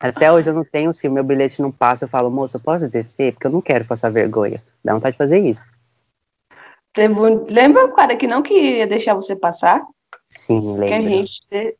Até 0.00 0.30
hoje 0.30 0.48
eu 0.50 0.54
não 0.54 0.64
tenho, 0.64 0.92
se 0.92 1.08
o 1.08 1.12
meu 1.12 1.24
bilhete 1.24 1.60
não 1.60 1.72
passa, 1.72 2.04
eu 2.04 2.08
falo, 2.08 2.30
moça, 2.30 2.56
eu 2.56 2.60
posso 2.60 2.88
descer? 2.88 3.32
Porque 3.32 3.46
eu 3.48 3.50
não 3.50 3.60
quero 3.60 3.84
passar 3.84 4.10
vergonha. 4.10 4.62
Dá 4.84 4.94
vontade 4.94 5.14
de 5.14 5.18
fazer 5.18 5.38
isso. 5.40 5.60
Lembra 7.50 7.84
o 7.84 7.92
cara 7.92 8.16
que 8.16 8.26
não 8.26 8.42
queria 8.42 8.86
deixar 8.86 9.14
você 9.14 9.34
passar? 9.36 9.82
Sim, 10.30 10.76
Que 10.78 10.94
a 10.94 10.98
lembro. 10.98 11.10
gente, 11.10 11.42
de- 11.50 11.76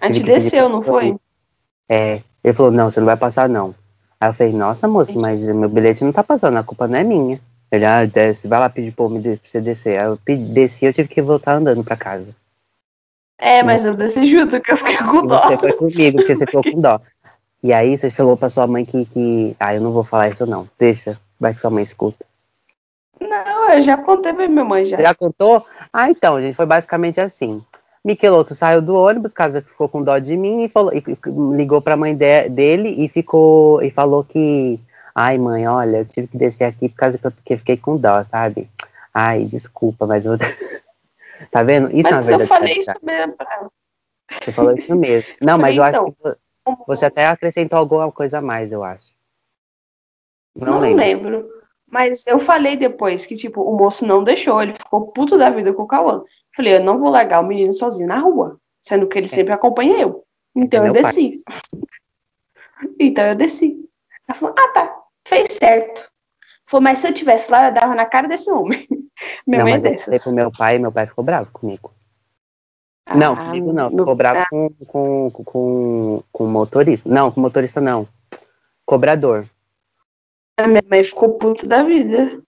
a 0.00 0.06
gente 0.06 0.22
desceu, 0.24 0.68
não 0.68 0.82
foi? 0.82 1.16
É, 1.88 2.22
ele 2.44 2.54
falou, 2.54 2.70
não, 2.72 2.90
você 2.90 3.00
não 3.00 3.06
vai 3.06 3.16
passar, 3.16 3.48
não. 3.48 3.74
Aí 4.20 4.28
eu 4.30 4.34
falei, 4.34 4.52
nossa, 4.52 4.88
moço, 4.88 5.18
mas 5.18 5.40
meu 5.40 5.68
bilhete 5.68 6.04
não 6.04 6.12
tá 6.12 6.22
passando, 6.24 6.56
a 6.58 6.64
culpa 6.64 6.86
não 6.88 6.98
é 6.98 7.04
minha. 7.04 7.40
Ele, 7.70 7.84
ah, 7.84 8.04
desce, 8.04 8.48
vai 8.48 8.58
lá 8.58 8.68
pedir 8.70 8.92
pra, 8.92 9.08
me 9.08 9.20
de- 9.20 9.36
pra 9.36 9.48
você 9.50 9.60
descer. 9.60 9.98
Aí 9.98 10.06
eu 10.06 10.16
pedi, 10.24 10.42
desci, 10.52 10.86
eu 10.86 10.92
tive 10.94 11.08
que 11.08 11.20
voltar 11.22 11.54
andando 11.54 11.84
pra 11.84 11.96
casa. 11.96 12.26
É, 13.40 13.62
mas 13.62 13.84
eu 13.84 13.94
desci 13.94 14.24
junto, 14.26 14.60
que 14.60 14.72
eu 14.72 14.76
fiquei 14.76 14.96
com 14.96 15.24
dó. 15.26 15.40
você 15.42 15.56
foi 15.56 15.72
comigo, 15.74 16.18
porque 16.18 16.34
você 16.34 16.46
ficou 16.46 16.62
com 16.64 16.80
dó. 16.80 17.00
E 17.62 17.72
aí 17.72 17.96
você 17.98 18.10
falou 18.10 18.36
pra 18.36 18.48
sua 18.48 18.66
mãe 18.66 18.84
que, 18.84 19.04
que... 19.06 19.56
Ah, 19.58 19.74
eu 19.74 19.80
não 19.80 19.90
vou 19.90 20.04
falar 20.04 20.28
isso 20.28 20.46
não, 20.46 20.68
deixa, 20.78 21.18
vai 21.40 21.52
que 21.54 21.60
sua 21.60 21.70
mãe 21.70 21.82
escuta. 21.82 22.24
Não, 23.20 23.70
eu 23.70 23.82
já 23.82 23.96
contei 23.96 24.32
pra 24.32 24.46
minha 24.48 24.64
mãe 24.64 24.84
já. 24.84 24.96
Já 25.00 25.14
contou? 25.14 25.66
Ah, 25.92 26.08
então, 26.08 26.40
gente, 26.40 26.54
foi 26.54 26.66
basicamente 26.66 27.20
assim. 27.20 27.62
Michelotto 28.04 28.54
saiu 28.54 28.80
do 28.80 28.94
ônibus, 28.94 29.34
casa 29.34 29.60
ficou 29.60 29.88
com 29.88 30.02
dó 30.02 30.18
de 30.18 30.36
mim 30.36 30.64
e, 30.64 30.68
falou, 30.68 30.92
e 30.94 31.02
ligou 31.56 31.82
pra 31.82 31.96
mãe 31.96 32.14
de- 32.14 32.48
dele 32.48 32.90
e 33.04 33.08
ficou 33.08 33.82
e 33.82 33.90
falou 33.90 34.22
que, 34.22 34.80
ai 35.14 35.36
mãe, 35.36 35.66
olha, 35.66 35.98
eu 35.98 36.04
tive 36.04 36.28
que 36.28 36.38
descer 36.38 36.64
aqui 36.64 36.88
por 36.88 36.96
causa 36.96 37.18
que 37.18 37.26
eu 37.26 37.32
que 37.44 37.54
eu 37.54 37.58
fiquei 37.58 37.76
com 37.76 37.96
dó, 37.96 38.22
sabe? 38.22 38.70
Ai, 39.12 39.44
desculpa, 39.46 40.06
mas 40.06 40.24
eu... 40.24 40.38
tá 41.50 41.64
vendo? 41.64 41.90
Isso 41.94 42.08
é 42.08 42.12
uma 42.12 42.16
Mas 42.18 42.28
eu 42.30 42.38
verdade. 42.38 42.48
falei 42.48 42.78
isso 42.78 42.92
mesmo 43.02 43.32
pra 43.32 43.54
ela. 43.56 43.70
Você 44.30 44.52
falou 44.52 44.72
isso 44.76 44.94
mesmo. 44.94 45.28
Não, 45.40 45.58
mas 45.58 45.76
eu 45.76 45.84
então, 45.84 46.06
acho 46.06 46.34
que 46.34 46.38
você 46.86 47.06
até 47.06 47.26
acrescentou 47.26 47.78
alguma 47.78 48.10
coisa 48.12 48.38
a 48.38 48.42
mais, 48.42 48.72
eu 48.72 48.82
acho. 48.84 49.06
Não, 50.56 50.74
Não, 50.74 50.80
lembro. 50.80 50.96
lembro. 50.98 51.48
Mas 51.90 52.26
eu 52.26 52.38
falei 52.38 52.76
depois 52.76 53.24
que, 53.24 53.34
tipo, 53.36 53.62
o 53.62 53.76
moço 53.76 54.06
não 54.06 54.22
deixou, 54.22 54.60
ele 54.62 54.74
ficou 54.74 55.08
puto 55.12 55.38
da 55.38 55.48
vida 55.50 55.72
com 55.72 55.82
o 55.84 55.86
Cauã. 55.86 56.22
Falei, 56.54 56.76
eu 56.76 56.84
não 56.84 56.98
vou 56.98 57.08
largar 57.10 57.40
o 57.40 57.46
menino 57.46 57.72
sozinho 57.72 58.08
na 58.08 58.18
rua, 58.18 58.58
sendo 58.82 59.06
que 59.08 59.16
ele 59.18 59.28
sempre 59.28 59.52
acompanha 59.52 59.98
eu. 60.00 60.24
Então 60.54 60.84
É 60.84 60.88
eu 60.88 60.92
desci. 60.92 61.42
então 63.00 63.24
eu 63.26 63.34
desci. 63.34 63.76
Ela 64.28 64.38
falou, 64.38 64.54
ah 64.58 64.68
tá, 64.72 64.96
fez 65.26 65.52
certo. 65.54 66.10
Falou, 66.66 66.82
mas 66.84 66.98
se 66.98 67.08
eu 67.08 67.14
tivesse 67.14 67.50
lá, 67.50 67.68
eu 67.68 67.74
dava 67.74 67.94
na 67.94 68.04
cara 68.04 68.28
desse 68.28 68.50
homem. 68.50 68.86
Minha 69.46 69.60
não, 69.60 69.64
mãe 69.64 69.72
é 69.74 69.76
mas 69.76 69.84
eu 69.84 69.96
falei 69.98 70.18
dessas. 70.18 70.22
pro 70.22 70.32
meu 70.32 70.50
pai 70.52 70.78
meu 70.78 70.92
pai 70.92 71.06
ficou 71.06 71.24
bravo 71.24 71.50
comigo. 71.52 71.92
Não, 73.16 73.32
Ah, 73.34 73.44
comigo 73.44 73.72
não. 73.72 73.90
Ficou 73.90 74.14
bravo 74.14 74.44
com, 74.50 74.70
com, 74.86 75.30
com, 75.44 76.22
com 76.32 76.44
o 76.44 76.48
motorista. 76.48 77.08
Não, 77.08 77.30
com 77.30 77.40
o 77.40 77.42
motorista 77.42 77.80
não. 77.80 78.06
Cobrador. 78.84 79.46
A 80.58 80.66
minha 80.66 80.82
mãe 80.88 81.04
ficou 81.04 81.38
puta 81.38 81.66
da 81.66 81.82
vida. 81.82 82.42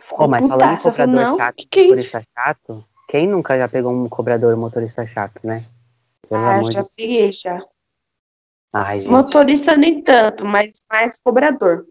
Ficou 0.00 0.26
Ô, 0.26 0.28
mas 0.28 0.46
falando 0.46 0.74
em 0.74 0.82
cobrador 0.82 1.14
não, 1.14 1.36
chato, 1.36 1.56
que 1.56 1.66
que 1.66 1.80
é 1.80 1.82
motorista 1.84 2.22
chato, 2.34 2.84
quem 3.08 3.26
nunca 3.26 3.56
já 3.56 3.68
pegou 3.68 3.92
um 3.92 4.08
cobrador 4.08 4.54
um 4.54 4.60
motorista 4.60 5.06
chato, 5.06 5.40
né? 5.44 5.64
Pelo 6.28 6.44
Ah, 6.44 6.70
já 6.70 6.82
de 6.82 6.88
peguei, 6.94 7.32
já. 7.32 7.64
Ai. 8.72 9.02
Motorista 9.02 9.76
nem 9.76 10.02
tanto, 10.02 10.44
mas 10.44 10.74
mais 10.90 11.18
cobrador. 11.20 11.86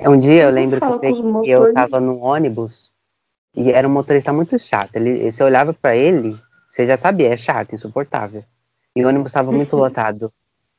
Um 0.00 0.18
dia 0.18 0.42
eu 0.44 0.50
lembro 0.50 0.78
que 0.78 0.86
eu, 0.86 1.00
peguei- 1.00 1.22
eu 1.50 1.72
tava 1.72 1.98
no 1.98 2.18
ônibus 2.18 2.92
e 3.56 3.72
era 3.72 3.88
um 3.88 3.90
motorista 3.92 4.32
muito 4.32 4.58
chato. 4.58 4.94
Ele, 4.96 5.30
você 5.32 5.42
olhava 5.42 5.72
pra 5.72 5.96
ele, 5.96 6.36
você 6.70 6.86
já 6.86 6.96
sabia, 6.96 7.32
é 7.32 7.36
chato, 7.36 7.74
insuportável. 7.74 8.44
E 8.94 9.04
o 9.04 9.08
ônibus 9.08 9.32
tava 9.32 9.50
muito 9.50 9.74
lotado. 9.76 10.30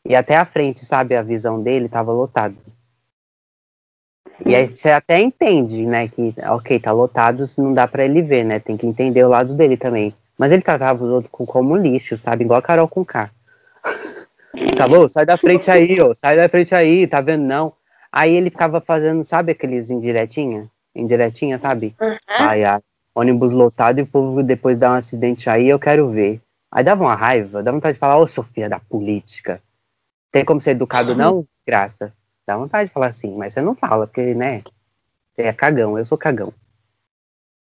E 0.05 0.15
até 0.15 0.37
a 0.37 0.45
frente, 0.45 0.85
sabe, 0.85 1.15
a 1.15 1.21
visão 1.21 1.61
dele 1.61 1.89
tava 1.89 2.11
lotado. 2.11 2.55
E 4.45 4.55
aí 4.55 4.67
você 4.67 4.91
até 4.91 5.19
entende, 5.19 5.85
né, 5.85 6.07
que, 6.07 6.33
ok, 6.49 6.79
tá 6.79 6.91
lotado, 6.91 7.43
não 7.57 7.73
dá 7.73 7.87
pra 7.87 8.05
ele 8.05 8.21
ver, 8.21 8.43
né, 8.45 8.59
tem 8.59 8.77
que 8.77 8.85
entender 8.85 9.23
o 9.23 9.29
lado 9.29 9.55
dele 9.55 9.75
também. 9.75 10.13
Mas 10.37 10.51
ele 10.51 10.61
tratava 10.61 11.03
os 11.03 11.09
outros 11.09 11.31
com- 11.31 11.45
como 11.45 11.75
lixo, 11.75 12.17
sabe, 12.17 12.43
igual 12.43 12.59
a 12.59 12.61
Carol 12.61 12.87
com 12.87 13.03
K. 13.03 13.31
Tá 14.75 14.87
bom, 14.87 15.07
sai 15.07 15.25
da 15.25 15.37
frente 15.37 15.69
aí, 15.69 15.99
ó, 16.01 16.13
sai 16.13 16.35
da 16.35 16.49
frente 16.49 16.73
aí, 16.73 17.05
tá 17.05 17.21
vendo, 17.21 17.43
não? 17.43 17.73
Aí 18.11 18.33
ele 18.35 18.49
ficava 18.49 18.79
fazendo, 18.81 19.23
sabe 19.23 19.51
aqueles 19.51 19.91
indiretinha? 19.91 20.67
Indiretinha, 20.99 21.59
sabe? 21.59 21.95
Ai, 22.27 22.63
ai, 22.63 22.81
ônibus 23.13 23.53
lotado 23.53 23.99
e 23.99 24.01
o 24.01 24.07
povo 24.07 24.43
depois 24.43 24.79
dá 24.79 24.91
um 24.91 24.95
acidente 24.95 25.49
aí, 25.49 25.67
eu 25.67 25.79
quero 25.79 26.09
ver. 26.09 26.41
Aí 26.71 26.83
dava 26.83 27.03
uma 27.03 27.15
raiva, 27.15 27.63
dá 27.63 27.71
vontade 27.71 27.93
de 27.93 27.99
falar, 27.99 28.17
ô 28.17 28.27
Sofia 28.27 28.69
da 28.69 28.79
política. 28.79 29.61
Tem 30.31 30.43
como 30.43 30.59
ser 30.59 30.71
educado 30.71 31.15
não, 31.15 31.45
graça? 31.65 32.13
Dá 32.45 32.57
vontade 32.57 32.89
de 32.89 32.93
falar 32.93 33.07
assim, 33.07 33.35
mas 33.37 33.53
você 33.53 33.61
não 33.61 33.75
fala, 33.75 34.05
porque, 34.05 34.33
né? 34.33 34.63
Você 35.33 35.43
é 35.43 35.53
cagão, 35.53 35.97
eu 35.97 36.05
sou 36.05 36.17
cagão. 36.17 36.53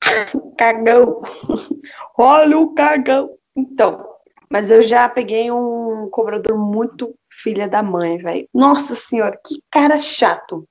Cagão. 0.57 1.23
Olha 2.17 2.59
o 2.59 2.75
cagão. 2.75 3.31
Então, 3.55 4.17
mas 4.51 4.71
eu 4.71 4.81
já 4.81 5.09
peguei 5.09 5.51
um 5.51 6.09
cobrador 6.11 6.57
muito 6.57 7.15
filha 7.31 7.69
da 7.69 7.83
mãe, 7.83 8.19
velho. 8.19 8.49
Nossa 8.55 8.95
senhora, 8.95 9.39
que 9.45 9.61
cara 9.71 9.99
chato. 9.99 10.67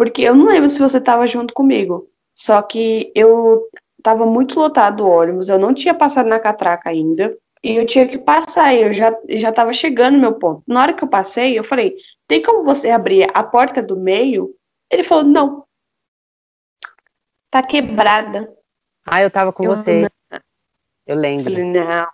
Porque 0.00 0.22
eu 0.22 0.34
não 0.34 0.46
lembro 0.46 0.66
se 0.66 0.78
você 0.78 0.98
tava 0.98 1.26
junto 1.26 1.52
comigo. 1.52 2.08
Só 2.34 2.62
que 2.62 3.12
eu 3.14 3.68
tava 4.02 4.24
muito 4.24 4.58
lotado 4.58 5.04
o 5.04 5.10
ônibus, 5.10 5.50
eu 5.50 5.58
não 5.58 5.74
tinha 5.74 5.92
passado 5.92 6.26
na 6.26 6.40
catraca 6.40 6.88
ainda. 6.88 7.36
E 7.62 7.76
eu 7.76 7.84
tinha 7.84 8.08
que 8.08 8.16
passar, 8.16 8.74
eu 8.74 8.94
já, 8.94 9.14
já 9.28 9.52
tava 9.52 9.74
chegando 9.74 10.14
no 10.14 10.20
meu 10.22 10.32
ponto. 10.36 10.62
Na 10.66 10.80
hora 10.80 10.94
que 10.94 11.04
eu 11.04 11.08
passei, 11.08 11.58
eu 11.58 11.62
falei: 11.64 11.96
tem 12.26 12.42
como 12.42 12.64
você 12.64 12.88
abrir 12.88 13.30
a 13.34 13.42
porta 13.42 13.82
do 13.82 13.94
meio? 13.94 14.54
Ele 14.90 15.04
falou: 15.04 15.22
não. 15.22 15.66
Tá 17.50 17.62
quebrada. 17.62 18.50
Ah, 19.04 19.20
eu 19.20 19.30
tava 19.30 19.52
com 19.52 19.64
Eu 19.64 19.76
você. 19.76 20.00
não. 20.00 20.40
Eu 21.06 21.16
lembro. 21.16 21.44
Falei, 21.44 21.62
não. 21.62 22.08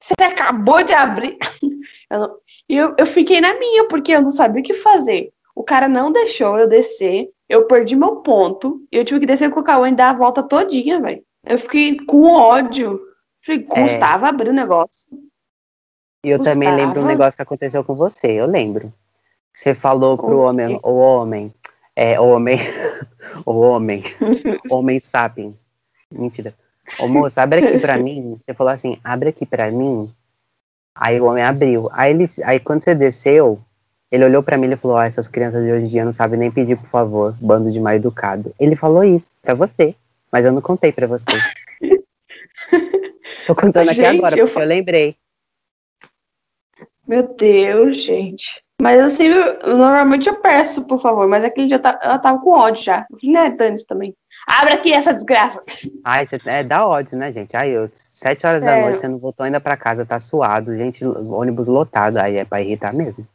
Você 0.00 0.14
acabou 0.22 0.84
de 0.84 0.94
abrir. 0.94 1.36
Eu, 2.08 2.20
não- 2.20 2.38
e 2.68 2.76
eu, 2.76 2.94
eu 2.96 3.04
fiquei 3.04 3.40
na 3.40 3.58
minha, 3.58 3.88
porque 3.88 4.12
eu 4.12 4.22
não 4.22 4.30
sabia 4.30 4.62
o 4.62 4.64
que 4.64 4.74
fazer. 4.74 5.32
O 5.56 5.64
cara 5.64 5.88
não 5.88 6.12
deixou 6.12 6.58
eu 6.58 6.68
descer. 6.68 7.30
Eu 7.48 7.66
perdi 7.66 7.96
meu 7.96 8.16
ponto. 8.16 8.82
E 8.92 8.96
eu 8.98 9.04
tive 9.04 9.20
que 9.20 9.26
descer 9.26 9.50
com 9.50 9.60
o 9.60 9.64
Cauã 9.64 9.88
e 9.88 9.94
dar 9.96 10.10
a 10.10 10.12
volta 10.12 10.42
todinha, 10.42 11.00
velho. 11.00 11.22
Eu 11.44 11.58
fiquei 11.58 11.96
com 11.96 12.24
ódio. 12.30 13.00
Falei, 13.44 13.66
É. 13.70 13.82
custava 13.82 14.28
abrir 14.28 14.50
o 14.50 14.52
negócio. 14.52 15.08
E 16.22 16.28
eu 16.28 16.42
também 16.42 16.74
lembro 16.74 17.00
um 17.00 17.06
negócio 17.06 17.36
que 17.36 17.42
aconteceu 17.42 17.82
com 17.82 17.94
você, 17.94 18.32
eu 18.32 18.46
lembro. 18.46 18.92
Você 19.54 19.74
falou 19.74 20.18
pro 20.18 20.40
homem, 20.40 20.78
o 20.82 20.96
homem, 20.96 21.54
é, 21.94 22.20
o 22.20 22.26
homem, 22.26 22.58
o 23.46 23.60
homem, 23.60 24.02
homem 24.70 25.00
sapiens. 25.00 25.66
Mentira. 26.12 26.52
Ô 26.98 27.08
moço, 27.08 27.40
abre 27.40 27.64
aqui 27.64 27.78
pra 27.78 27.96
mim. 27.96 28.36
Você 28.44 28.52
falou 28.52 28.72
assim, 28.72 28.98
abre 29.02 29.30
aqui 29.30 29.46
pra 29.46 29.70
mim. 29.70 30.12
Aí 30.94 31.20
o 31.20 31.26
homem 31.26 31.44
abriu. 31.44 31.88
Aí, 31.92 32.12
ele, 32.12 32.24
aí 32.44 32.58
quando 32.58 32.82
você 32.82 32.94
desceu, 32.94 33.60
ele 34.10 34.24
olhou 34.24 34.42
pra 34.42 34.56
mim 34.56 34.70
e 34.70 34.76
falou, 34.76 34.96
ó, 34.96 35.02
essas 35.02 35.26
crianças 35.28 35.64
de 35.64 35.72
hoje 35.72 35.86
em 35.86 35.88
dia 35.88 36.04
não 36.04 36.12
sabem 36.12 36.38
nem 36.38 36.50
pedir 36.50 36.76
por 36.76 36.88
favor, 36.88 37.34
bando 37.40 37.70
de 37.70 37.80
mal 37.80 37.94
educado. 37.94 38.54
Ele 38.58 38.76
falou 38.76 39.02
isso 39.04 39.30
pra 39.42 39.54
você, 39.54 39.94
mas 40.30 40.44
eu 40.46 40.52
não 40.52 40.60
contei 40.60 40.92
pra 40.92 41.06
você. 41.06 41.24
Tô 43.46 43.54
contando 43.54 43.86
aqui 43.88 43.96
Gente, 43.96 44.18
agora, 44.18 44.38
eu 44.38 44.46
porque 44.46 44.62
eu 44.62 44.66
lembrei. 44.66 45.16
Meu 47.06 47.34
Deus, 47.34 48.02
gente. 48.02 48.62
Mas 48.80 48.98
assim, 49.00 49.24
eu- 49.26 49.76
normalmente 49.76 50.28
eu 50.28 50.34
peço, 50.36 50.84
por 50.84 51.00
favor. 51.00 51.26
Mas 51.28 51.44
aquele 51.44 51.68
dia 51.68 51.78
tá- 51.78 51.98
ela 52.02 52.18
tava 52.18 52.40
com 52.40 52.50
ódio 52.50 52.82
já. 52.82 53.06
Eu 53.10 53.18
falei, 53.18 53.34
né, 53.34 53.50
Dani, 53.50 53.84
também. 53.86 54.14
Abre 54.46 54.74
aqui 54.74 54.92
essa 54.92 55.14
desgraça. 55.14 55.62
Ai, 56.04 56.26
você, 56.26 56.38
é, 56.46 56.62
dá 56.64 56.86
ódio, 56.86 57.16
né, 57.16 57.32
gente? 57.32 57.56
Aí, 57.56 57.70
eu, 57.70 57.90
sete 57.94 58.46
horas 58.46 58.62
da 58.64 58.72
É. 58.76 58.82
noite, 58.82 59.00
você 59.00 59.08
não 59.08 59.18
voltou 59.18 59.44
ainda 59.44 59.60
pra 59.60 59.76
casa, 59.76 60.04
tá 60.04 60.18
suado, 60.18 60.76
gente, 60.76 61.04
ônibus 61.04 61.66
lotado, 61.68 62.16
aí 62.18 62.36
é 62.36 62.44
pra 62.44 62.60
irritar 62.60 62.92
mesmo. 62.92 63.26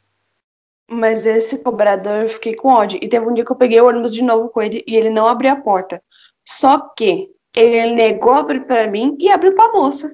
Mas 0.91 1.25
esse 1.25 1.63
cobrador 1.63 2.23
eu 2.23 2.29
fiquei 2.29 2.53
com 2.53 2.67
ódio. 2.67 2.99
E 3.01 3.07
teve 3.07 3.25
um 3.25 3.33
dia 3.33 3.45
que 3.45 3.51
eu 3.51 3.55
peguei 3.55 3.79
o 3.79 3.87
ônibus 3.87 4.13
de 4.13 4.21
novo 4.21 4.49
com 4.49 4.61
ele 4.61 4.83
e 4.85 4.95
ele 4.95 5.09
não 5.09 5.25
abriu 5.25 5.51
a 5.51 5.55
porta. 5.55 6.03
Só 6.45 6.79
que 6.79 7.29
ele 7.55 7.95
negou 7.95 8.33
abrir 8.33 8.65
pra 8.65 8.87
mim 8.87 9.15
e 9.17 9.29
abriu 9.29 9.55
pra 9.55 9.71
moça. 9.71 10.13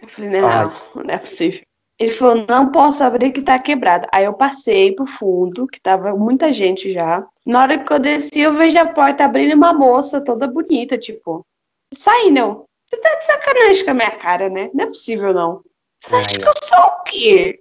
Eu 0.00 0.08
falei, 0.08 0.30
não, 0.30 0.72
não 0.94 1.04
é 1.08 1.18
possível. 1.18 1.60
Ele 1.98 2.12
falou, 2.12 2.46
não 2.48 2.70
posso 2.70 3.02
abrir 3.02 3.32
que 3.32 3.42
tá 3.42 3.58
quebrada. 3.58 4.06
Aí 4.12 4.24
eu 4.24 4.32
passei 4.32 4.94
pro 4.94 5.06
fundo, 5.06 5.66
que 5.66 5.80
tava 5.80 6.14
muita 6.14 6.52
gente 6.52 6.92
já. 6.92 7.26
Na 7.44 7.62
hora 7.62 7.78
que 7.78 7.92
eu 7.92 7.98
desci, 7.98 8.40
eu 8.40 8.54
vejo 8.54 8.78
a 8.78 8.86
porta 8.86 9.24
abrindo 9.24 9.54
uma 9.54 9.72
moça 9.72 10.20
toda 10.20 10.46
bonita, 10.46 10.96
tipo, 10.96 11.44
sai 11.92 12.30
não. 12.30 12.64
Você 12.86 12.96
tá 13.00 13.14
de 13.16 13.26
sacanagem 13.26 13.84
com 13.84 13.90
a 13.90 13.94
minha 13.94 14.10
cara, 14.12 14.48
né? 14.48 14.70
Não 14.72 14.84
é 14.84 14.86
possível, 14.86 15.34
não. 15.34 15.62
Você 16.00 16.14
acha 16.14 16.30
Ai, 16.30 16.38
que 16.38 16.48
eu 16.48 16.52
sou 16.68 16.84
o 16.84 17.02
quê? 17.02 17.60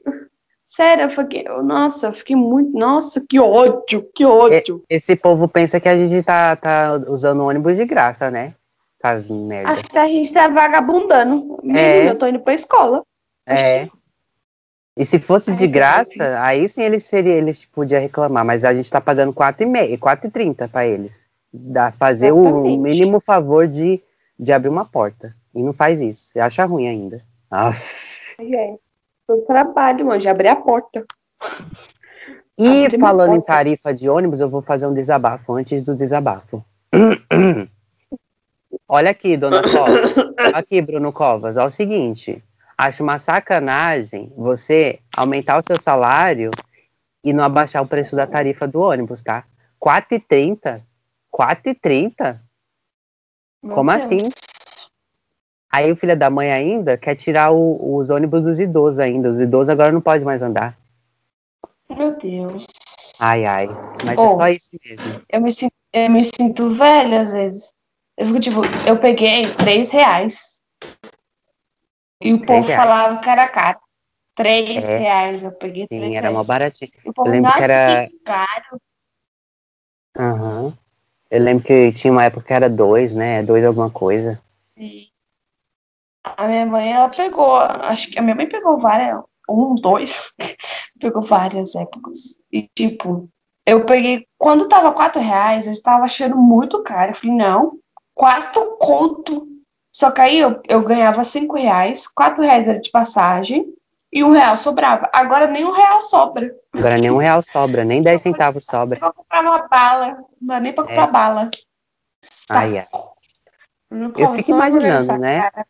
Sério, 0.68 1.06
eu 1.06 1.10
fiquei, 1.10 1.48
eu- 1.48 1.64
nossa, 1.64 2.08
eu 2.08 2.14
fiquei 2.14 2.36
muito, 2.36 2.78
nossa, 2.78 3.24
que 3.28 3.40
ódio, 3.40 4.08
que 4.14 4.26
ódio. 4.26 4.84
Esse 4.90 5.16
povo 5.16 5.48
pensa 5.48 5.80
que 5.80 5.88
a 5.88 5.98
gente 5.98 6.22
tá, 6.24 6.56
tá 6.56 6.96
usando 7.08 7.44
ônibus 7.46 7.76
de 7.78 7.86
graça, 7.86 8.30
né? 8.30 8.54
Faz 9.02 9.30
merda. 9.30 9.70
Acho 9.72 9.84
que 9.86 9.98
a 9.98 10.08
gente 10.08 10.32
tá 10.34 10.48
vagabundando. 10.48 11.60
É. 11.74 12.10
eu 12.10 12.18
tô 12.18 12.28
indo 12.28 12.40
pra 12.40 12.54
escola. 12.54 13.02
É. 13.46 13.88
E 14.98 15.06
se 15.06 15.20
fosse 15.20 15.54
de 15.54 15.68
graça, 15.68 16.40
aí 16.42 16.68
sim 16.68 16.82
eles 16.84 17.04
seria, 17.04 17.34
eles 17.36 17.64
podiam 17.66 18.02
reclamar, 18.02 18.44
mas 18.44 18.66
a 18.66 18.74
gente 18.74 18.90
tá 18.90 19.00
pagando 19.00 19.32
4,5, 19.32 19.98
4,30 20.00 20.68
para 20.68 20.88
eles. 20.88 21.26
Dá 21.54 21.92
fazer 21.92 22.32
o 22.32 22.42
Exatamente. 22.42 22.78
mínimo 22.82 23.20
favor 23.20 23.68
de, 23.68 24.02
de 24.38 24.52
abrir 24.52 24.70
uma 24.70 24.86
porta. 24.86 25.34
E 25.54 25.62
não 25.62 25.72
faz 25.72 26.02
isso. 26.02 26.38
Acha 26.40 26.66
ruim 26.66 26.88
ainda. 26.88 27.22
Ai, 27.50 27.74
Eu 29.28 29.42
trabalho, 29.42 30.06
mano, 30.06 30.20
de 30.20 30.30
abrir 30.30 30.48
a 30.48 30.56
porta. 30.56 31.06
E 32.58 32.90
falando 33.00 33.34
em 33.34 33.38
porta. 33.38 33.54
tarifa 33.54 33.94
de 33.94 34.10
ônibus, 34.10 34.40
eu 34.40 34.50
vou 34.50 34.62
fazer 34.62 34.88
um 34.88 34.94
desabafo 34.94 35.54
antes 35.54 35.84
do 35.84 35.96
desabafo. 35.96 36.64
Olha 38.88 39.12
aqui, 39.12 39.36
dona 39.36 39.62
Covas. 39.62 40.16
Aqui, 40.54 40.82
Bruno 40.82 41.12
Covas. 41.12 41.58
Olha 41.58 41.68
o 41.68 41.72
seguinte. 41.72 42.42
Acho 42.78 43.04
uma 43.04 43.20
sacanagem 43.20 44.32
você 44.36 45.00
aumentar 45.16 45.58
o 45.58 45.64
seu 45.64 45.80
salário 45.80 46.52
e 47.24 47.34
não 47.34 47.44
abaixar 47.44 47.84
o 47.84 47.88
preço 47.88 48.16
da 48.16 48.26
tarifa 48.26 48.68
do 48.68 48.80
ônibus, 48.80 49.22
tá? 49.22 49.44
4,30? 49.84 50.82
4,30? 51.34 52.40
Como 53.74 53.92
Deus. 53.92 54.04
assim? 54.04 54.20
Aí 55.78 55.92
o 55.92 55.96
filho 55.96 56.18
da 56.18 56.28
mãe 56.30 56.52
ainda 56.52 56.98
quer 56.98 57.16
tirar 57.16 57.52
o- 57.52 57.98
os 57.98 58.10
ônibus 58.10 58.44
dos 58.44 58.60
idosos 58.60 59.00
ainda. 59.00 59.30
Os 59.30 59.40
idosos 59.40 59.70
agora 59.70 59.92
não 59.92 60.02
podem 60.02 60.26
mais 60.26 60.42
andar. 60.42 60.76
Meu 61.88 62.18
Deus. 62.18 62.66
Ai, 63.20 63.46
ai. 63.46 63.68
Mas 64.04 64.18
é 64.18 64.22
Oh. 64.22 64.36
só 64.38 64.48
isso 64.48 64.70
mesmo. 64.84 65.22
Eu 65.30 65.40
me, 65.42 65.52
sin- 65.52 65.70
eu 65.94 66.10
me 66.10 66.24
sinto 66.24 66.74
velha 66.74 67.22
às 67.22 67.32
vezes. 67.32 67.72
Eu 68.18 68.26
fico 68.28 68.40
tipo, 68.40 68.62
eu 68.88 68.98
peguei 68.98 69.44
três 69.54 69.92
reais. 69.92 70.58
E 72.22 72.34
o 72.34 72.44
povo 72.44 72.68
reais. 72.68 72.82
falava 72.82 73.20
que 73.20 73.30
era 73.30 73.48
caro. 73.48 73.80
Três 74.36 74.90
É. 74.90 74.98
reais, 74.98 75.44
eu 75.44 75.52
peguei 75.52 75.88
três 75.88 76.02
Sim, 76.04 76.16
era 76.18 76.32
mó 76.32 76.44
baratinho. 76.44 76.92
E 77.06 77.10
o 77.10 77.14
povo, 77.14 77.28
Eu 77.30 77.34
lembro 77.34 77.52
que 77.54 77.60
"Nossa, 77.60 77.72
era- 77.74 78.08
que 78.08 78.20
caro. 78.26 78.82
Aham. 80.18 80.74
Eu 81.30 81.42
lembro 81.44 81.64
que 81.64 81.92
tinha 81.92 82.12
uma 82.12 82.24
época 82.26 82.46
que 82.48 82.54
era 82.54 82.68
dois, 82.70 83.14
né? 83.14 83.44
Dois 83.44 83.64
alguma 83.64 83.90
coisa. 83.92 84.40
E 84.76 85.08
a 86.36 86.48
minha 86.48 86.66
mãe, 86.66 86.92
ela 86.92 87.10
pegou, 87.10 87.56
acho 87.56 88.10
que 88.12 88.20
a 88.20 88.22
minha 88.22 88.36
mãe 88.36 88.48
pegou 88.48 88.78
várias, 88.78 89.22
um, 89.50 89.76
dois, 89.76 90.32
pegou 91.00 91.22
várias 91.22 91.76
épocas. 91.76 92.40
E 92.52 92.68
tipo, 92.76 93.30
eu 93.66 93.86
peguei, 93.86 94.26
quando 94.38 94.68
tava 94.68 94.92
quatro 94.92 95.22
reais, 95.22 95.66
eu 95.66 95.72
estava 95.72 96.06
achando 96.06 96.36
muito 96.36 96.82
caro. 96.84 97.12
Eu 97.12 97.16
falei, 97.16 97.36
não, 97.36 97.78
quatro 98.14 98.78
conto. 98.80 99.48
Só 99.92 100.12
que 100.12 100.22
aí 100.22 100.40
eu, 100.40 100.62
eu 100.68 100.82
ganhava 100.84 101.24
cinco 101.24 101.56
reais, 101.58 102.08
quatro 102.08 102.44
reais 102.44 102.68
era 102.68 102.80
de 102.80 102.92
passagem 102.92 103.66
e 104.12 104.24
um 104.24 104.32
real 104.32 104.56
sobrava. 104.56 105.10
Agora 105.12 105.48
nem 105.48 105.66
um 105.66 105.72
real 105.72 106.02
sobra. 106.02 106.56
Agora 106.74 106.96
nem 106.96 107.12
um 107.12 107.18
real 107.18 107.42
sobra, 107.42 107.84
nem 107.84 108.02
dez 108.02 108.22
centavos 108.22 108.66
sobra. 108.66 109.00
Pra 109.00 109.12
comprar 109.12 109.42
uma 109.42 109.68
bala, 109.68 110.18
não 110.40 110.48
dá 110.48 110.60
nem 110.60 110.72
pra 110.72 110.84
comprar 110.84 111.08
É. 111.08 111.12
bala. 111.12 111.50
Ai, 112.52 112.78
ai. 112.80 112.88
Não 113.90 114.14
Eu 114.18 114.34
fico 114.34 114.52
imaginando, 114.52 115.18
né? 115.18 115.50
cara. 115.50 115.68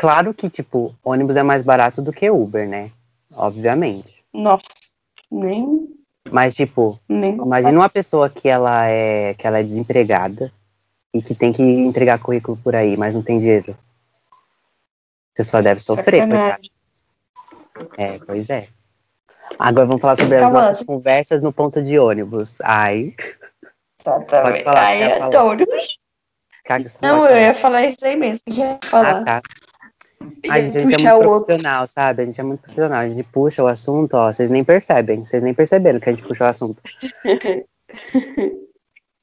Claro 0.00 0.32
que, 0.32 0.48
tipo, 0.48 0.94
ônibus 1.04 1.36
é 1.36 1.42
mais 1.42 1.62
barato 1.62 2.00
do 2.00 2.10
que 2.10 2.30
Uber, 2.30 2.66
né? 2.66 2.90
Obviamente. 3.34 4.24
Nossa, 4.32 4.64
nem, 5.30 5.90
Mas, 6.30 6.54
tipo, 6.56 6.98
nem. 7.06 7.34
imagina 7.34 7.78
uma 7.78 7.88
pessoa 7.90 8.30
que 8.30 8.48
ela 8.48 8.86
é, 8.86 9.34
que 9.34 9.46
ela 9.46 9.58
é 9.58 9.62
desempregada 9.62 10.50
e 11.12 11.20
que 11.20 11.34
tem 11.34 11.52
que 11.52 11.62
entregar 11.62 12.18
currículo 12.18 12.56
por 12.56 12.74
aí, 12.74 12.96
mas 12.96 13.14
não 13.14 13.22
tem 13.22 13.38
dinheiro. 13.38 13.76
A 15.34 15.36
pessoa 15.36 15.62
deve 15.62 15.82
sofrer. 15.82 16.22
Sacanagem. 16.22 16.70
É, 17.98 18.18
pois 18.20 18.48
é. 18.48 18.68
Agora 19.58 19.86
vamos 19.86 20.00
falar 20.00 20.16
sobre 20.16 20.36
as 20.38 20.50
nossas 20.50 20.82
conversas 20.82 21.42
no 21.42 21.52
ponto 21.52 21.82
de 21.82 21.98
ônibus. 21.98 22.58
Ai, 22.62 23.14
Exatamente. 24.00 24.64
falar, 24.64 24.80
Ai, 24.80 25.02
é 25.02 25.18
falar? 25.18 25.56
caga 26.64 26.86
essa 26.86 26.98
Não, 27.02 27.26
eu 27.26 27.36
ia 27.36 27.54
falar 27.54 27.84
isso 27.84 28.06
aí 28.06 28.16
mesmo. 28.16 28.40
Eu 28.46 28.54
ia 28.54 28.78
Ah, 28.82 28.86
falar. 28.86 29.24
tá. 29.26 29.42
Ai, 30.48 30.64
gente, 30.64 30.78
a 30.78 30.80
gente 30.82 31.06
é 31.06 31.12
muito 31.12 31.26
o 31.26 31.30
outro. 31.30 31.46
profissional, 31.46 31.86
sabe? 31.86 32.22
A 32.22 32.26
gente 32.26 32.40
é 32.40 32.44
muito 32.44 32.60
profissional. 32.60 33.00
A 33.00 33.08
gente 33.08 33.22
puxa 33.28 33.62
o 33.62 33.66
assunto, 33.66 34.14
ó. 34.14 34.32
Vocês 34.32 34.50
nem 34.50 34.64
percebem. 34.64 35.24
Vocês 35.24 35.42
nem 35.42 35.54
perceberam 35.54 36.00
que 36.00 36.08
a 36.10 36.12
gente 36.12 36.26
puxou 36.26 36.46
o 36.46 36.50
assunto. 36.50 36.82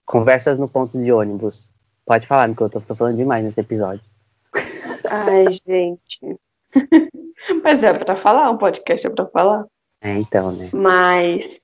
Conversas 0.05 0.57
no 0.57 0.67
ponto 0.67 1.01
de 1.01 1.11
ônibus. 1.11 1.73
Pode 2.05 2.25
falar, 2.25 2.47
porque 2.47 2.63
eu 2.63 2.69
tô, 2.69 2.81
tô 2.81 2.95
falando 2.95 3.17
demais 3.17 3.43
nesse 3.43 3.59
episódio. 3.59 4.03
Ai, 5.09 5.45
gente. 5.67 6.39
Mas 7.63 7.83
é 7.83 7.93
pra 7.93 8.15
falar, 8.15 8.49
um 8.49 8.57
podcast 8.57 9.05
é 9.05 9.09
pra 9.09 9.25
falar. 9.27 9.65
É, 10.01 10.13
então, 10.17 10.51
né? 10.51 10.69
Mas 10.73 11.61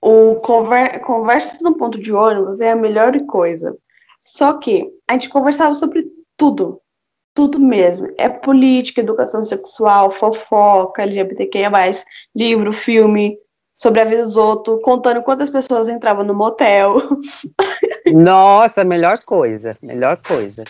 o 0.00 0.36
conver... 0.36 1.00
conversas 1.00 1.60
no 1.60 1.74
ponto 1.74 1.98
de 1.98 2.12
ônibus 2.12 2.60
é 2.60 2.72
a 2.72 2.76
melhor 2.76 3.18
coisa. 3.26 3.76
Só 4.24 4.54
que 4.54 4.86
a 5.08 5.14
gente 5.14 5.28
conversava 5.30 5.74
sobre 5.74 6.06
tudo. 6.36 6.80
Tudo 7.38 7.60
mesmo. 7.60 8.12
É 8.18 8.28
política, 8.28 9.00
educação 9.00 9.44
sexual, 9.44 10.10
fofoca, 10.18 11.02
LGBTQIA, 11.02 11.70
livro, 12.34 12.72
filme, 12.72 13.38
sobre 13.80 14.00
a 14.00 14.04
vida 14.04 14.24
dos 14.24 14.36
outros, 14.36 14.82
contando 14.82 15.22
quantas 15.22 15.48
pessoas 15.48 15.88
entravam 15.88 16.24
no 16.24 16.34
motel. 16.34 16.96
Nossa, 18.12 18.82
melhor 18.82 19.22
coisa. 19.24 19.76
Melhor 19.80 20.16
coisa. 20.20 20.64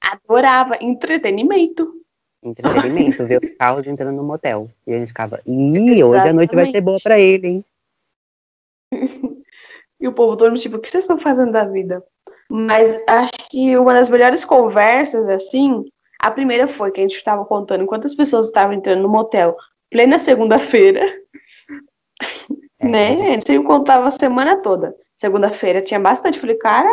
Adorava 0.00 0.76
entretenimento. 0.80 1.92
Entretenimento, 2.40 3.26
ver 3.26 3.40
os 3.42 3.50
carros 3.58 3.84
entrando 3.88 4.14
no 4.14 4.22
motel. 4.22 4.68
E 4.86 4.94
a 4.94 4.98
gente 5.00 5.08
ficava, 5.08 5.40
ih, 5.44 6.04
hoje 6.04 6.28
a 6.28 6.32
noite 6.32 6.54
vai 6.54 6.68
ser 6.68 6.80
boa 6.82 7.00
pra 7.02 7.18
ele, 7.18 7.48
hein? 7.48 7.64
E 10.00 10.06
o 10.06 10.12
povo 10.14 10.34
todo 10.34 10.56
tipo, 10.56 10.76
o 10.76 10.80
que 10.80 10.88
vocês 10.88 11.04
estão 11.04 11.18
fazendo 11.18 11.52
da 11.52 11.64
vida? 11.64 12.02
Mas 12.48 12.98
acho 13.06 13.39
que 13.50 13.76
uma 13.76 13.92
das 13.92 14.08
melhores 14.08 14.44
conversas, 14.44 15.28
assim, 15.28 15.84
a 16.20 16.30
primeira 16.30 16.68
foi 16.68 16.90
que 16.92 17.00
a 17.00 17.02
gente 17.02 17.16
estava 17.16 17.44
contando 17.44 17.84
quantas 17.84 18.14
pessoas 18.14 18.46
estavam 18.46 18.74
entrando 18.74 19.02
no 19.02 19.08
motel 19.08 19.56
plena 19.90 20.18
segunda-feira, 20.18 21.04
É, 22.78 22.88
né? 22.88 23.12
A 23.12 23.30
gente 23.32 23.46
sempre 23.46 23.66
contava 23.66 24.06
a 24.06 24.10
semana 24.10 24.56
toda. 24.58 24.94
Segunda-feira 25.16 25.82
tinha 25.82 25.98
bastante. 26.00 26.38
Falei, 26.38 26.56
cara, 26.56 26.88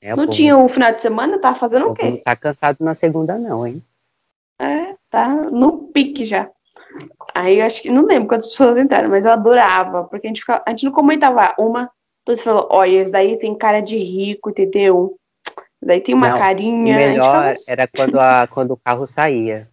É, 0.00 0.14
não 0.16 0.26
tinha 0.26 0.56
o 0.56 0.68
final 0.68 0.92
de 0.92 1.02
semana, 1.02 1.38
tava 1.38 1.58
fazendo 1.58 1.86
o 1.86 1.94
povo 1.94 2.02
não 2.02 2.16
quê? 2.16 2.22
tá 2.24 2.34
cansado 2.34 2.78
na 2.80 2.94
segunda, 2.94 3.38
não, 3.38 3.66
hein? 3.66 3.82
É, 4.60 4.94
tá 5.10 5.28
no 5.28 5.88
pique 5.88 6.24
já. 6.24 6.50
Aí 7.34 7.58
eu 7.58 7.66
acho 7.66 7.82
que 7.82 7.90
não 7.90 8.06
lembro 8.06 8.28
quantas 8.28 8.46
pessoas 8.48 8.76
entraram, 8.78 9.08
mas 9.10 9.26
eu 9.26 9.32
adorava, 9.32 10.04
porque 10.04 10.26
a 10.26 10.30
gente, 10.30 10.40
ficava, 10.40 10.62
a 10.66 10.70
gente 10.70 10.84
não 10.84 10.92
comentava 10.92 11.54
uma, 11.58 11.90
todos 12.24 12.42
falou, 12.42 12.68
olha, 12.70 13.02
esse 13.02 13.10
daí 13.12 13.36
tem 13.38 13.54
cara 13.56 13.80
de 13.80 13.98
rico, 13.98 14.50
entendeu? 14.50 15.16
Daí 15.84 16.00
tem 16.00 16.14
uma 16.14 16.30
Não, 16.30 16.38
carinha. 16.38 16.96
Melhor 16.96 17.48
assim. 17.48 17.70
era 17.70 17.86
quando, 17.86 18.18
a, 18.18 18.46
quando 18.46 18.70
o 18.72 18.76
carro 18.76 19.06
saía. 19.06 19.68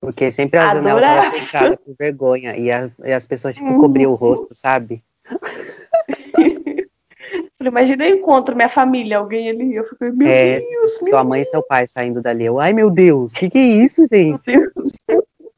Porque 0.00 0.30
sempre 0.30 0.58
a 0.58 0.74
janela 0.74 0.98
Adorava. 0.98 1.18
estava 1.26 1.36
fechada 1.36 1.76
por 1.78 1.94
vergonha. 1.98 2.56
E, 2.56 2.70
a- 2.70 2.90
e 3.04 3.12
as 3.12 3.24
pessoas, 3.24 3.54
tipo, 3.54 3.66
Uhum. 3.68 3.78
cobriam 3.80 4.12
o 4.12 4.14
rosto, 4.14 4.54
sabe? 4.54 5.02
Falei, 7.56 7.70
Imagina 7.70 8.06
eu 8.06 8.16
encontro 8.16 8.54
minha 8.54 8.68
família, 8.68 9.16
alguém 9.18 9.48
ali. 9.48 9.74
Eu 9.74 9.84
fiquei, 9.84 10.10
meu 10.10 10.28
É, 10.28 10.60
Deus, 10.60 10.98
meu 11.00 11.10
Sua 11.10 11.24
mãe 11.24 11.40
e 11.42 11.46
seu 11.46 11.62
pai 11.62 11.86
saindo 11.86 12.20
dali. 12.20 12.44
Eu, 12.44 12.60
ai, 12.60 12.72
meu 12.74 12.90
Deus, 12.90 13.32
o 13.32 13.34
que, 13.36 13.48
que 13.48 13.56
é 13.58 13.62
isso, 13.66 14.06
gente? 14.06 14.42
Deus. 14.46 14.72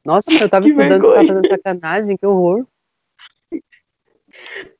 Nossa, 0.05 0.31
eu 0.41 0.47
tava 0.47 0.63
Que 0.65 0.71
estudando, 0.71 1.01
tava 1.13 1.27
fazendo 1.27 1.47
sacanagem, 1.49 2.15
que 2.15 2.25
horror. 2.25 2.65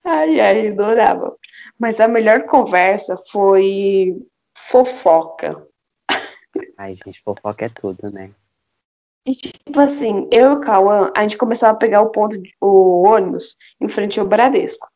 Ai, 0.05 0.39
ai, 0.39 0.67
adorava. 0.69 1.35
Mas 1.77 1.99
a 1.99 2.07
melhor 2.07 2.43
conversa 2.43 3.17
foi 3.31 4.15
fofoca. 4.57 5.65
Ai, 6.77 6.95
gente, 6.95 7.21
fofoca 7.21 7.65
é 7.65 7.69
tudo, 7.69 8.09
né? 8.11 8.31
E, 9.25 9.33
tipo 9.35 9.79
assim, 9.79 10.27
eu 10.31 10.51
e 10.51 10.55
o 10.55 10.59
Cauã, 10.61 11.11
a 11.15 11.21
gente 11.21 11.37
começava 11.37 11.73
a 11.73 11.79
pegar 11.79 12.01
o 12.01 12.09
ponto, 12.11 12.37
de- 12.37 12.55
o 12.61 13.03
ônibus 13.03 13.57
em 13.81 13.89
frente 13.89 14.19
ao 14.19 14.25
Bradesco. 14.25 14.87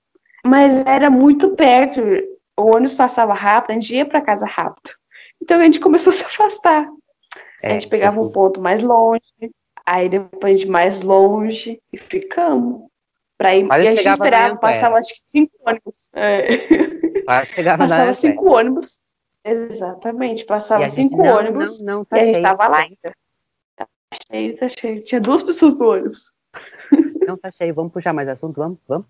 Mas 0.45 0.86
era 0.86 1.10
muito 1.10 1.56
perto, 1.56 2.00
o 2.58 2.63
ônibus 2.76 2.93
passava 2.95 3.34
rápido, 3.34 3.71
a 3.71 3.74
gente 3.76 3.93
ia 3.95 4.06
para 4.06 4.21
casa 4.21 4.45
rápido. 4.45 4.91
Então 5.41 5.60
a 5.60 5.63
gente 5.65 5.80
começou 5.80 6.12
a 6.12 6.13
se 6.15 6.26
afastar. 6.26 6.88
A 7.63 7.67
É, 7.67 7.74
gente 7.74 7.89
pegava 7.89 8.21
um 8.21 8.32
ponto 8.32 8.60
mais 8.62 8.82
longe, 8.82 9.21
Aí 9.84 10.08
depois 10.08 10.62
de 10.62 10.67
mais 10.67 11.02
longe 11.02 11.82
e 11.91 11.97
ficamos. 11.97 12.84
Pra 13.38 13.56
ir, 13.56 13.65
Quase 13.67 13.84
e 13.84 13.88
a 13.88 13.95
gente 13.95 14.08
esperava, 14.08 14.56
passava 14.56 15.00
acho 15.00 15.13
que 15.15 15.21
cinco 15.28 15.52
ônibus. 15.65 15.95
É. 16.13 17.21
Quase 17.26 17.52
chegava 17.54 17.84
na 17.84 17.89
Passava 17.89 18.13
cinco 18.13 18.50
ônibus. 18.52 19.00
Exatamente, 19.43 20.43
E 20.43 20.45
passava 20.45 20.88
gente, 20.88 21.10
cinco 21.10 21.23
não, 21.23 21.38
ônibus 21.38 21.80
Não, 21.82 21.95
não, 21.95 22.01
e 22.04 22.06
tá 22.06 22.15
a 22.17 22.23
gente 22.23 22.34
cheio. 22.36 22.43
tava 22.43 22.67
lá 22.67 22.77
ainda. 22.80 23.15
Tá 23.75 23.88
cheio, 24.30 24.58
tá 24.58 24.69
cheio. 24.69 25.04
Tinha 25.04 25.19
duas 25.21 25.41
pessoas 25.43 25.75
no 25.77 25.89
ônibus. 25.89 26.32
Não, 27.27 27.38
tá 27.38 27.49
cheio. 27.51 27.73
Vamos 27.73 27.93
puxar 27.93 28.12
mais 28.13 28.27
assunto? 28.27 28.58
Vamos? 28.58 28.77
Vamos? 28.88 29.06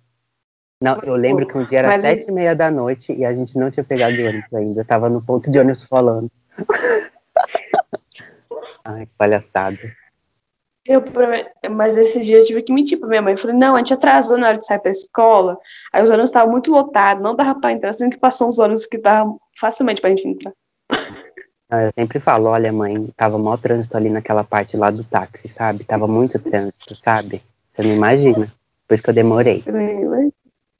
Não, 0.82 1.00
eu 1.02 1.16
lembro 1.16 1.48
que 1.48 1.58
um 1.58 1.66
dia 1.66 1.80
era 1.80 1.88
Mas- 1.88 2.02
sete 2.02 2.28
e 2.30 2.32
meia 2.32 2.56
da 2.56 2.70
noite 2.70 3.12
e 3.14 3.24
a 3.26 3.34
gente 3.34 3.58
não 3.58 3.72
tinha 3.72 3.84
pegado 3.84 4.16
o 4.16 4.26
ônibus 4.28 4.54
ainda. 4.54 4.82
Eu 4.82 4.86
tava 4.86 5.10
no 5.10 5.22
ponto 5.24 5.50
de 5.50 5.58
ônibus 5.60 5.84
falando. 5.86 6.30
Ai, 8.84 9.06
que 9.06 9.12
palhaçada. 9.18 9.78
Eu, 10.86 11.04
mas 11.70 11.98
esse 11.98 12.22
dia 12.22 12.40
eu 12.40 12.44
tive 12.44 12.64
que 12.64 12.74
mentir 12.74 13.00
pra 13.00 13.08
minha 13.08 13.22
mãe. 13.22 13.34
Eu 13.34 13.38
falei, 13.38 13.56
não, 13.56 13.76
a 13.76 13.80
gente 13.80 13.94
atrasou 13.94 14.38
na 14.38 14.48
hora 14.48 14.58
de 14.58 14.66
sair 14.66 14.80
pra 14.80 14.92
escola. 14.92 15.58
Aí 15.94 16.04
os 16.04 16.10
ônibus 16.10 16.30
estavam 16.30 16.52
muito 16.52 16.72
lotados, 16.72 17.24
não 17.24 17.36
dava 17.36 17.60
pra 17.60 17.72
entrar, 17.72 17.94
sendo 17.94 18.12
que 18.12 18.20
passou 18.20 18.50
uns 18.50 18.58
ônibus 18.58 18.86
que 18.86 18.98
davam 18.98 19.40
facilmente 19.60 20.02
pra 20.02 20.10
gente 20.10 20.28
entrar. 20.28 20.54
Eu 21.72 21.92
sempre 21.94 22.20
falo, 22.20 22.50
olha, 22.50 22.74
mãe, 22.74 23.08
tava 23.16 23.38
maior 23.38 23.58
trânsito 23.58 23.96
ali 23.96 24.10
naquela 24.10 24.44
parte 24.44 24.76
lá 24.76 24.92
do 24.92 25.04
táxi, 25.04 25.48
sabe? 25.48 25.86
Tava 25.86 26.08
muito 26.08 26.38
trânsito, 26.38 26.96
sabe? 27.02 27.42
Você 27.72 27.84
não 27.84 27.96
imagina. 27.96 28.52
Por 28.88 28.96
isso 28.96 29.04
que 29.04 29.10
eu 29.10 29.14
demorei. 29.14 29.64
Eu 29.66 29.72
falei, 29.72 30.06
"Mas 30.06 30.32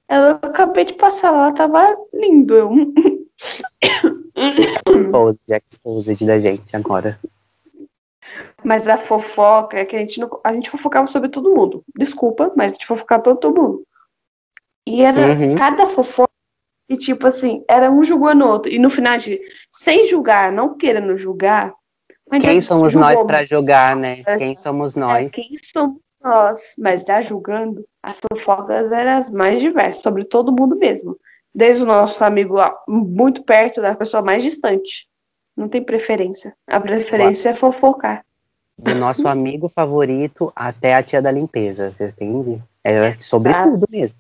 Eu 0.10 0.32
acabei 0.42 0.84
de 0.84 0.94
passar 0.96 1.32
lá, 1.32 1.54
tava 1.54 1.96
lindo. 2.14 2.54
Eu. 2.54 2.72
Exposed, 4.92 5.42
exposed 5.50 6.26
da 6.26 6.40
gente 6.40 6.76
agora. 6.76 7.18
Mas 8.64 8.88
a 8.88 8.98
fofoca 8.98 9.78
é 9.80 9.86
que 9.86 9.96
a 9.96 10.00
gente 10.00 10.20
não, 10.20 10.30
a 10.44 10.54
gente 10.54 10.70
fofocava 10.70 11.08
sobre 11.08 11.30
todo 11.30 11.54
mundo. 11.54 11.84
Desculpa, 11.98 12.52
mas 12.56 12.72
a 12.72 12.76
gente 12.76 12.86
fofocava 12.86 13.24
sobre 13.24 13.40
todo 13.42 13.62
mundo. 13.62 13.84
E 14.88 15.02
era 15.04 15.34
Uhum. 15.34 15.56
cada 15.56 15.88
fofoca 15.90 16.30
e 16.90 16.98
tipo 16.98 17.26
assim, 17.28 17.64
era 17.70 17.90
um 17.90 18.04
julgando 18.04 18.46
o 18.46 18.50
outro. 18.50 18.72
E 18.72 18.78
no 18.78 18.90
final 18.90 19.18
de 19.18 19.40
sem 19.72 20.06
julgar, 20.08 20.52
não 20.52 20.76
querendo 20.78 21.18
julgar, 21.18 21.74
mas 22.30 22.44
Quem 22.44 22.62
já 22.62 22.68
somos 22.68 22.94
julgou 22.94 23.12
nós 23.12 23.26
pra 23.28 23.44
julgar, 23.46 23.96
né? 23.96 24.24
É. 24.26 24.38
Quem 24.38 24.56
somos 24.56 24.96
É, 24.96 25.00
nós? 25.00 25.32
quem 25.32 25.58
somos 25.62 26.00
nós? 26.24 26.74
Mas 26.78 27.04
já 27.04 27.22
julgando, 27.22 27.86
as 28.04 28.18
fofocas 28.32 28.92
eram 28.92 29.20
as 29.20 29.30
mais 29.30 29.60
diversas, 29.62 30.02
sobre 30.02 30.24
todo 30.26 30.52
mundo 30.52 30.76
mesmo. 30.78 31.18
Desde 31.54 31.84
o 31.84 31.86
nosso 31.86 32.24
amigo 32.24 32.56
muito 32.88 33.44
perto 33.44 33.82
da 33.82 33.96
pessoa 33.96 34.24
mais 34.24 34.44
distante. 34.44 35.08
Não 35.58 35.68
tem 35.68 35.84
preferência. 35.84 36.56
A 36.68 36.80
preferência 36.80 37.50
é 37.50 37.56
fofocar. 37.56 38.24
Do 38.82 38.96
nosso 38.96 39.28
amigo 39.28 39.70
favorito 39.70 40.52
até 40.56 40.96
a 40.96 41.04
tia 41.04 41.22
da 41.22 41.30
limpeza, 41.30 41.92
vocês 41.92 42.14
entendem? 42.14 42.62
Era 42.84 43.16
sobre 43.22 43.52
Ah. 43.52 43.64
tudo 43.64 43.86
mesmo. 43.92 44.16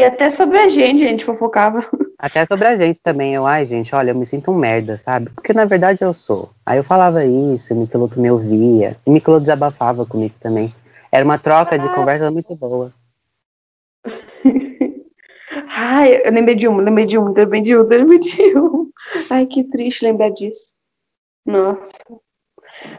E 0.00 0.04
até 0.04 0.30
sobre 0.30 0.58
a 0.58 0.68
gente, 0.68 1.04
a 1.04 1.08
gente 1.08 1.24
fofocava. 1.24 1.84
Até 2.18 2.46
sobre 2.46 2.66
a 2.66 2.76
gente 2.76 3.00
também. 3.02 3.34
Eu, 3.34 3.46
ai, 3.46 3.66
gente, 3.66 3.94
olha, 3.94 4.12
eu 4.12 4.14
me 4.14 4.24
sinto 4.24 4.50
um 4.50 4.56
merda, 4.56 4.96
sabe? 4.96 5.28
Porque 5.30 5.52
na 5.52 5.64
verdade 5.66 6.00
eu 6.02 6.14
sou. 6.14 6.50
Aí 6.64 6.78
eu 6.78 6.84
falava 6.84 7.24
isso, 7.24 7.74
o 7.74 7.76
Michelotto 7.76 8.18
me 8.20 8.30
ouvia. 8.30 8.96
E 9.06 9.10
o 9.10 9.12
Michelotto 9.12 9.40
desabafava 9.42 10.06
comigo 10.06 10.34
também. 10.40 10.72
Era 11.12 11.24
uma 11.24 11.38
troca 11.38 11.78
de 11.78 11.88
conversa 11.94 12.30
muito 12.30 12.54
boa. 12.54 12.92
Ai, 15.68 16.22
eu 16.24 16.32
lembrei 16.32 16.54
de 16.54 16.66
um, 16.68 16.76
lembrei 16.78 17.06
de 17.06 17.18
um, 17.18 17.32
lembrei 17.32 17.60
de 17.60 17.76
um, 17.76 17.82
lembrei 17.82 18.18
de 18.18 18.58
um. 18.58 18.90
Ai, 19.30 19.46
que 19.46 19.64
triste 19.64 20.04
lembrar 20.04 20.30
disso. 20.30 20.72
Nossa. 21.44 21.92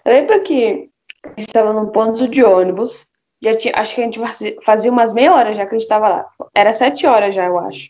Lembra 0.06 0.40
que 0.42 0.90
a 1.24 1.30
gente 1.30 1.40
estava 1.40 1.74
num 1.74 1.88
ponto 1.88 2.28
de 2.28 2.44
ônibus. 2.44 3.08
Já 3.42 3.54
tinha, 3.54 3.74
acho 3.78 3.96
que 3.96 4.02
a 4.02 4.04
gente 4.06 4.20
fazia- 4.66 4.92
umas 4.92 5.14
meia 5.14 5.34
hora 5.34 5.56
já 5.56 5.66
que 5.66 5.70
a 5.76 5.78
gente 5.78 5.84
estava 5.84 6.10
lá. 6.10 6.30
Era 6.54 6.74
sete 6.74 7.06
horas 7.08 7.34
já, 7.34 7.46
eu 7.46 7.58
acho. 7.58 7.90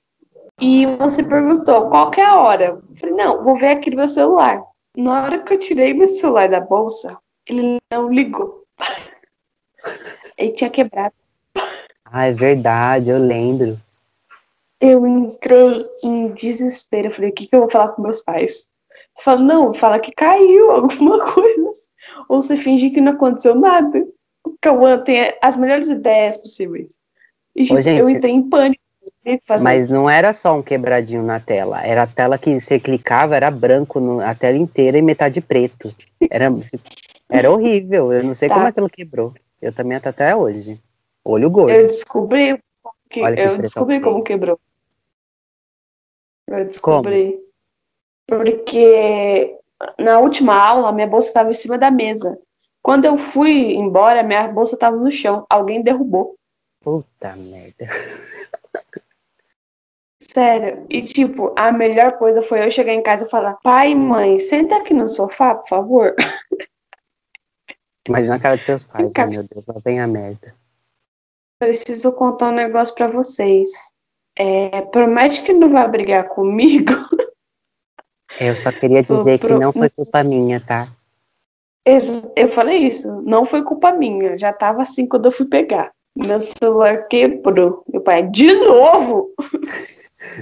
E 0.62 0.86
você 0.97 1.23
perguntou 1.23 1.89
qual 1.89 2.12
que 2.12 2.19
é 2.21 2.25
a 2.25 2.36
hora. 2.39 2.65
Eu 2.65 2.95
falei, 2.97 3.15
não, 3.15 3.43
vou 3.43 3.58
ver 3.58 3.69
aqui 3.69 3.89
no 3.89 3.95
meu 3.97 4.08
celular. 4.08 4.62
Na 4.95 5.23
hora 5.23 5.39
que 5.39 5.54
eu 5.54 5.60
tirei 5.60 5.93
meu 5.93 6.08
celular 6.08 6.49
da 6.49 6.60
bolsa, 6.60 7.17
ele 7.47 7.78
não 7.91 8.12
ligou. 8.12 8.63
Ele 10.38 10.52
tinha 10.54 10.69
quebrado. 10.69 11.13
Ah, 12.06 12.28
é 12.28 12.32
verdade, 12.32 13.10
eu 13.10 13.17
lembro. 13.19 13.78
Eu 14.80 15.06
entrei 15.06 15.86
em 16.04 16.30
desespero. 16.30 17.08
Eu 17.08 17.12
falei, 17.12 17.30
o 17.30 17.34
que, 17.34 17.47
que 17.47 17.56
eu 17.56 17.62
vou 17.62 17.69
falar 17.69 17.89
com 17.89 18.02
meus 18.02 18.21
pais? 18.21 18.67
Você 19.15 19.23
fala, 19.23 19.41
não, 19.41 19.73
fala 19.73 19.99
que 19.99 20.12
caiu 20.13 20.71
alguma 20.71 21.19
coisa. 21.34 21.71
Ou 22.30 22.42
você 22.42 22.56
finge 22.56 22.92
que 22.92 23.02
não 23.02 23.13
aconteceu 23.13 23.56
nada. 23.56 24.08
O 24.46 24.56
Cauã 24.62 25.00
tem 25.04 25.34
as 25.42 25.58
melhores 25.58 25.89
ideias 25.89 26.38
possíveis. 26.38 26.96
E 27.56 27.63
tipo, 27.65 27.82
gente, 27.82 28.00
eu 28.00 28.10
entrei 28.10 28.32
em 28.32 28.48
pânico. 28.48 28.82
fazer. 29.46 29.63
Mas 29.63 29.89
não 29.89 30.10
era 30.10 30.32
só 30.34 30.56
um 30.58 30.62
quebradinho 30.62 31.24
na 31.24 31.39
tela. 31.39 31.84
Era 31.86 32.04
a 32.04 32.08
tela 32.08 32.38
que 32.38 32.60
você 32.62 32.80
clicava, 32.80 33.36
era 33.36 33.50
branco 33.52 34.00
no- 34.00 34.20
a 34.22 34.34
tela 34.36 34.56
inteira 34.58 34.98
e 34.98 35.02
metade 35.02 35.42
preto. 35.42 35.94
Era, 36.30 36.50
era 37.30 37.52
horrível. 37.52 38.13
Eu 38.13 38.24
não 38.24 38.34
sei 38.36 38.48
Tá. 38.48 38.56
como 38.56 38.68
aquilo 38.68 38.89
quebrou. 38.89 39.34
Eu 39.62 39.74
também 39.74 39.98
até 39.98 40.10
até 40.10 40.36
hoje. 40.36 40.80
Olho 41.26 41.50
gordo. 41.50 41.72
Eu 41.76 41.88
descobri 41.88 42.60
como 42.82 42.96
que, 43.10 43.22
Olha 43.22 43.36
que 43.36 43.42
eu 43.54 43.58
descobri 43.58 44.00
como 44.00 44.24
quebrou. 44.24 44.60
Eu 46.48 46.65
descobri. 46.65 47.39
Porque 48.28 49.58
na 49.98 50.20
última 50.20 50.56
aula, 50.56 50.92
minha 50.92 51.08
bolsa 51.08 51.30
estava 51.30 51.52
em 51.52 51.56
cima 51.56 51.78
da 51.78 51.89
mesa. 51.92 52.38
Quando 52.82 53.06
eu 53.06 53.18
fui 53.18 53.74
embora, 53.74 54.24
minha 54.24 54.48
bolsa 54.48 54.76
estava 54.76 54.96
no 54.96 55.12
chão. 55.12 55.46
Alguém 55.50 55.82
derrubou. 55.82 56.36
Puta 56.82 57.36
merda. 57.36 57.88
Sério. 60.22 60.86
E, 60.89 61.02
tipo, 61.02 61.54
a 61.58 61.72
melhor 61.72 62.18
coisa 62.18 62.42
foi 62.42 62.65
eu 62.65 62.72
chegar 62.72 62.94
em 62.94 63.04
casa 63.04 63.26
e 63.26 63.30
falar: 63.30 63.58
pai, 63.63 63.96
mãe, 63.96 64.39
senta 64.39 64.78
aqui 64.78 64.94
no 64.94 65.10
sofá, 65.10 65.56
por 65.56 65.68
favor. 65.68 66.15
Imagina 68.08 68.36
a 68.36 68.39
cara 68.39 68.56
dos 68.56 68.65
seus 68.65 68.84
pais, 68.84 69.12
né, 69.13 69.26
meu 69.26 69.48
Deus, 69.48 69.68
lá 69.68 69.76
vem 69.84 70.00
a 70.00 70.08
merda. 70.08 70.56
Preciso 71.60 72.12
contar 72.13 72.50
um 72.50 72.56
negócio 72.56 72.96
pra 72.96 73.08
vocês. 73.08 73.70
É, 74.38 74.82
promete 74.82 75.44
que 75.44 75.52
não 75.52 75.70
vai 75.70 75.88
brigar 75.88 76.30
comigo. 76.30 76.94
Eu 78.39 78.56
só 78.58 78.71
queria 78.71 79.02
dizer 79.04 79.39
que 79.39 79.47
pro- 79.47 79.60
não 79.60 79.71
foi 79.73 79.89
culpa 79.89 80.23
minha, 80.23 80.60
tá? 80.60 80.88
Eu 82.36 82.49
falei 82.52 82.88
isso, 82.88 83.21
não 83.23 83.45
foi 83.45 83.63
culpa 83.63 83.91
minha. 83.91 84.38
Já 84.38 84.54
tava 84.54 84.82
assim 84.82 85.08
quando 85.08 85.25
eu 85.25 85.32
fui 85.32 85.45
pegar. 85.47 85.91
Meu 86.15 86.39
celular 86.39 87.08
quebrou. 87.08 87.84
Meu 87.91 88.02
pai, 88.02 88.23
de 88.28 88.54
novo? 88.54 89.34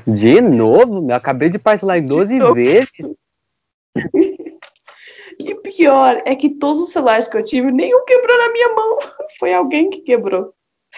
De 0.08 0.42
novo? 0.42 1.06
Eu 1.08 1.16
acabei 1.16 1.50
de 1.50 1.60
parcelar 1.60 2.00
em 2.00 2.06
12 2.06 2.36
novo. 2.40 2.56
vezes. 2.56 2.90
E 5.40 5.54
pior 5.56 6.20
é 6.26 6.36
que 6.36 6.50
todos 6.50 6.82
os 6.82 6.90
celulares 6.92 7.28
que 7.28 7.38
eu 7.38 7.44
tive, 7.44 7.72
nenhum 7.72 8.04
quebrou 8.06 8.38
na 8.40 8.52
minha 8.52 8.70
mão. 8.74 8.98
Foi 9.38 9.54
alguém 9.54 9.92
que 9.92 10.00
quebrou. 10.02 10.52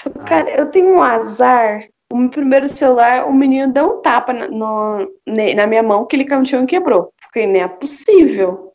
Ah. 0.05 0.23
Cara, 0.23 0.49
eu 0.51 0.71
tenho 0.71 0.93
um 0.93 1.01
azar. 1.01 1.85
O 2.11 2.17
meu 2.17 2.29
primeiro 2.29 2.67
celular, 2.67 3.27
o 3.27 3.33
menino 3.33 3.71
deu 3.71 3.99
um 3.99 4.01
tapa 4.01 4.33
na, 4.33 4.47
no- 4.47 5.07
na 5.55 5.67
minha 5.67 5.83
mão 5.83 6.05
que 6.05 6.15
ele 6.15 6.25
caiu 6.25 6.43
e 6.43 6.65
quebrou. 6.65 7.13
Fiquei, 7.21 7.45
nem 7.45 7.61
é 7.61 7.67
possível. 7.67 8.73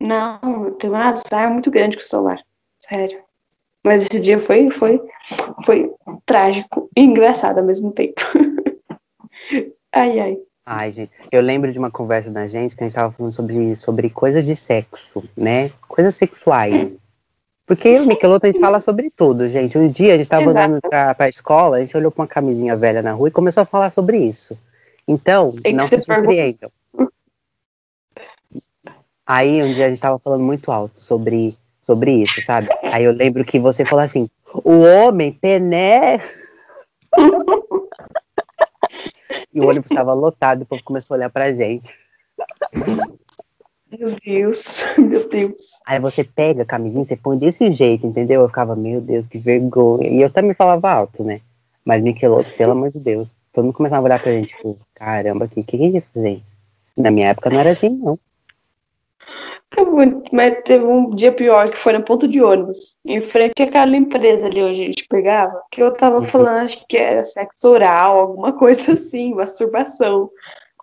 Não, 0.00 0.72
tenho 0.78 0.92
um 0.92 0.96
azar 0.96 1.50
muito 1.52 1.70
grande 1.70 1.96
com 1.96 2.02
o 2.02 2.06
celular. 2.06 2.38
Sério. 2.78 3.20
Mas 3.84 4.04
esse 4.04 4.18
dia 4.20 4.40
foi, 4.40 4.70
foi, 4.70 5.00
foi 5.66 5.92
trágico 6.24 6.88
e 6.96 7.02
engraçado 7.02 7.58
ao 7.58 7.64
mesmo 7.64 7.92
tempo. 7.92 8.20
ai, 9.92 10.18
ai. 10.18 10.38
Ai, 10.66 10.92
gente, 10.92 11.12
eu 11.30 11.42
lembro 11.42 11.70
de 11.70 11.78
uma 11.78 11.90
conversa 11.90 12.30
da 12.30 12.48
gente 12.48 12.74
que 12.74 12.82
a 12.82 12.86
gente 12.86 12.94
tava 12.94 13.10
falando 13.10 13.34
sobre, 13.34 13.76
sobre 13.76 14.08
coisas 14.08 14.42
de 14.46 14.56
sexo, 14.56 15.22
né? 15.36 15.70
Coisas 15.86 16.14
sexuais. 16.14 16.96
Porque 17.66 17.98
o 17.98 18.06
Michelotto, 18.06 18.46
a 18.46 18.52
gente 18.52 18.60
fala 18.60 18.80
sobre 18.80 19.10
tudo, 19.10 19.48
gente. 19.48 19.78
Um 19.78 19.88
dia 19.88 20.14
a 20.14 20.16
gente 20.18 20.28
tava 20.28 20.44
Exato. 20.44 20.66
andando 20.66 20.82
pra, 20.82 21.14
pra 21.14 21.28
escola, 21.28 21.78
a 21.78 21.80
gente 21.80 21.96
olhou 21.96 22.10
pra 22.10 22.22
uma 22.22 22.28
camisinha 22.28 22.76
velha 22.76 23.02
na 23.02 23.12
rua 23.12 23.28
e 23.28 23.32
começou 23.32 23.62
a 23.62 23.66
falar 23.66 23.90
sobre 23.90 24.18
isso. 24.18 24.58
Então, 25.08 25.54
não 25.72 25.86
se 25.86 25.98
surpreendam. 26.00 26.70
Aí 29.26 29.62
um 29.62 29.72
dia 29.72 29.86
a 29.86 29.88
gente 29.88 30.00
tava 30.00 30.18
falando 30.18 30.42
muito 30.42 30.70
alto 30.70 31.00
sobre, 31.00 31.56
sobre 31.82 32.22
isso, 32.22 32.42
sabe? 32.42 32.68
Aí 32.92 33.04
eu 33.04 33.12
lembro 33.12 33.44
que 33.44 33.58
você 33.58 33.84
falou 33.84 34.04
assim, 34.04 34.28
o 34.52 34.80
homem 34.80 35.32
pené. 35.32 36.20
e 39.54 39.60
o 39.60 39.66
ônibus 39.66 39.90
estava 39.90 40.12
lotado, 40.12 40.62
o 40.62 40.66
povo 40.66 40.82
começou 40.84 41.14
a 41.14 41.18
olhar 41.18 41.30
pra 41.30 41.52
gente. 41.52 41.90
Meu 43.98 44.16
Deus, 44.24 44.84
meu 44.98 45.28
Deus. 45.28 45.80
Aí 45.86 45.98
você 46.00 46.24
pega 46.24 46.62
a 46.62 46.66
camisinha, 46.66 47.04
você 47.04 47.16
põe 47.16 47.38
desse 47.38 47.70
jeito, 47.72 48.06
entendeu? 48.06 48.42
Eu 48.42 48.48
ficava, 48.48 48.74
meu 48.74 49.00
Deus, 49.00 49.26
que 49.26 49.38
vergonha. 49.38 50.08
E 50.08 50.20
eu 50.20 50.30
também 50.30 50.54
falava 50.54 50.90
alto, 50.90 51.22
né? 51.22 51.40
Mas 51.84 52.02
Michelotto, 52.02 52.52
pelo 52.56 52.72
amor 52.72 52.90
de 52.90 52.98
Deus. 52.98 53.30
Todo 53.52 53.64
mundo 53.66 53.74
começava 53.74 54.02
a 54.02 54.04
olhar 54.06 54.20
pra 54.22 54.32
gente, 54.32 54.48
tipo, 54.48 54.76
caramba, 54.94 55.46
que 55.46 55.62
que 55.62 55.76
é 55.76 55.86
isso, 55.98 56.10
gente? 56.20 56.44
Na 56.96 57.10
minha 57.10 57.28
época 57.28 57.50
não 57.50 57.60
era 57.60 57.72
assim, 57.72 57.88
não. 57.90 58.18
Mas 60.32 60.62
teve 60.64 60.84
um 60.84 61.10
dia 61.10 61.32
pior 61.32 61.68
que 61.70 61.76
foi 61.78 61.92
no 61.92 62.02
ponto 62.02 62.28
de 62.28 62.40
ônibus. 62.40 62.96
Em 63.04 63.20
frente 63.22 63.62
àquela 63.62 63.96
empresa 63.96 64.46
ali 64.46 64.62
onde 64.62 64.82
a 64.82 64.86
gente 64.86 65.06
pegava, 65.08 65.60
que 65.70 65.82
eu 65.82 65.92
tava 65.92 66.18
Uhum. 66.18 66.24
falando, 66.26 66.64
acho 66.64 66.84
que 66.88 66.96
era 66.96 67.24
sexo 67.24 67.68
oral, 67.68 68.18
alguma 68.20 68.52
coisa 68.52 68.92
assim, 68.92 69.34
masturbação. 69.34 70.30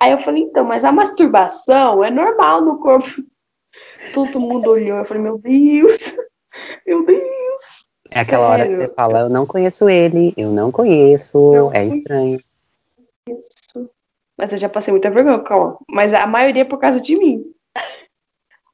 Aí 0.01 0.13
eu 0.13 0.19
falei, 0.21 0.41
então, 0.41 0.65
mas 0.65 0.83
a 0.83 0.91
masturbação 0.91 2.03
é 2.03 2.09
normal 2.09 2.59
no 2.59 2.79
corpo. 2.79 3.07
Todo 4.15 4.39
mundo 4.39 4.71
olhou, 4.71 4.97
eu 4.97 5.05
falei, 5.05 5.21
meu 5.21 5.37
Deus, 5.37 6.17
meu 6.87 7.05
Deus. 7.05 7.85
É 8.09 8.21
aquela 8.21 8.47
hora 8.47 8.67
que 8.67 8.73
você 8.73 8.87
fala, 8.87 9.19
eu 9.19 9.29
não 9.29 9.45
conheço 9.45 9.87
ele, 9.87 10.33
eu 10.35 10.49
não 10.49 10.71
conheço, 10.71 11.53
Não 11.53 11.71
é 11.71 11.85
estranho. 11.85 12.39
Isso. 13.29 13.91
Mas 14.35 14.51
eu 14.51 14.57
já 14.57 14.67
passei 14.67 14.91
muita 14.91 15.11
vergonha, 15.11 15.37
calma. 15.43 15.77
Mas 15.87 16.15
a 16.15 16.25
maioria 16.25 16.63
é 16.63 16.65
por 16.65 16.79
causa 16.79 16.99
de 16.99 17.15
mim. 17.15 17.45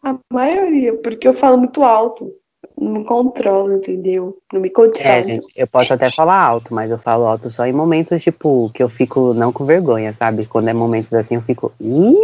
A 0.02 0.18
maioria, 0.32 0.96
porque 0.96 1.28
eu 1.28 1.34
falo 1.34 1.58
muito 1.58 1.84
alto. 1.84 2.34
Não 2.78 2.92
me 2.92 3.06
controlo, 3.06 3.74
entendeu? 3.78 4.38
Não 4.52 4.60
me 4.60 4.70
controlo. 4.70 5.08
É, 5.08 5.24
gente, 5.24 5.48
eu 5.56 5.68
posso 5.68 5.94
até 5.94 6.12
falar 6.12 6.40
alto, 6.42 6.74
mas 6.74 6.90
eu 6.92 6.98
falo 6.98 7.26
alto 7.26 7.50
só 7.50 7.66
em 7.66 7.72
momentos, 7.72 8.22
tipo, 8.22 8.70
que 8.74 8.82
eu 8.82 8.90
fico 8.90 9.34
não 9.34 9.52
com 9.52 9.66
vergonha, 9.66 10.14
sabe? 10.14 10.46
Quando 10.46 10.68
é 10.68 10.74
momentos 10.74 11.14
assim, 11.14 11.36
eu 11.36 11.42
fico. 11.42 11.72
"Ih!" 11.80 12.16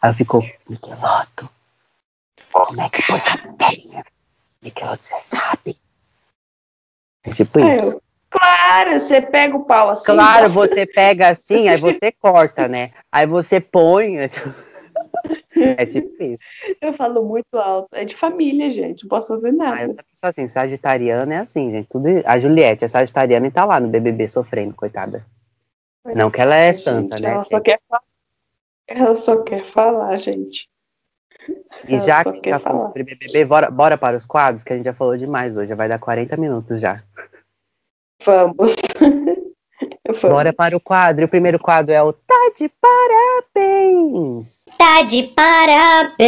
Aí 0.00 0.10
eu 0.10 0.14
fico, 0.14 0.42
Michelotto, 0.68 1.48
como 2.52 2.80
é 2.80 2.88
que 2.90 3.02
foi 3.02 3.18
a? 3.18 4.04
Michelotto, 4.62 5.06
você 5.06 5.20
sabe? 5.24 5.76
É 7.24 7.30
tipo 7.32 7.58
Aí 7.58 7.78
isso. 7.78 7.86
eu, 7.90 8.02
claro, 8.30 8.98
você 8.98 9.20
pega 9.20 9.56
o 9.56 9.64
pau 9.64 9.90
assim. 9.90 10.04
Claro, 10.04 10.48
você 10.50 10.86
pega 10.86 11.30
assim, 11.30 11.68
aí 11.68 11.76
você 11.80 12.12
corta, 12.12 12.68
né? 12.68 12.92
Aí 13.10 13.26
você 13.26 13.60
põe. 13.60 14.16
É 15.56 15.86
tipo- 15.86 16.22
É 16.22 16.26
isso. 16.26 16.42
Eu 16.80 16.92
falo 16.92 17.24
muito 17.24 17.54
alto. 17.56 17.88
É 17.92 18.04
de 18.04 18.14
família, 18.14 18.70
gente. 18.70 19.04
Não 19.04 19.08
posso 19.08 19.28
fazer 19.28 19.52
Mas 19.52 19.88
nada. 19.88 20.00
a 20.00 20.04
pessoa 20.04 20.30
assim, 20.30 20.48
sagitariana 20.48 21.34
é 21.34 21.38
assim, 21.38 21.70
gente. 21.70 21.88
Tudo... 21.88 22.06
A 22.24 22.38
Juliette 22.38 22.84
é 22.84 22.88
sagitariana 22.88 23.46
e 23.46 23.50
tá 23.50 23.64
lá 23.64 23.80
no 23.80 23.88
BBB 23.88 24.28
sofrendo, 24.28 24.74
coitada. 24.74 25.24
Não 26.14 26.30
que 26.30 26.40
ela 26.40 26.54
é 26.56 26.72
Gente, 26.72 26.82
santa, 26.84 27.18
né? 27.18 27.30
Ela 27.30 27.44
só 27.44 27.60
quer 27.60 27.80
falar. 27.88 28.02
Ela 28.86 29.16
só 29.16 29.42
quer 29.42 29.72
falar, 29.72 30.16
gente. 30.18 30.68
E 31.88 31.94
ela 31.94 31.98
já 32.00 32.22
só 32.22 32.32
que 32.32 32.50
falamos 32.50 32.62
falar. 32.62 32.80
sobre 32.80 33.04
BBB, 33.04 33.44
bora, 33.44 33.70
bora 33.70 33.96
para 33.98 34.16
os 34.16 34.26
quadros, 34.26 34.62
que 34.62 34.72
a 34.72 34.76
gente 34.76 34.84
já 34.84 34.92
falou 34.92 35.16
demais 35.16 35.56
hoje. 35.56 35.68
Já 35.70 35.74
vai 35.74 35.88
dar 35.88 35.98
40 35.98 36.36
minutos 36.36 36.80
já. 36.80 37.02
Vamos. 38.24 38.76
Vamos. 40.20 40.34
Bora 40.36 40.52
para 40.52 40.76
o 40.76 40.80
quadro. 40.80 41.22
E 41.22 41.24
o 41.24 41.28
primeiro 41.28 41.58
quadro 41.58 41.92
é 41.92 42.02
o 42.02 42.12
Tá 42.12 42.50
de 42.56 42.70
Parabéns! 42.80 44.64
Tá 44.78 45.02
de 45.02 45.22
parabéns! 45.24 46.24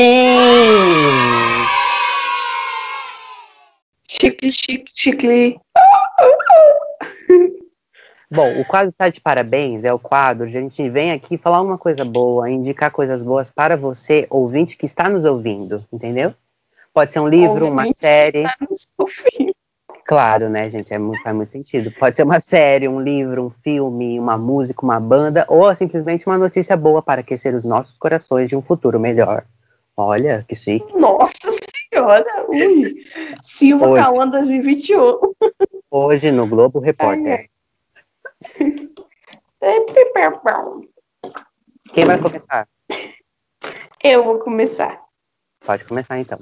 Chicle, 4.09 4.53
chicle, 4.53 4.91
chicle. 4.95 5.61
Bom, 8.31 8.61
o 8.61 8.65
quadro 8.65 8.93
Tá 8.93 9.09
de 9.09 9.21
Parabéns 9.21 9.85
é 9.85 9.93
o 9.93 9.99
quadro 9.99 10.47
onde 10.47 10.59
a 10.59 10.61
gente 10.61 10.89
vem 10.89 11.13
aqui 11.13 11.39
falar 11.39 11.63
uma 11.63 11.79
coisa 11.79 12.05
boa, 12.05 12.51
indicar 12.51 12.91
coisas 12.91 13.23
boas 13.23 13.51
para 13.51 13.77
você, 13.77 14.27
ouvinte, 14.29 14.77
que 14.77 14.85
está 14.85 15.09
nos 15.09 15.25
ouvindo, 15.25 15.85
entendeu? 15.93 16.35
Pode 16.93 17.13
ser 17.13 17.21
um 17.21 17.29
livro, 17.29 17.69
uma 17.69 17.83
Ouvinte. 17.83 17.99
série. 17.99 18.43
Tá 18.43 18.57
no 18.61 18.77
seu 18.77 19.07
fim. 19.07 19.46
Claro, 20.07 20.49
né, 20.49 20.71
gente? 20.71 20.95
É 20.95 20.99
muito, 20.99 21.21
faz 21.23 21.35
muito 21.35 21.51
sentido. 21.51 21.91
Pode 21.91 22.17
ser 22.17 22.23
uma 22.23 22.39
série, 22.39 22.87
um 22.87 23.01
livro, 23.01 23.47
um 23.47 23.51
filme, 23.51 24.21
uma 24.21 24.39
música, 24.39 24.85
uma 24.85 25.01
banda, 25.01 25.45
ou 25.49 25.75
simplesmente 25.75 26.25
uma 26.27 26.39
notícia 26.39 26.77
boa 26.77 27.03
para 27.03 27.23
aquecer 27.23 27.53
os 27.55 27.65
nossos 27.65 27.99
corações 27.99 28.49
de 28.49 28.55
um 28.55 28.63
futuro 28.63 29.01
melhor. 29.01 29.45
Olha, 29.97 30.45
que 30.49 30.55
chique. 30.55 30.97
Nossa 30.97 31.51
senhora! 31.91 32.47
Ui! 32.49 33.05
Silva. 33.43 33.97
Cauã 33.97 34.29
2021. 34.29 35.19
Hoje 35.91 36.31
no 36.31 36.47
Globo 36.47 36.79
Repórter. 36.79 37.51
Quem 41.93 42.05
vai 42.05 42.19
começar? 42.21 42.69
Eu 44.05 44.23
vou 44.23 44.39
começar. 44.39 45.01
Pode 45.65 45.85
começar 45.85 46.21
então. 46.21 46.39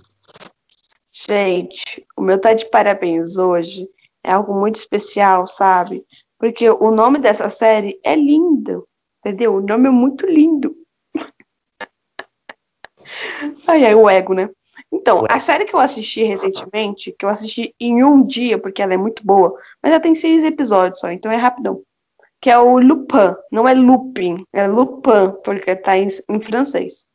Gente, 1.16 2.04
o 2.16 2.20
meu 2.20 2.40
tá 2.40 2.54
de 2.54 2.68
parabéns 2.68 3.36
hoje 3.36 3.88
é 4.24 4.32
algo 4.32 4.52
muito 4.52 4.76
especial, 4.76 5.46
sabe? 5.46 6.04
Porque 6.36 6.68
o 6.68 6.90
nome 6.90 7.20
dessa 7.20 7.48
série 7.48 8.00
é 8.02 8.16
lindo, 8.16 8.84
entendeu? 9.20 9.54
O 9.54 9.60
nome 9.60 9.86
é 9.86 9.92
muito 9.92 10.26
lindo. 10.26 10.74
Ai, 13.68 13.84
ai, 13.84 13.94
o 13.94 14.10
ego, 14.10 14.34
né? 14.34 14.50
Então, 14.90 15.24
a 15.28 15.38
série 15.38 15.66
que 15.66 15.74
eu 15.74 15.78
assisti 15.78 16.24
recentemente, 16.24 17.14
que 17.16 17.24
eu 17.24 17.28
assisti 17.28 17.74
em 17.78 18.02
um 18.02 18.26
dia, 18.26 18.58
porque 18.58 18.82
ela 18.82 18.94
é 18.94 18.96
muito 18.96 19.24
boa, 19.24 19.56
mas 19.80 19.92
ela 19.92 20.00
tem 20.00 20.14
seis 20.14 20.44
episódios 20.44 20.98
só, 20.98 21.10
então 21.10 21.30
é 21.30 21.36
rapidão. 21.36 21.82
Que 22.40 22.50
é 22.50 22.58
o 22.58 22.80
Lupin. 22.80 23.36
Não 23.52 23.68
é 23.68 23.74
Lupin, 23.74 24.44
é 24.52 24.66
Lupin, 24.66 25.32
porque 25.44 25.76
tá 25.76 25.96
em, 25.96 26.08
em 26.28 26.40
francês. 26.40 27.06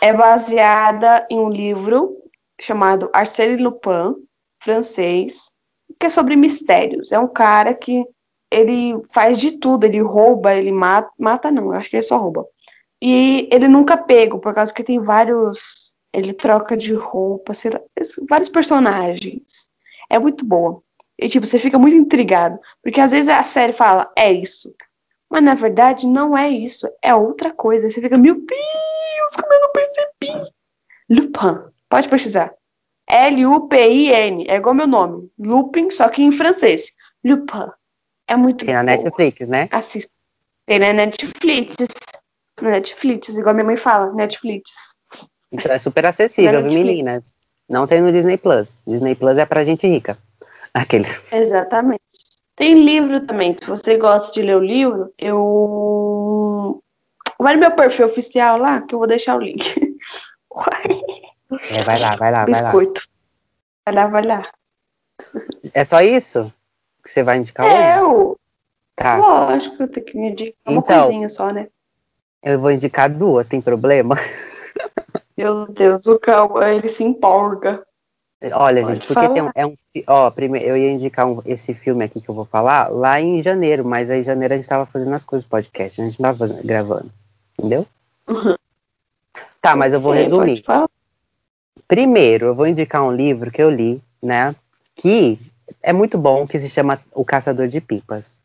É 0.00 0.14
baseada 0.14 1.26
em 1.30 1.38
um 1.38 1.50
livro 1.50 2.23
chamado 2.60 3.10
Arsène 3.12 3.62
Lupin, 3.62 4.14
francês, 4.62 5.50
que 5.98 6.06
é 6.06 6.08
sobre 6.08 6.36
mistérios. 6.36 7.12
É 7.12 7.18
um 7.18 7.28
cara 7.28 7.74
que 7.74 8.04
ele 8.50 9.00
faz 9.12 9.38
de 9.38 9.52
tudo, 9.52 9.84
ele 9.84 10.00
rouba, 10.00 10.54
ele 10.54 10.72
mata, 10.72 11.10
mata 11.18 11.50
não, 11.50 11.66
eu 11.66 11.72
acho 11.72 11.90
que 11.90 11.96
ele 11.96 12.02
só 12.02 12.16
rouba. 12.16 12.46
E 13.02 13.48
ele 13.52 13.68
nunca 13.68 13.96
pego, 13.96 14.38
por 14.38 14.54
causa 14.54 14.72
que 14.72 14.84
tem 14.84 15.00
vários, 15.00 15.92
ele 16.12 16.32
troca 16.32 16.76
de 16.76 16.94
roupa, 16.94 17.52
sei 17.52 17.72
lá, 17.72 17.80
vários 18.28 18.48
personagens. 18.48 19.68
É 20.08 20.18
muito 20.18 20.44
boa. 20.44 20.82
E 21.18 21.28
tipo, 21.28 21.46
você 21.46 21.58
fica 21.58 21.78
muito 21.78 21.96
intrigado, 21.96 22.58
porque 22.82 23.00
às 23.00 23.12
vezes 23.12 23.28
a 23.28 23.42
série 23.42 23.72
fala, 23.72 24.10
é 24.16 24.32
isso. 24.32 24.74
Mas 25.30 25.42
na 25.42 25.54
verdade 25.54 26.06
não 26.06 26.36
é 26.36 26.48
isso, 26.48 26.88
é 27.02 27.14
outra 27.14 27.52
coisa. 27.52 27.88
Você 27.88 28.00
fica, 28.00 28.16
meu 28.16 28.34
Deus, 28.34 29.36
como 29.36 29.52
eu 29.52 29.60
não 29.60 29.72
percebi? 29.72 30.52
Lupin. 31.10 31.73
Pode 31.94 32.08
pesquisar. 32.08 32.52
L-U-P-I-N. 33.08 34.46
É 34.48 34.56
igual 34.56 34.74
meu 34.74 34.88
nome. 34.88 35.30
Lupin, 35.38 35.92
só 35.92 36.08
que 36.08 36.24
em 36.24 36.32
francês. 36.32 36.90
Lupin. 37.24 37.70
É 38.26 38.34
muito 38.34 38.64
Tem 38.64 38.74
na. 38.74 38.82
Netflix, 38.82 39.48
né? 39.48 39.68
Assista. 39.70 40.12
Tem 40.66 40.80
na 40.80 40.92
Netflix. 40.92 41.76
Na 42.60 42.70
Netflix, 42.70 43.28
igual 43.28 43.54
minha 43.54 43.66
mãe 43.66 43.76
fala. 43.76 44.12
Netflix. 44.12 44.72
Então 45.52 45.70
é 45.70 45.78
super 45.78 46.04
acessível, 46.04 46.64
viu, 46.64 46.82
meninas? 46.82 47.30
Não 47.68 47.86
tem 47.86 48.02
no 48.02 48.10
Disney 48.10 48.38
Plus. 48.38 48.68
Disney 48.84 49.14
Plus 49.14 49.38
é 49.38 49.46
pra 49.46 49.64
gente 49.64 49.86
rica. 49.86 50.18
Aqueles. 50.74 51.24
Exatamente. 51.30 52.02
Tem 52.56 52.74
livro 52.74 53.24
também. 53.24 53.54
Se 53.54 53.68
você 53.68 53.96
gosta 53.96 54.32
de 54.32 54.42
ler 54.42 54.56
o 54.56 54.64
livro, 54.64 55.14
eu. 55.16 56.82
Vai 57.38 57.54
no 57.54 57.60
meu 57.60 57.70
perfil 57.70 58.06
oficial 58.06 58.58
lá, 58.58 58.80
que 58.80 58.96
eu 58.96 58.98
vou 58.98 59.06
deixar 59.06 59.36
o 59.36 59.40
link. 59.40 59.94
É, 61.70 61.82
vai 61.82 61.98
lá, 61.98 62.16
vai 62.16 62.30
lá, 62.32 62.44
vai 62.44 62.62
lá. 62.62 62.62
Biscoito. 62.70 63.02
Vai 63.86 63.94
lá, 63.94 64.06
vai 64.06 64.22
lá. 64.22 64.50
É 65.72 65.84
só 65.84 66.00
isso 66.00 66.52
que 67.02 67.10
você 67.10 67.22
vai 67.22 67.38
indicar 67.38 67.66
É, 67.66 68.00
hoje? 68.00 68.00
eu. 68.12 68.38
Tá. 68.96 69.16
Lógico, 69.16 69.82
eu 69.82 69.88
tenho 69.88 70.06
que 70.06 70.16
me 70.16 70.30
indicar 70.30 70.54
uma 70.72 70.78
Então. 70.78 71.00
coisinha 71.02 71.28
só, 71.28 71.50
né? 71.50 71.68
Eu 72.42 72.58
vou 72.58 72.70
indicar 72.70 73.10
duas, 73.10 73.46
tem 73.48 73.60
problema? 73.60 74.16
Meu 75.36 75.66
Deus, 75.66 76.06
o 76.06 76.18
Cauã, 76.18 76.68
ele 76.74 76.88
se 76.88 77.02
empolga. 77.02 77.82
Olha, 78.52 78.82
Pode 78.82 78.94
gente, 78.94 79.06
porque 79.06 79.28
tem 79.30 79.42
um, 79.42 79.50
é 79.54 79.66
um. 79.66 79.74
Ó, 80.06 80.30
primeiro, 80.30 80.66
eu 80.68 80.76
ia 80.76 80.92
indicar 80.92 81.26
um- 81.26 81.40
esse 81.46 81.72
filme 81.72 82.04
aqui 82.04 82.20
que 82.20 82.28
eu 82.28 82.34
vou 82.34 82.44
falar 82.44 82.88
lá 82.90 83.18
em 83.20 83.42
janeiro, 83.42 83.84
mas 83.84 84.10
aí 84.10 84.20
em 84.20 84.24
janeiro 84.24 84.52
a 84.52 84.56
gente 84.58 84.68
tava 84.68 84.84
fazendo 84.84 85.14
as 85.14 85.24
coisas 85.24 85.46
do 85.46 85.50
podcast, 85.50 86.00
a 86.00 86.04
gente 86.04 86.20
não 86.20 86.30
tava 86.36 86.46
gravando. 86.62 87.10
Entendeu? 87.58 87.86
Uhum. 88.28 88.54
Tá, 89.62 89.74
mas 89.74 89.94
eu 89.94 90.00
vou 90.00 90.12
resumir. 90.12 90.62
Primeiro, 91.86 92.46
eu 92.46 92.54
vou 92.54 92.66
indicar 92.66 93.02
um 93.02 93.12
livro 93.12 93.50
que 93.50 93.62
eu 93.62 93.70
li, 93.70 94.02
né? 94.22 94.54
Que 94.96 95.38
é 95.82 95.92
muito 95.92 96.16
bom, 96.16 96.46
que 96.46 96.58
se 96.58 96.68
chama 96.68 97.00
O 97.12 97.24
Caçador 97.24 97.68
de 97.68 97.80
Pipas. 97.80 98.42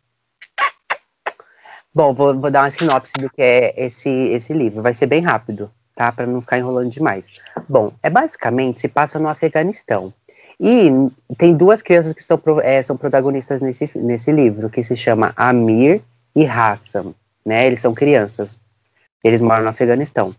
Bom, 1.93 2.13
vou, 2.13 2.37
vou 2.39 2.51
dar 2.51 2.63
uma 2.63 2.69
sinopse 2.69 3.13
do 3.13 3.29
que 3.29 3.41
é 3.41 3.73
esse, 3.85 4.09
esse 4.09 4.53
livro. 4.53 4.81
Vai 4.81 4.93
ser 4.93 5.07
bem 5.07 5.21
rápido, 5.21 5.71
tá? 5.95 6.11
Para 6.11 6.27
não 6.27 6.41
ficar 6.41 6.59
enrolando 6.59 6.91
demais. 6.91 7.27
Bom, 7.67 7.91
é 8.03 8.09
basicamente 8.09 8.81
se 8.81 8.87
passa 8.87 9.17
no 9.17 9.27
Afeganistão. 9.27 10.13
E 10.59 10.89
tem 11.37 11.55
duas 11.55 11.81
crianças 11.81 12.13
que 12.13 12.23
são, 12.23 12.39
é, 12.61 12.83
são 12.83 12.97
protagonistas 12.97 13.61
nesse, 13.61 13.89
nesse 13.95 14.31
livro, 14.31 14.69
que 14.69 14.83
se 14.83 14.95
chama 14.95 15.33
Amir 15.35 16.01
e 16.35 16.45
Hassan, 16.45 17.13
né? 17.45 17.65
Eles 17.65 17.81
são 17.81 17.93
crianças. 17.93 18.59
Eles 19.23 19.41
moram 19.41 19.63
no 19.63 19.69
Afeganistão. 19.69 20.35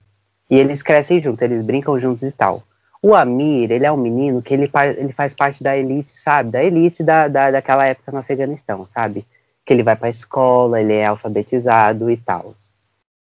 E 0.48 0.57
eles 0.57 0.82
crescem 0.82 1.22
juntos, 1.22 1.42
eles 1.42 1.64
brincam 1.64 1.98
juntos 1.98 2.22
e 2.22 2.32
tal. 2.32 2.62
O 3.03 3.14
Amir, 3.14 3.70
ele 3.70 3.86
é 3.86 3.92
um 3.92 3.96
menino 3.96 4.42
que 4.42 4.53
ele, 4.53 4.70
ele 4.96 5.12
faz 5.12 5.32
parte 5.32 5.62
da 5.62 5.76
elite, 5.76 6.11
sabe? 6.11 6.51
Da 6.51 6.62
elite 6.62 7.03
da, 7.03 7.28
da, 7.28 7.51
daquela 7.51 7.86
época 7.86 8.12
no 8.12 8.18
Afeganistão, 8.18 8.86
sabe? 8.86 9.26
Que 9.64 9.72
ele 9.72 9.82
vai 9.82 9.96
pra 9.96 10.11
escola, 10.11 10.80
ele 10.80 10.92
é 10.92 11.07
alfabetizado 11.07 12.11
e 12.11 12.16
tal. 12.16 12.55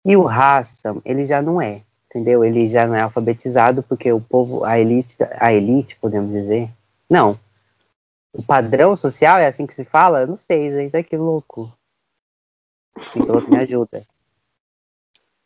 E 0.04 0.18
o 0.18 0.28
Hassan, 0.28 1.02
ele 1.06 1.26
já 1.26 1.42
não 1.42 1.62
é. 1.62 1.82
entendeu? 2.10 2.44
Ele 2.44 2.68
já 2.68 2.88
não 2.88 2.96
é 2.96 3.02
alfabetizado 3.02 3.84
porque 3.84 4.12
o 4.12 4.20
povo, 4.20 4.64
a 4.64 4.80
elite, 4.80 5.16
a 5.40 5.54
elite, 5.54 5.98
podemos 6.02 6.32
dizer, 6.32 6.70
não. 7.10 7.40
O 8.34 8.44
padrão 8.44 8.96
social 8.96 9.38
é 9.38 9.48
assim 9.48 9.66
que 9.68 9.74
se 9.74 9.86
fala? 9.86 10.22
Eu 10.22 10.28
não 10.28 10.38
sei, 10.38 10.72
gente, 10.72 10.96
é 10.96 11.04
que 11.04 11.18
louco. 11.18 11.72
Que 13.12 13.20
me 13.50 13.58
ajuda. 13.58 14.04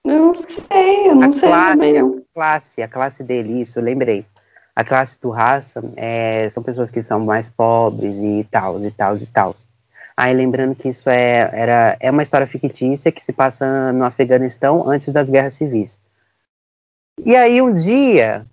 Não 0.06 0.34
sei, 0.34 1.10
eu 1.10 1.16
não 1.16 1.30
A 1.30 1.32
sei 1.32 1.50
classe, 1.50 1.72
também. 1.74 1.98
a 1.98 2.02
não. 2.02 2.24
classe, 2.34 2.82
a 2.82 2.88
classe 2.88 3.24
dele, 3.24 3.62
isso, 3.62 3.80
eu 3.80 3.84
lembrei. 3.84 4.26
A 4.76 4.84
classe 4.84 5.20
do 5.22 5.30
raça 5.30 5.82
é, 5.96 6.50
são 6.50 6.62
pessoas 6.64 6.90
que 6.90 7.02
são 7.04 7.20
mais 7.24 7.50
pobres 7.50 8.18
e 8.18 8.46
tal, 8.52 8.80
e 8.84 8.92
tal, 8.92 9.16
e 9.18 9.26
tal. 9.28 9.56
Aí 10.18 10.34
lembrando 10.34 10.76
que 10.76 10.90
isso 10.90 11.10
é, 11.10 11.50
era, 11.54 11.98
é 12.00 12.12
uma 12.12 12.22
história 12.24 12.46
fictícia 12.46 13.12
que 13.12 13.24
se 13.24 13.32
passa 13.32 13.92
no 13.94 14.04
Afeganistão 14.04 14.88
antes 14.90 15.12
das 15.14 15.30
guerras 15.30 15.54
civis. 15.56 16.00
E 17.24 17.36
aí 17.36 17.62
um 17.62 17.74
dia 17.74 18.46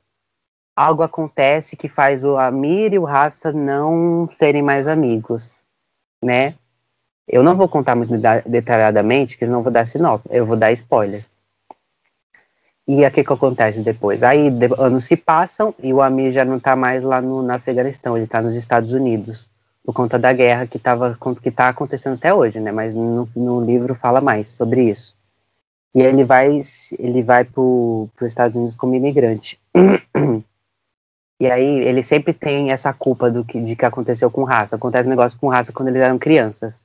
algo 0.76 1.02
acontece 1.02 1.76
que 1.76 1.88
faz 1.88 2.24
o 2.24 2.36
Amir 2.36 2.92
e 2.94 2.98
o 2.98 3.04
Raça 3.04 3.52
não 3.52 4.28
serem 4.32 4.62
mais 4.62 4.86
amigos, 4.88 5.62
né? 6.22 6.54
Eu 7.28 7.42
não 7.42 7.56
vou 7.56 7.68
contar 7.68 7.94
muito 7.94 8.16
da- 8.18 8.40
detalhadamente, 8.40 9.36
que 9.36 9.46
não 9.46 9.62
vou 9.62 9.72
dar 9.72 9.86
sinopse, 9.86 10.28
eu 10.30 10.46
vou 10.46 10.56
dar 10.56 10.72
spoiler. 10.72 11.24
E 12.92 13.06
o 13.06 13.10
que 13.12 13.22
que 13.22 13.32
acontece 13.32 13.82
depois? 13.82 14.24
Aí 14.24 14.50
de- 14.50 14.74
anos 14.76 15.04
se 15.04 15.16
passam 15.16 15.72
e 15.80 15.92
o 15.92 16.02
Amir 16.02 16.32
já 16.32 16.44
não 16.44 16.58
tá 16.58 16.74
mais 16.74 17.04
lá 17.04 17.22
no, 17.22 17.40
no 17.40 17.52
Afeganistão, 17.52 18.16
ele 18.16 18.26
tá 18.26 18.42
nos 18.42 18.56
Estados 18.56 18.92
Unidos, 18.92 19.48
por 19.84 19.94
conta 19.94 20.18
da 20.18 20.32
guerra 20.32 20.66
que, 20.66 20.76
tava, 20.76 21.16
que 21.40 21.52
tá 21.52 21.68
acontecendo 21.68 22.14
até 22.14 22.34
hoje, 22.34 22.58
né? 22.58 22.72
Mas 22.72 22.92
no, 22.92 23.28
no 23.36 23.60
livro 23.60 23.94
fala 23.94 24.20
mais 24.20 24.50
sobre 24.50 24.90
isso. 24.90 25.14
E 25.94 26.02
ele 26.02 26.24
vai, 26.24 26.62
ele 26.98 27.22
vai 27.22 27.44
pro, 27.44 28.08
pro 28.16 28.26
Estados 28.26 28.56
Unidos 28.56 28.74
como 28.74 28.96
imigrante. 28.96 29.56
E 31.40 31.50
aí 31.50 31.78
ele 31.88 32.02
sempre 32.02 32.34
tem 32.34 32.70
essa 32.70 32.92
culpa 32.92 33.30
do 33.30 33.42
que, 33.44 33.58
de 33.62 33.74
que 33.74 33.86
aconteceu 33.86 34.30
com 34.30 34.44
raça. 34.44 34.76
Acontece 34.76 35.06
um 35.06 35.10
negócio 35.10 35.38
com 35.38 35.48
raça 35.48 35.72
quando 35.72 35.88
eles 35.88 36.02
eram 36.02 36.18
crianças. 36.18 36.84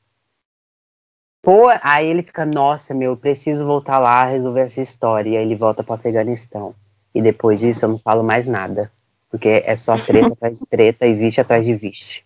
Pô, 1.46 1.68
aí 1.84 2.08
ele 2.08 2.24
fica, 2.24 2.44
nossa, 2.44 2.92
meu, 2.96 3.12
eu 3.12 3.18
preciso 3.18 3.64
voltar 3.68 4.00
lá 4.00 4.26
resolver 4.26 4.62
essa 4.62 4.82
história. 4.82 5.30
E 5.30 5.38
aí 5.38 5.46
ele 5.46 5.56
volta 5.56 5.84
pro 5.84 5.94
Afeganistão. 5.94 6.74
E 7.14 7.22
depois 7.22 7.60
disso 7.60 7.86
eu 7.86 7.90
não 7.90 8.00
falo 8.00 8.24
mais 8.24 8.48
nada. 8.48 8.92
Porque 9.30 9.62
é 9.64 9.76
só 9.76 9.96
treta 9.96 10.34
atrás 10.34 10.58
de 10.58 10.66
treta 10.66 11.06
e 11.06 11.14
vixe 11.14 11.40
atrás 11.40 11.64
de 11.64 11.76
vixe. 11.76 12.24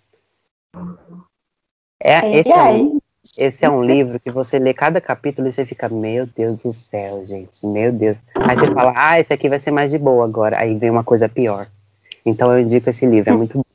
É, 2.02 2.38
esse, 2.40 2.50
é 2.50 2.64
um, 2.64 3.00
esse 3.38 3.66
é 3.66 3.70
um 3.70 3.84
livro 3.84 4.22
que 4.22 4.32
você 4.32 4.58
lê 4.58 4.74
cada 4.74 5.02
capítulo 5.02 5.50
e 5.50 5.52
você 5.52 5.66
fica, 5.66 5.90
meu 5.90 6.26
Deus 6.26 6.60
do 6.60 6.72
céu, 6.72 7.26
gente, 7.28 7.68
meu 7.68 7.92
Deus. 7.92 8.18
Aí 8.36 8.56
você 8.56 8.74
fala, 8.74 8.94
ah, 8.96 9.20
esse 9.20 9.34
aqui 9.34 9.50
vai 9.50 9.60
ser 9.60 9.72
mais 9.72 9.92
de 9.92 9.98
boa 9.98 10.24
agora. 10.24 10.58
Aí 10.58 10.76
vem 10.76 10.90
uma 10.90 11.04
coisa 11.04 11.28
pior. 11.28 11.68
Então 12.26 12.54
eu 12.54 12.62
indico 12.62 12.90
esse 12.90 13.06
livro, 13.06 13.32
é 13.32 13.36
muito 13.36 13.58
bom. 13.58 13.69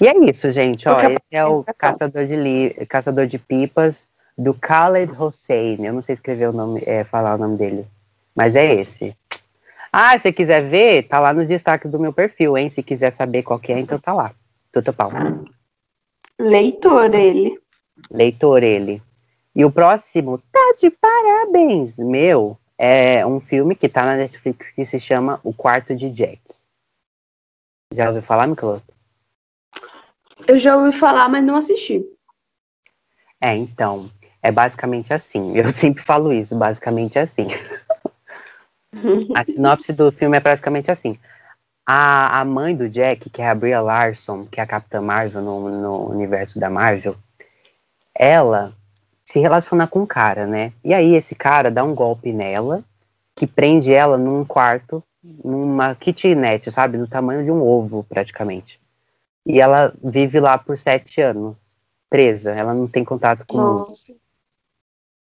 E 0.00 0.06
é 0.08 0.18
isso, 0.28 0.50
gente. 0.50 0.88
Ó, 0.88 0.98
esse 0.98 1.18
é 1.30 1.44
o. 1.44 1.64
Caçador 1.78 2.26
de, 2.26 2.36
li 2.36 2.86
Caçador 2.88 3.26
de 3.26 3.38
Pipas 3.38 4.06
do 4.36 4.52
Khaled 4.52 5.12
Hossein. 5.12 5.84
Eu 5.84 5.92
não 5.92 6.02
sei 6.02 6.14
escrever 6.14 6.48
o 6.48 6.52
nome, 6.52 6.82
é, 6.84 7.04
falar 7.04 7.36
o 7.36 7.38
nome 7.38 7.56
dele. 7.56 7.86
Mas 8.34 8.56
é 8.56 8.74
esse. 8.74 9.16
Ah, 9.92 10.18
se 10.18 10.22
você 10.22 10.32
quiser 10.32 10.62
ver, 10.62 11.04
tá 11.04 11.20
lá 11.20 11.32
no 11.32 11.46
destaque 11.46 11.86
do 11.86 12.00
meu 12.00 12.12
perfil, 12.12 12.58
hein? 12.58 12.68
Se 12.68 12.82
quiser 12.82 13.12
saber 13.12 13.44
qual 13.44 13.60
que 13.60 13.72
é, 13.72 13.78
então 13.78 13.98
tá 13.98 14.12
lá. 14.12 14.32
Tudo 14.72 14.92
pau. 14.92 15.12
Leitor 16.38 17.14
ele. 17.14 17.56
Leitor 18.10 18.64
ele. 18.64 19.00
E 19.54 19.64
o 19.64 19.70
próximo, 19.70 20.42
tá 20.50 20.74
de 20.80 20.90
parabéns, 20.90 21.96
meu, 21.96 22.58
é 22.76 23.24
um 23.24 23.38
filme 23.38 23.76
que 23.76 23.88
tá 23.88 24.04
na 24.04 24.16
Netflix 24.16 24.68
que 24.70 24.84
se 24.84 24.98
chama 24.98 25.38
O 25.44 25.54
Quarto 25.54 25.94
de 25.94 26.10
Jack. 26.10 26.40
Já 27.92 28.08
ouviu 28.08 28.22
falar, 28.22 28.48
Nicolas? 28.48 28.82
Eu 30.46 30.58
já 30.58 30.76
ouvi 30.76 30.96
falar, 30.96 31.28
mas 31.28 31.44
não 31.44 31.56
assisti. 31.56 32.04
É, 33.40 33.54
então, 33.56 34.10
é 34.42 34.52
basicamente 34.52 35.12
assim. 35.12 35.56
Eu 35.56 35.70
sempre 35.72 36.02
falo 36.02 36.32
isso, 36.32 36.56
basicamente 36.56 37.18
assim. 37.18 37.48
A 39.34 39.42
sinopse 39.42 39.92
do 39.92 40.12
filme 40.12 40.36
é 40.36 40.40
basicamente 40.40 40.90
assim. 40.90 41.18
A, 41.86 42.40
a 42.40 42.44
mãe 42.44 42.76
do 42.76 42.88
Jack, 42.88 43.28
que 43.28 43.42
é 43.42 43.48
a 43.48 43.54
Bria 43.54 43.80
Larson, 43.80 44.46
que 44.46 44.60
é 44.60 44.62
a 44.62 44.66
Capitã 44.66 45.00
Marvel 45.00 45.42
no, 45.42 45.68
no 45.68 46.10
universo 46.10 46.60
da 46.60 46.70
Marvel, 46.70 47.16
ela 48.14 48.72
se 49.24 49.40
relaciona 49.40 49.88
com 49.88 50.00
um 50.00 50.06
cara, 50.06 50.46
né? 50.46 50.72
E 50.82 50.94
aí 50.94 51.14
esse 51.14 51.34
cara 51.34 51.70
dá 51.70 51.82
um 51.82 51.94
golpe 51.94 52.32
nela, 52.32 52.84
que 53.34 53.46
prende 53.46 53.92
ela 53.92 54.16
num 54.16 54.44
quarto, 54.44 55.02
numa 55.44 55.94
kitnet, 55.94 56.70
sabe? 56.70 56.96
Do 56.96 57.08
tamanho 57.08 57.44
de 57.44 57.50
um 57.50 57.60
ovo, 57.60 58.04
praticamente. 58.04 58.80
E 59.46 59.60
ela 59.60 59.94
vive 60.02 60.40
lá 60.40 60.56
por 60.56 60.78
sete 60.78 61.20
anos, 61.20 61.56
presa. 62.08 62.52
Ela 62.52 62.74
não 62.74 62.88
tem 62.88 63.04
contato 63.04 63.44
com 63.46 63.58
o 63.58 63.60
mundo. 63.60 63.88
Nossa. 63.88 64.14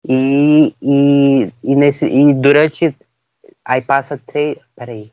E, 0.08 0.76
e, 0.82 1.54
e, 1.64 1.76
nesse, 1.76 2.08
e 2.08 2.34
durante. 2.34 2.96
Aí 3.64 3.82
passa 3.82 4.18
três. 4.18 4.58
Peraí. 4.76 5.12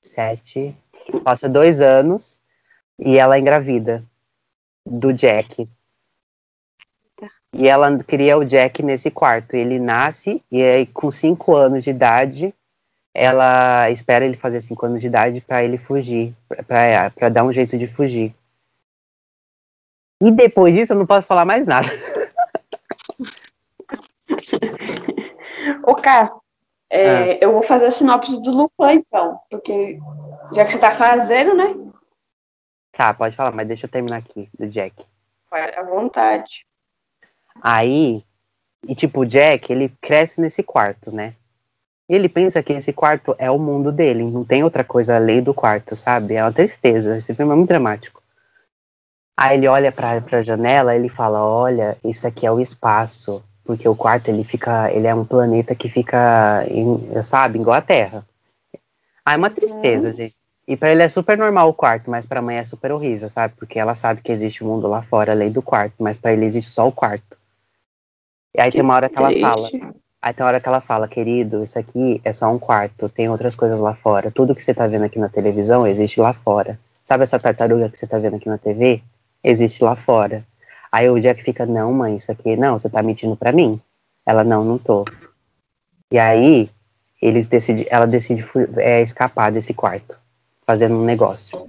Sete. 0.00 0.76
Passa 1.24 1.48
dois 1.48 1.80
anos 1.80 2.40
e 2.98 3.16
ela 3.16 3.38
engravida 3.38 4.04
do 4.84 5.12
Jack. 5.12 5.68
E 7.52 7.66
ela 7.66 7.96
cria 8.04 8.36
o 8.36 8.44
Jack 8.44 8.82
nesse 8.82 9.10
quarto. 9.10 9.54
Ele 9.54 9.78
nasce 9.78 10.42
e 10.50 10.62
aí, 10.62 10.86
com 10.86 11.10
cinco 11.10 11.54
anos 11.54 11.84
de 11.84 11.90
idade, 11.90 12.54
ela 13.14 13.90
espera 13.90 14.24
ele 14.24 14.36
fazer 14.36 14.60
cinco 14.60 14.86
anos 14.86 15.00
de 15.00 15.06
idade 15.06 15.40
para 15.40 15.64
ele 15.64 15.78
fugir, 15.78 16.34
para 16.66 17.28
dar 17.28 17.44
um 17.44 17.52
jeito 17.52 17.76
de 17.78 17.86
fugir. 17.86 18.34
E 20.22 20.30
depois 20.30 20.74
disso 20.74 20.92
eu 20.92 20.98
não 20.98 21.06
posso 21.06 21.26
falar 21.26 21.44
mais 21.44 21.66
nada. 21.66 21.88
Ô, 25.86 25.94
Cá, 25.94 26.34
é, 26.90 27.32
Ah. 27.32 27.38
eu 27.40 27.52
vou 27.52 27.62
fazer 27.62 27.86
a 27.86 27.90
sinopse 27.90 28.40
do 28.42 28.50
Lupin, 28.50 28.94
então. 29.06 29.40
Porque 29.50 29.98
já 30.52 30.64
que 30.64 30.72
você 30.72 30.78
tá 30.78 30.92
fazendo, 30.94 31.54
né? 31.54 31.74
Tá, 32.92 33.14
pode 33.14 33.36
falar, 33.36 33.52
mas 33.52 33.68
deixa 33.68 33.86
eu 33.86 33.90
terminar 33.90 34.16
aqui 34.18 34.48
do 34.58 34.66
Jack. 34.66 35.04
Vai 35.50 35.74
à 35.74 35.82
vontade. 35.82 36.66
Aí, 37.62 38.24
e 38.86 38.94
tipo, 38.94 39.20
o 39.20 39.26
Jack, 39.26 39.72
ele 39.72 39.88
cresce 40.00 40.40
nesse 40.40 40.62
quarto, 40.62 41.10
né? 41.12 41.34
E 42.08 42.14
ele 42.14 42.28
pensa 42.28 42.62
que 42.62 42.72
esse 42.72 42.92
quarto 42.92 43.34
é 43.38 43.50
o 43.50 43.58
mundo 43.58 43.92
dele, 43.92 44.24
não 44.24 44.44
tem 44.44 44.64
outra 44.64 44.82
coisa 44.82 45.16
além 45.16 45.42
do 45.42 45.52
quarto, 45.52 45.94
sabe? 45.94 46.34
É 46.34 46.42
uma 46.42 46.52
tristeza, 46.52 47.18
esse 47.18 47.34
filme 47.34 47.52
é 47.52 47.56
muito 47.56 47.68
dramático. 47.68 48.22
Aí 49.36 49.56
ele 49.56 49.68
olha 49.68 49.92
pra, 49.92 50.20
pra 50.20 50.42
janela 50.42 50.96
ele 50.96 51.08
fala, 51.08 51.44
olha, 51.44 51.96
isso 52.02 52.26
aqui 52.26 52.46
é 52.46 52.50
o 52.50 52.60
espaço, 52.60 53.44
porque 53.62 53.86
o 53.86 53.94
quarto, 53.94 54.28
ele 54.28 54.42
fica, 54.42 54.90
ele 54.90 55.06
é 55.06 55.14
um 55.14 55.24
planeta 55.24 55.74
que 55.74 55.90
fica, 55.90 56.64
em, 56.68 57.22
sabe, 57.22 57.58
igual 57.58 57.76
a 57.76 57.82
Terra. 57.82 58.26
Ah, 59.24 59.34
é 59.34 59.36
uma 59.36 59.50
tristeza, 59.50 60.10
gente. 60.10 60.34
E 60.66 60.76
pra 60.76 60.90
ele 60.90 61.02
é 61.02 61.08
super 61.08 61.36
normal 61.36 61.68
o 61.68 61.74
quarto, 61.74 62.10
mas 62.10 62.26
pra 62.26 62.42
mãe 62.42 62.56
é 62.56 62.64
super 62.64 62.90
horrível, 62.92 63.30
sabe? 63.30 63.54
Porque 63.58 63.78
ela 63.78 63.94
sabe 63.94 64.22
que 64.22 64.32
existe 64.32 64.64
o 64.64 64.66
mundo 64.66 64.88
lá 64.88 65.02
fora, 65.02 65.32
além 65.32 65.52
do 65.52 65.62
quarto, 65.62 65.94
mas 65.98 66.16
pra 66.16 66.32
ele 66.32 66.46
existe 66.46 66.70
só 66.70 66.88
o 66.88 66.92
quarto. 66.92 67.38
E 68.54 68.60
aí 68.60 68.72
tem 68.72 68.80
uma 68.80 68.94
hora 68.94 69.08
que 69.08 69.18
ela 69.18 69.30
fala. 69.38 69.70
Aí 70.20 70.34
tem 70.34 70.44
hora 70.44 70.60
que 70.60 70.68
ela 70.68 70.80
fala, 70.80 71.08
querido, 71.08 71.62
isso 71.62 71.78
aqui 71.78 72.20
é 72.24 72.32
só 72.32 72.52
um 72.52 72.58
quarto, 72.58 73.08
tem 73.08 73.28
outras 73.28 73.54
coisas 73.54 73.78
lá 73.78 73.94
fora. 73.94 74.30
Tudo 74.30 74.54
que 74.54 74.62
você 74.62 74.74
tá 74.74 74.86
vendo 74.86 75.04
aqui 75.04 75.18
na 75.18 75.28
televisão 75.28 75.86
existe 75.86 76.20
lá 76.20 76.32
fora. 76.32 76.78
Sabe 77.04 77.24
essa 77.24 77.38
tartaruga 77.38 77.88
que 77.88 77.98
você 77.98 78.06
tá 78.06 78.18
vendo 78.18 78.36
aqui 78.36 78.48
na 78.48 78.58
TV? 78.58 79.02
Existe 79.42 79.82
lá 79.82 79.96
fora. 79.96 80.44
Aí 80.90 81.08
o 81.08 81.20
Jack 81.20 81.42
fica, 81.42 81.64
não, 81.64 81.92
mãe, 81.92 82.16
isso 82.16 82.30
aqui, 82.32 82.56
não, 82.56 82.78
você 82.78 82.88
tá 82.88 83.02
mentindo 83.02 83.36
pra 83.36 83.52
mim. 83.52 83.80
Ela, 84.26 84.44
não, 84.44 84.64
não 84.64 84.78
tô. 84.78 85.04
E 86.10 86.18
aí, 86.18 86.70
eles 87.20 87.48
decidem, 87.48 87.86
ela 87.90 88.06
decide 88.06 88.44
é, 88.76 89.02
escapar 89.02 89.52
desse 89.52 89.74
quarto, 89.74 90.18
fazendo 90.66 90.94
um 90.94 91.04
negócio. 91.04 91.68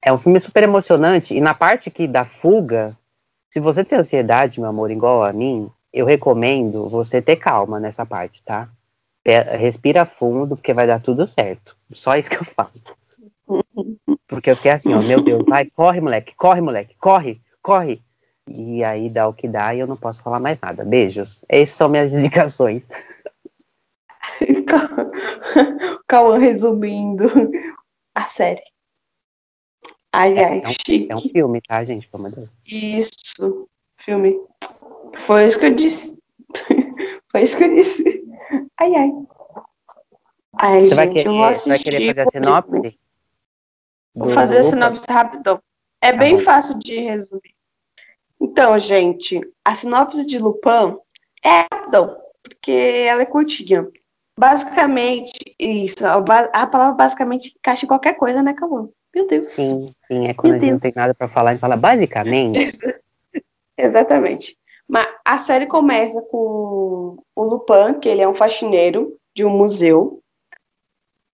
É 0.00 0.12
um 0.12 0.18
filme 0.18 0.40
super 0.40 0.62
emocionante, 0.62 1.34
e 1.34 1.40
na 1.40 1.54
parte 1.54 1.90
que 1.90 2.06
da 2.06 2.24
fuga, 2.24 2.96
se 3.50 3.60
você 3.60 3.84
tem 3.84 3.98
ansiedade, 3.98 4.60
meu 4.60 4.68
amor, 4.68 4.90
igual 4.90 5.24
a 5.24 5.32
mim, 5.32 5.70
eu 5.92 6.06
recomendo 6.06 6.88
você 6.88 7.20
ter 7.20 7.36
calma 7.36 7.78
nessa 7.80 8.04
parte, 8.06 8.42
tá? 8.42 8.68
Respira 9.58 10.04
fundo, 10.04 10.56
porque 10.56 10.72
vai 10.72 10.86
dar 10.86 11.00
tudo 11.00 11.28
certo. 11.28 11.76
Só 11.92 12.16
isso 12.16 12.28
que 12.30 12.36
eu 12.36 12.44
falo. 12.44 12.72
Porque 14.26 14.50
eu 14.50 14.56
fiquei 14.56 14.72
assim, 14.72 14.92
ó, 14.94 15.02
meu 15.02 15.22
Deus, 15.22 15.44
vai, 15.46 15.66
corre, 15.66 16.00
moleque, 16.00 16.34
corre, 16.34 16.60
moleque, 16.60 16.94
corre, 16.96 17.40
corre. 17.62 18.02
E 18.48 18.82
aí 18.82 19.08
dá 19.08 19.28
o 19.28 19.32
que 19.34 19.46
dá 19.46 19.72
e 19.74 19.78
eu 19.80 19.86
não 19.86 19.96
posso 19.96 20.20
falar 20.22 20.40
mais 20.40 20.58
nada. 20.60 20.84
Beijos. 20.84 21.44
Essas 21.48 21.76
são 21.76 21.88
minhas 21.88 22.12
indicações. 22.12 22.82
O 24.40 26.02
Cauã 26.08 26.38
resumindo 26.38 27.28
a 28.14 28.24
série. 28.26 28.62
Ai, 30.12 30.36
ai, 30.38 30.60
é 30.64 30.68
um- 30.68 30.72
chique. 30.72 31.06
É 31.10 31.16
um 31.16 31.20
filme, 31.20 31.60
tá, 31.62 31.84
gente? 31.84 32.08
Pelo 32.08 32.26
amor 32.26 32.30
de 32.30 32.36
Deus. 32.40 32.50
Isso, 32.66 33.68
filme. 33.98 34.36
Foi 35.20 35.46
isso 35.46 35.58
que 35.58 35.66
eu 35.66 35.74
disse. 35.74 36.16
Foi 37.30 37.42
isso 37.42 37.56
que 37.56 37.64
eu 37.64 37.74
disse. 37.74 38.24
Ai, 38.78 38.94
ai. 38.94 39.10
Ai, 40.54 40.84
Você 40.86 40.94
vai, 40.94 41.06
gente, 41.06 41.24
vou 41.24 41.34
querer, 41.34 41.54
você 41.56 41.68
vai 41.70 41.78
querer 41.78 42.06
fazer 42.14 42.22
a 42.22 42.30
sinopse? 42.30 42.98
Vou 44.14 44.30
fazer 44.30 44.58
a 44.58 44.62
sinopse 44.62 45.04
rapidão. 45.10 45.60
É 46.00 46.12
Tá 46.12 46.18
bem 46.18 46.36
bom. 46.36 46.42
fácil 46.42 46.78
de 46.78 46.98
resumir. 47.00 47.54
Então, 48.40 48.78
gente, 48.78 49.40
a 49.64 49.74
sinopse 49.74 50.26
de 50.26 50.38
Lupin 50.38 50.98
é 51.44 51.64
rapidão, 51.72 52.18
porque 52.42 52.70
ela 53.08 53.22
é 53.22 53.26
curtinha. 53.26 53.88
Basicamente, 54.38 55.32
isso, 55.58 56.04
a 56.06 56.66
palavra 56.66 56.92
basicamente 56.94 57.54
encaixa 57.58 57.84
em 57.84 57.88
qualquer 57.88 58.14
coisa, 58.14 58.42
né, 58.42 58.52
Cauã? 58.52 58.88
Meu 59.14 59.26
Deus. 59.26 59.46
Sim, 59.46 59.94
sim, 60.06 60.26
é 60.26 60.34
quando 60.34 60.52
Meu 60.52 60.58
a 60.58 60.58
gente 60.64 60.70
não 60.72 60.78
Deus. 60.78 60.94
tem 60.94 61.00
nada 61.02 61.14
pra 61.14 61.28
falar 61.28 61.54
e 61.54 61.58
fala 61.58 61.76
basicamente. 61.76 62.72
Exatamente. 63.78 64.56
Mas 64.88 65.06
a 65.24 65.38
série 65.38 65.66
começa 65.66 66.20
com 66.22 67.16
o 67.34 67.42
Lupin, 67.42 67.98
que 68.00 68.08
ele 68.08 68.22
é 68.22 68.28
um 68.28 68.34
faxineiro 68.34 69.16
de 69.34 69.44
um 69.44 69.50
museu. 69.50 70.20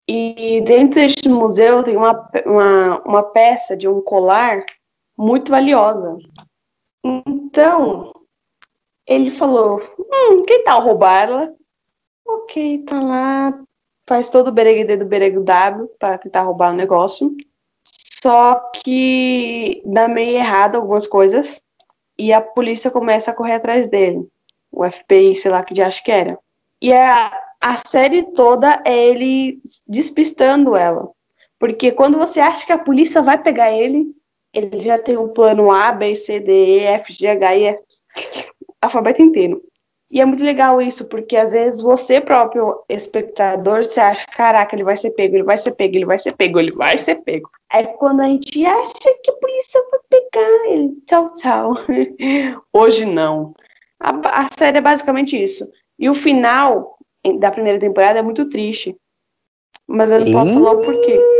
E 0.08 0.60
dentro 0.62 0.96
deste 0.96 1.28
museu 1.28 1.82
tem 1.82 1.96
uma, 1.96 2.30
uma, 2.44 3.02
uma 3.02 3.22
peça 3.22 3.76
de 3.76 3.88
um 3.88 4.00
colar 4.00 4.64
muito 5.16 5.50
valiosa. 5.50 6.18
Então, 7.04 8.12
ele 9.06 9.30
falou: 9.30 9.80
Hum, 9.98 10.42
quem 10.44 10.62
tal 10.62 10.82
roubar 10.82 11.22
ela? 11.22 11.54
Ok, 12.26 12.84
tá 12.84 13.00
lá. 13.00 13.60
Faz 14.08 14.28
todo 14.28 14.48
o 14.48 14.52
bereguedê 14.52 14.96
do 14.96 15.04
berego 15.04 15.42
W 15.42 15.88
para 15.98 16.18
tentar 16.18 16.42
roubar 16.42 16.72
o 16.72 16.76
negócio. 16.76 17.34
Só 18.22 18.56
que 18.82 19.82
dá 19.84 20.08
meio 20.08 20.36
errado 20.36 20.76
algumas 20.76 21.06
coisas 21.06 21.60
e 22.18 22.32
a 22.32 22.40
polícia 22.40 22.90
começa 22.90 23.30
a 23.30 23.34
correr 23.34 23.54
atrás 23.54 23.88
dele. 23.88 24.26
O 24.70 24.84
FBI, 24.88 25.36
sei 25.36 25.50
lá 25.50 25.62
que 25.62 25.74
de 25.74 25.82
acho 25.82 26.02
que 26.02 26.10
era. 26.10 26.38
E 26.80 26.92
a, 26.92 27.32
a 27.60 27.76
série 27.76 28.22
toda 28.32 28.82
é 28.84 28.94
ele 28.94 29.60
despistando 29.86 30.76
ela. 30.76 31.10
Porque 31.58 31.92
quando 31.92 32.18
você 32.18 32.40
acha 32.40 32.66
que 32.66 32.72
a 32.72 32.78
polícia 32.78 33.22
vai 33.22 33.42
pegar 33.42 33.72
ele, 33.72 34.14
ele 34.52 34.80
já 34.80 34.98
tem 34.98 35.16
um 35.16 35.28
plano 35.28 35.70
A, 35.70 35.92
B, 35.92 36.14
C, 36.14 36.40
D, 36.40 36.52
E, 36.52 36.80
F, 36.84 37.12
G, 37.12 37.26
H, 37.28 37.56
I, 37.56 37.64
S, 37.64 37.82
alfabeto 38.80 39.22
inteiro. 39.22 39.62
E 40.10 40.20
é 40.20 40.24
muito 40.24 40.42
legal 40.42 40.80
isso, 40.80 41.04
porque 41.06 41.36
às 41.36 41.52
vezes 41.52 41.80
você 41.80 42.20
próprio 42.20 42.80
espectador, 42.88 43.82
você 43.82 43.98
acha, 43.98 44.24
caraca, 44.28 44.74
ele 44.74 44.84
vai 44.84 44.96
ser 44.96 45.10
pego, 45.10 45.34
ele 45.34 45.42
vai 45.42 45.58
ser 45.58 45.72
pego, 45.72 45.96
ele 45.96 46.04
vai 46.04 46.18
ser 46.18 46.32
pego, 46.32 46.60
ele 46.60 46.72
vai 46.72 46.96
ser 46.96 47.16
pego. 47.16 47.50
Aí 47.70 47.86
quando 47.98 48.20
a 48.20 48.26
gente 48.26 48.64
acha 48.64 48.92
que 49.22 49.30
a 49.30 49.34
polícia 49.34 49.80
vai 49.90 50.00
pegar 50.08 50.70
ele, 50.70 50.96
tchau, 51.06 51.34
tchau. 51.34 51.74
Hoje 52.72 53.04
não. 53.04 53.52
A, 53.98 54.44
a 54.44 54.48
série 54.56 54.78
é 54.78 54.80
basicamente 54.80 55.42
isso. 55.42 55.68
E 55.98 56.08
o 56.08 56.14
final 56.14 56.96
da 57.40 57.50
primeira 57.50 57.80
temporada 57.80 58.20
é 58.20 58.22
muito 58.22 58.48
triste. 58.48 58.96
Mas 59.88 60.10
eu 60.10 60.20
não 60.20 60.32
posso 60.32 60.54
falar 60.54 60.72
o 60.72 60.82
porquê. 60.82 61.20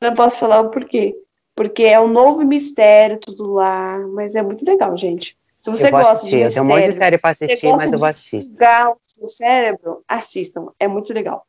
Não 0.00 0.14
posso 0.14 0.38
falar 0.38 0.60
o 0.60 0.70
porquê. 0.70 1.14
Porque 1.54 1.82
é 1.82 2.00
um 2.00 2.08
novo 2.08 2.44
mistério, 2.44 3.18
tudo 3.18 3.52
lá. 3.52 3.98
Mas 4.14 4.36
é 4.36 4.42
muito 4.42 4.64
legal, 4.64 4.96
gente. 4.96 5.36
Se 5.66 5.70
você 5.70 5.90
gosta 5.90 6.12
assistir, 6.12 6.36
de 6.36 6.42
eu 6.42 6.50
tenho 6.50 6.64
um 6.64 6.68
monte 6.68 6.82
de 6.82 6.86
mistério, 6.86 7.18
série 7.18 7.20
pra 7.20 7.34
você 7.34 7.44
assistir, 7.46 7.72
mas 7.72 7.92
eu 7.92 7.98
vou 7.98 8.08
assistir. 8.08 8.56
o 8.92 8.98
seu 9.02 9.28
cérebro, 9.28 10.04
assistam. 10.06 10.68
É 10.78 10.86
muito 10.86 11.12
legal. 11.12 11.44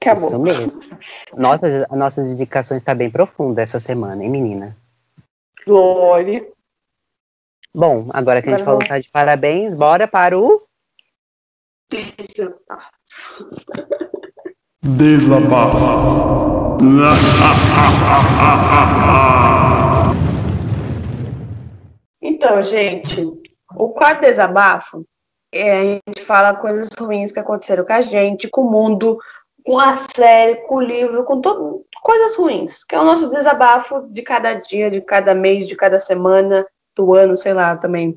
Acabou. 0.00 0.28
Isso 0.28 0.38
mesmo. 0.38 0.80
Nossa, 1.36 1.86
as 1.90 1.98
nossas 1.98 2.30
indicações 2.30 2.80
estão 2.80 2.94
bem 2.94 3.10
profundas 3.10 3.58
essa 3.64 3.78
semana, 3.78 4.24
hein, 4.24 4.30
meninas? 4.30 4.80
Glória. 5.66 6.48
Bom, 7.74 8.08
agora 8.14 8.40
que 8.40 8.48
a 8.48 8.56
gente 8.56 8.64
falou 8.64 8.80
tá 8.80 8.98
de 8.98 9.10
parabéns, 9.10 9.76
bora 9.76 10.08
para 10.08 10.38
o. 10.38 10.66
Desabafo. 14.82 15.78
Então, 22.38 22.62
gente, 22.62 23.20
o 23.74 23.88
quarto 23.88 24.20
desabafo 24.20 25.04
é 25.52 25.72
a 25.72 25.84
gente 25.84 26.22
fala 26.24 26.54
coisas 26.54 26.88
ruins 26.96 27.32
que 27.32 27.40
aconteceram 27.40 27.84
com 27.84 27.92
a 27.92 28.00
gente, 28.00 28.46
com 28.46 28.60
o 28.60 28.70
mundo, 28.70 29.18
com 29.66 29.76
a 29.76 29.96
série, 29.96 30.54
com 30.68 30.76
o 30.76 30.80
livro, 30.80 31.24
com 31.24 31.40
todo, 31.40 31.84
coisas 32.00 32.36
ruins, 32.36 32.84
que 32.84 32.94
é 32.94 33.00
o 33.00 33.04
nosso 33.04 33.28
desabafo 33.28 34.06
de 34.08 34.22
cada 34.22 34.54
dia, 34.54 34.88
de 34.88 35.00
cada 35.00 35.34
mês, 35.34 35.66
de 35.66 35.74
cada 35.74 35.98
semana, 35.98 36.64
do 36.94 37.12
ano, 37.12 37.36
sei 37.36 37.52
lá, 37.52 37.76
também. 37.76 38.16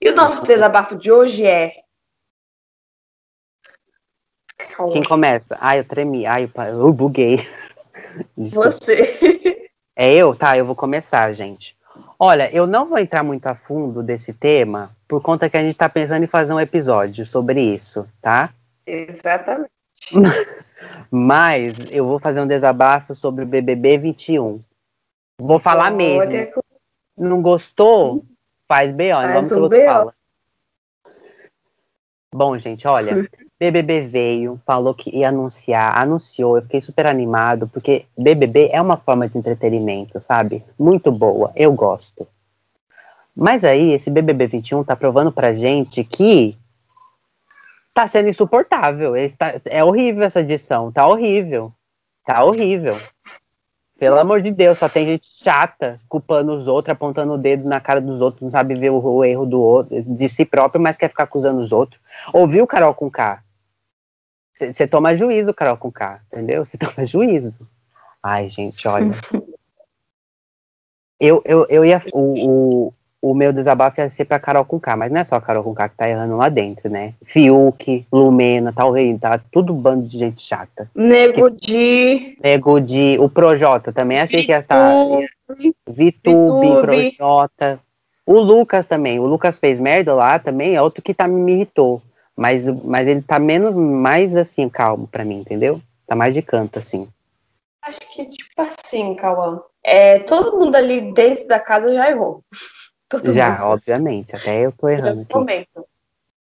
E 0.00 0.10
o 0.10 0.16
nosso 0.16 0.42
desabafo 0.42 0.96
de 0.96 1.12
hoje 1.12 1.46
é. 1.46 1.72
Quem 4.92 5.04
começa? 5.04 5.56
Ai, 5.60 5.78
eu 5.78 5.84
tremi. 5.84 6.26
Ai, 6.26 6.50
eu, 6.68 6.92
buguei. 6.92 7.46
Desculpa. 8.36 8.72
Você. 8.72 9.68
É 10.00 10.14
eu? 10.14 10.32
Tá, 10.32 10.56
eu 10.56 10.64
vou 10.64 10.76
começar, 10.76 11.32
gente. 11.32 11.76
Olha, 12.18 12.50
eu 12.52 12.66
não 12.66 12.84
vou 12.84 12.98
entrar 12.98 13.22
muito 13.22 13.46
a 13.46 13.54
fundo 13.54 14.02
desse 14.02 14.32
tema, 14.32 14.90
por 15.06 15.22
conta 15.22 15.48
que 15.48 15.56
a 15.56 15.62
gente 15.62 15.76
tá 15.76 15.88
pensando 15.88 16.24
em 16.24 16.26
fazer 16.28 16.52
um 16.52 16.58
episódio 16.58 17.24
sobre 17.24 17.60
isso, 17.60 18.08
tá? 18.20 18.52
Exatamente. 18.84 19.70
Mas 21.10 21.74
eu 21.90 22.06
vou 22.06 22.18
fazer 22.18 22.40
um 22.40 22.46
desabafo 22.46 23.14
sobre 23.14 23.44
o 23.44 23.46
BBB 23.46 23.98
21. 23.98 24.60
Vou 25.40 25.58
falar 25.60 25.90
mesmo. 25.90 26.32
Olha, 26.32 26.52
Não 27.16 27.40
gostou? 27.40 28.24
Faz 28.66 28.92
B.O. 28.92 29.16
Faz 29.16 29.32
Vamos 29.32 29.48
que 29.48 29.54
um 29.54 29.58
o 29.58 29.62
outro 29.62 29.78
BO. 29.78 29.84
fala. 29.86 30.14
Bom, 32.34 32.56
gente, 32.58 32.86
olha. 32.86 33.28
BBB 33.58 34.02
veio, 34.02 34.60
falou 34.64 34.94
que 34.94 35.10
ia 35.10 35.30
anunciar, 35.30 35.98
anunciou. 35.98 36.56
Eu 36.56 36.62
fiquei 36.62 36.80
super 36.80 37.06
animado, 37.06 37.66
porque 37.68 38.04
BBB 38.16 38.70
é 38.72 38.80
uma 38.80 38.96
forma 38.96 39.28
de 39.28 39.36
entretenimento, 39.36 40.20
sabe? 40.20 40.64
Muito 40.78 41.10
boa, 41.10 41.50
eu 41.56 41.72
gosto. 41.72 42.26
Mas 43.34 43.64
aí, 43.64 43.92
esse 43.92 44.10
BBB 44.10 44.46
21 44.46 44.84
tá 44.84 44.94
provando 44.94 45.32
pra 45.32 45.52
gente 45.52 46.04
que 46.04 46.56
tá 47.92 48.06
sendo 48.06 48.28
insuportável. 48.28 49.14
Tá- 49.36 49.60
é 49.64 49.82
horrível 49.82 50.22
essa 50.22 50.40
edição, 50.40 50.92
tá 50.92 51.06
horrível. 51.06 51.72
Tá 52.24 52.44
horrível. 52.44 52.96
Pelo 53.98 54.20
amor 54.20 54.40
de 54.40 54.52
Deus, 54.52 54.78
só 54.78 54.88
tem 54.88 55.04
gente 55.04 55.26
chata, 55.42 55.98
culpando 56.08 56.52
os 56.52 56.68
outros, 56.68 56.92
apontando 56.92 57.32
o 57.32 57.38
dedo 57.38 57.68
na 57.68 57.80
cara 57.80 58.00
dos 58.00 58.20
outros, 58.20 58.42
não 58.42 58.50
sabe 58.50 58.74
ver 58.74 58.90
o, 58.90 59.04
o 59.04 59.24
erro 59.24 59.44
do 59.44 59.60
outro, 59.60 60.00
de 60.00 60.28
si 60.28 60.44
próprio, 60.44 60.80
mas 60.80 60.96
quer 60.96 61.08
ficar 61.08 61.24
acusando 61.24 61.60
os 61.60 61.72
outros. 61.72 62.00
Ouviu, 62.32 62.64
Carol 62.64 62.94
com 62.94 63.10
K? 63.10 63.42
Você 64.58 64.86
toma 64.86 65.16
juízo, 65.16 65.54
Carol 65.54 65.76
com 65.76 65.90
K, 65.90 66.20
entendeu? 66.32 66.64
Você 66.64 66.76
toma 66.78 67.06
juízo. 67.06 67.66
Ai, 68.22 68.48
gente, 68.48 68.86
olha. 68.86 69.10
Eu, 71.20 71.42
eu, 71.44 71.66
eu 71.68 71.84
ia. 71.84 72.02
O, 72.12 72.48
o, 72.48 72.94
o 73.20 73.34
meu 73.34 73.52
desabafo 73.52 74.00
ia 74.00 74.08
ser 74.08 74.24
pra 74.24 74.38
Carol 74.38 74.64
com 74.64 74.78
K, 74.78 74.96
mas 74.96 75.10
não 75.10 75.20
é 75.20 75.24
só 75.24 75.36
a 75.36 75.40
Carol 75.40 75.64
com 75.64 75.74
K 75.74 75.88
que 75.88 75.96
tá 75.96 76.08
errando 76.08 76.36
lá 76.36 76.48
dentro, 76.48 76.88
né? 76.88 77.14
Fiuk, 77.24 78.06
Lumena, 78.12 78.72
tá 78.72 78.84
horrível, 78.84 79.18
tá 79.18 79.40
tudo 79.50 79.72
bando 79.74 80.06
de 80.06 80.18
gente 80.18 80.42
chata. 80.42 80.88
Nego 80.94 81.50
de. 81.50 82.36
Nego 82.42 82.80
de. 82.80 83.16
O 83.18 83.28
Projota 83.28 83.92
também 83.92 84.20
achei 84.20 84.44
que 84.44 84.52
ia 84.52 84.60
estar. 84.60 85.04
Vitube, 85.48 85.74
Vitube. 85.88 86.80
Projota. 87.16 87.80
O 88.24 88.38
Lucas 88.38 88.86
também. 88.86 89.18
O 89.18 89.26
Lucas 89.26 89.58
fez 89.58 89.80
merda 89.80 90.14
lá 90.14 90.38
também, 90.38 90.76
é 90.76 90.82
outro 90.82 91.02
que 91.02 91.14
tá, 91.14 91.26
me 91.26 91.52
irritou. 91.52 92.02
Mas, 92.38 92.68
mas 92.84 93.08
ele 93.08 93.20
tá 93.20 93.36
menos, 93.36 93.74
mais 93.76 94.36
assim, 94.36 94.68
calmo 94.68 95.08
pra 95.08 95.24
mim, 95.24 95.40
entendeu? 95.40 95.80
Tá 96.06 96.14
mais 96.14 96.32
de 96.32 96.40
canto, 96.40 96.78
assim. 96.78 97.08
Acho 97.82 97.98
que, 98.14 98.26
tipo 98.26 98.62
assim, 98.62 99.16
Cauã. 99.16 99.60
É, 99.82 100.20
todo 100.20 100.56
mundo 100.56 100.76
ali 100.76 101.12
dentro 101.12 101.48
da 101.48 101.58
casa 101.58 101.92
já 101.92 102.08
errou. 102.08 102.44
Todo 103.08 103.32
Já, 103.32 103.50
mundo. 103.52 103.72
obviamente. 103.72 104.36
Até 104.36 104.60
eu 104.66 104.70
tô 104.70 104.86
errando 104.88 105.22
aqui. 105.22 105.34
momento. 105.34 105.84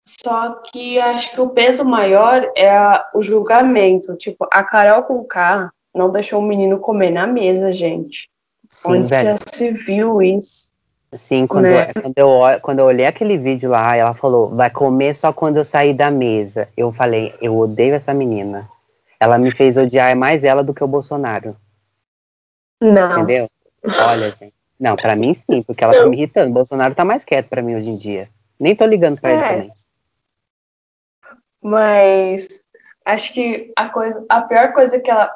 Só 0.06 0.50
que 0.70 0.98
acho 1.00 1.32
que 1.32 1.40
o 1.40 1.48
peso 1.48 1.82
maior 1.84 2.50
é 2.54 2.68
a- 2.70 3.08
o 3.14 3.22
julgamento. 3.22 4.14
Tipo, 4.16 4.46
a 4.52 4.62
Carol 4.62 5.02
com 5.04 5.24
K 5.24 5.70
não 5.94 6.10
deixou 6.12 6.40
o 6.40 6.46
menino 6.46 6.78
comer 6.78 7.10
na 7.10 7.26
mesa, 7.26 7.72
gente. 7.72 8.28
Sim, 8.68 8.88
Onde 8.90 9.08
velho. 9.08 9.24
já 9.30 9.36
se 9.50 9.70
viu 9.72 10.20
isso? 10.20 10.70
Sim, 11.14 11.46
quando, 11.46 11.64
né? 11.64 11.90
eu, 11.90 12.02
quando, 12.02 12.18
eu, 12.18 12.60
quando 12.60 12.78
eu 12.78 12.84
olhei 12.86 13.06
aquele 13.06 13.36
vídeo 13.36 13.70
lá, 13.70 13.94
ela 13.94 14.14
falou, 14.14 14.54
vai 14.54 14.70
comer 14.70 15.14
só 15.14 15.32
quando 15.32 15.58
eu 15.58 15.64
sair 15.64 15.92
da 15.92 16.10
mesa. 16.10 16.68
Eu 16.76 16.90
falei, 16.90 17.34
eu 17.40 17.56
odeio 17.56 17.94
essa 17.94 18.14
menina. 18.14 18.68
Ela 19.20 19.38
me 19.38 19.50
fez 19.50 19.76
odiar 19.76 20.16
mais 20.16 20.42
ela 20.42 20.64
do 20.64 20.74
que 20.74 20.82
o 20.82 20.88
Bolsonaro. 20.88 21.54
Não. 22.80 23.18
Entendeu? 23.18 23.48
Olha, 23.84 24.30
gente. 24.30 24.54
Não, 24.80 24.96
pra 24.96 25.14
mim 25.14 25.32
sim, 25.34 25.62
porque 25.62 25.84
ela 25.84 25.94
tá 25.94 26.06
me 26.06 26.16
irritando. 26.16 26.50
O 26.50 26.54
Bolsonaro 26.54 26.94
tá 26.94 27.04
mais 27.04 27.24
quieto 27.24 27.48
pra 27.48 27.62
mim 27.62 27.76
hoje 27.76 27.90
em 27.90 27.96
dia. 27.96 28.28
Nem 28.58 28.74
tô 28.74 28.84
ligando 28.84 29.20
pra 29.20 29.30
ele 29.30 29.40
É. 29.40 29.48
também. 29.48 29.70
Mas 31.62 32.48
acho 33.04 33.32
que 33.32 33.72
a, 33.76 33.88
coisa, 33.88 34.24
a 34.28 34.40
pior 34.42 34.72
coisa 34.72 34.98
que 34.98 35.08
ela. 35.08 35.30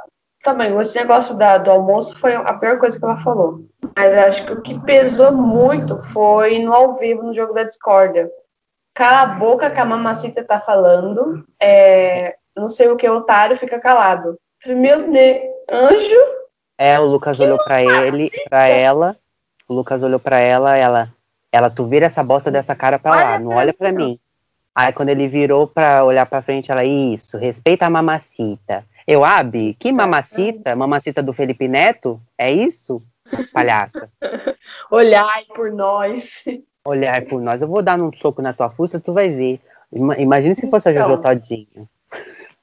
Também, 0.47 0.81
esse 0.81 0.97
negócio 0.97 1.37
da, 1.37 1.59
do 1.59 1.73
almoço 1.73 2.17
foi 2.17 2.33
a 2.33 2.55
pior 2.55 2.79
coisa 2.79 2.97
que 2.97 3.05
ela 3.05 3.21
falou. 3.21 3.65
Mas 3.97 4.15
acho 4.17 4.47
que 4.47 4.53
o 4.53 4.63
que 4.63 4.79
pesou 4.79 5.33
muito 5.33 6.01
foi 6.01 6.61
no 6.61 6.73
ao 6.73 6.95
vivo 6.95 7.25
no 7.25 7.35
jogo 7.35 7.53
da 7.53 7.65
discórdia. 7.65 8.31
Cala 8.95 9.23
a 9.23 9.27
boca 9.27 9.69
que 9.69 9.81
a 9.81 9.85
mamacita 9.85 10.45
tá 10.45 10.61
falando. 10.61 11.45
É, 11.61 12.37
não 12.57 12.69
sei 12.69 12.87
o 12.87 12.95
que, 12.95 13.11
otário, 13.11 13.57
fica 13.57 13.81
calado. 13.81 14.39
Meu 14.65 15.11
Deus, 15.11 15.41
anjo? 15.69 16.21
É, 16.79 16.97
o 17.01 17.07
Lucas 17.07 17.41
olhou 17.41 17.59
pra 17.65 17.83
ele, 17.83 18.31
pra 18.49 18.69
ela. 18.69 19.17
O 19.69 19.75
Lucas 19.75 20.01
olhou 20.05 20.21
pra 20.21 20.39
ela, 20.39 20.77
ela, 20.77 21.09
ela, 21.51 21.71
tu 21.71 21.87
vira 21.87 22.07
essa 22.07 22.23
bosta 22.23 22.53
dessa 22.53 22.77
cara 22.77 23.01
pra 23.01 23.11
lá, 23.11 23.31
Olha 23.31 23.39
não 23.41 23.49
pra 23.49 23.59
olha 23.59 23.75
pra 23.75 23.91
mim. 23.91 24.17
Aí 24.73 24.93
quando 24.93 25.09
ele 25.09 25.27
virou 25.27 25.67
pra 25.67 26.05
olhar 26.05 26.25
pra 26.25 26.41
frente, 26.41 26.71
ela, 26.71 26.85
isso, 26.85 27.37
respeita 27.37 27.85
a 27.85 27.91
mamacita. 27.91 28.85
Eu, 29.07 29.25
Abi, 29.25 29.75
que 29.75 29.93
mamacita? 29.93 30.75
Mamacita 30.75 31.23
do 31.23 31.33
Felipe 31.33 31.69
Neto? 31.69 32.21
É 32.37 32.51
isso? 32.51 33.01
Palhaça. 33.53 34.11
Olhai 34.91 35.45
por 35.55 35.71
nós. 35.73 36.45
Olhar 36.85 37.25
por 37.27 37.41
nós, 37.41 37.63
eu 37.63 37.69
vou 37.69 37.83
dar 37.83 38.01
um 38.01 38.13
soco 38.13 38.41
na 38.43 38.53
tua 38.53 38.71
fuça, 38.71 39.01
tu 39.01 39.13
vai 39.13 39.29
ver. 39.29 39.61
Ima- 39.93 40.17
Imagina 40.19 40.55
se 40.55 40.69
fosse 40.71 40.89
a 40.89 40.93
Jojo 40.93 41.15
Então. 41.15 41.23
Todinho. 41.23 41.89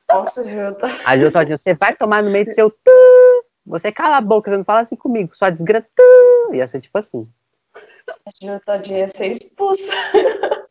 Nossa, 0.09 0.43
Jota. 0.43 0.87
A 1.05 1.17
Jojo 1.17 1.31
Todinho, 1.31 1.57
você 1.57 1.73
vai 1.73 1.95
tomar 1.95 2.21
no 2.23 2.29
meio 2.29 2.45
do 2.45 2.53
seu 2.53 2.69
tu. 2.69 3.45
Você 3.65 3.91
cala 3.91 4.17
a 4.17 4.21
boca, 4.21 4.51
você 4.51 4.57
não 4.57 4.65
fala 4.65 4.81
assim 4.81 4.95
comigo, 4.97 5.31
só 5.35 5.49
desgrata. 5.49 5.87
Ia 6.51 6.67
ser 6.67 6.81
tipo 6.81 6.97
assim. 6.97 7.27
A 8.25 8.31
Jotadinha 8.45 8.99
ia 8.99 9.07
ser 9.07 9.27
expulsa. 9.27 9.93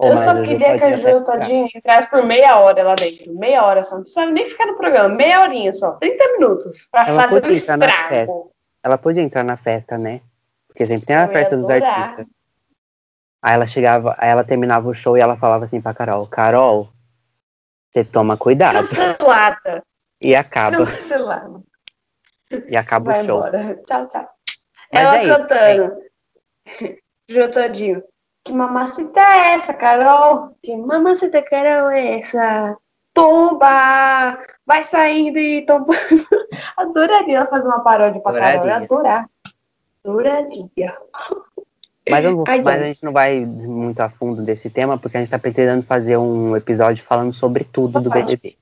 Eu 0.00 0.16
só 0.16 0.40
queria 0.42 0.78
que 0.78 0.84
a 0.84 0.88
até 0.88 0.96
Jotadinha 0.96 1.68
entrasse 1.74 2.08
por 2.08 2.24
meia 2.24 2.58
hora 2.60 2.82
lá 2.84 2.94
dentro. 2.94 3.34
Meia 3.36 3.64
hora 3.64 3.84
só. 3.84 3.96
Não 3.96 4.02
precisava 4.02 4.30
nem 4.30 4.48
ficar 4.48 4.66
no 4.66 4.76
programa. 4.76 5.08
Meia 5.08 5.42
horinha 5.42 5.74
só. 5.74 5.92
30 5.92 6.32
minutos. 6.34 6.88
Pra 6.90 7.06
Ela 7.08 7.28
fazer 7.28 7.44
o 7.44 7.50
estrago. 7.50 8.52
Ela 8.82 8.96
podia 8.96 9.22
entrar 9.22 9.42
na 9.42 9.56
festa, 9.56 9.98
né? 9.98 10.20
Porque 10.68 10.86
sempre 10.86 11.06
tem 11.06 11.16
a 11.16 11.24
Eu 11.26 11.32
festa 11.32 11.56
dos 11.56 11.68
artistas. 11.68 12.26
Aí 13.42 13.54
ela 13.54 13.66
chegava, 13.66 14.14
aí 14.18 14.30
ela 14.30 14.44
terminava 14.44 14.88
o 14.88 14.94
show 14.94 15.16
e 15.16 15.20
ela 15.20 15.36
falava 15.36 15.64
assim 15.64 15.80
pra 15.80 15.94
Carol, 15.94 16.26
Carol, 16.26 16.88
você 17.90 18.04
toma 18.04 18.36
cuidado. 18.36 18.88
Cancelada. 18.88 19.82
E 20.20 20.34
acaba, 20.34 20.78
Cancelada. 20.78 21.62
e 22.68 22.76
acaba 22.76 23.12
Vai 23.12 23.22
o 23.22 23.24
show. 23.24 23.38
embora. 23.38 23.80
Tchau, 23.86 24.08
tchau. 24.08 24.28
Mas 24.92 25.02
Ela 25.04 25.18
é 25.18 25.24
isso, 25.24 25.36
cantando. 25.48 25.96
Jotadinho. 27.28 28.02
Que 28.48 28.52
mamacita 28.54 29.20
é 29.20 29.54
essa, 29.56 29.74
Carol? 29.74 30.56
Que 30.62 30.74
mamacita 30.74 31.42
Carol 31.42 31.90
é 31.90 32.18
essa? 32.18 32.74
Tomba! 33.12 34.38
Vai 34.64 34.82
saindo 34.84 35.38
e 35.38 35.66
tombando. 35.66 35.98
Adoraria 36.74 37.44
fazer 37.44 37.68
uma 37.68 37.80
paródia 37.80 38.22
pra 38.22 38.32
Carol. 38.32 38.48
Eu 38.48 38.58
Adoraria. 38.60 38.86
adorar. 38.86 39.30
Adoraria. 40.02 40.96
Mas, 42.08 42.24
eu 42.24 42.44
Ai, 42.48 42.62
mas 42.62 42.80
a 42.80 42.84
gente 42.86 43.04
não 43.04 43.12
vai 43.12 43.38
muito 43.44 44.00
a 44.00 44.08
fundo 44.08 44.40
desse 44.40 44.70
tema, 44.70 44.96
porque 44.96 45.18
a 45.18 45.20
gente 45.20 45.28
tá 45.30 45.38
pretendendo 45.38 45.82
fazer 45.84 46.16
um 46.16 46.56
episódio 46.56 47.04
falando 47.04 47.34
sobre 47.34 47.64
tudo 47.64 48.00
do. 48.00 48.08
BBB. 48.08 48.56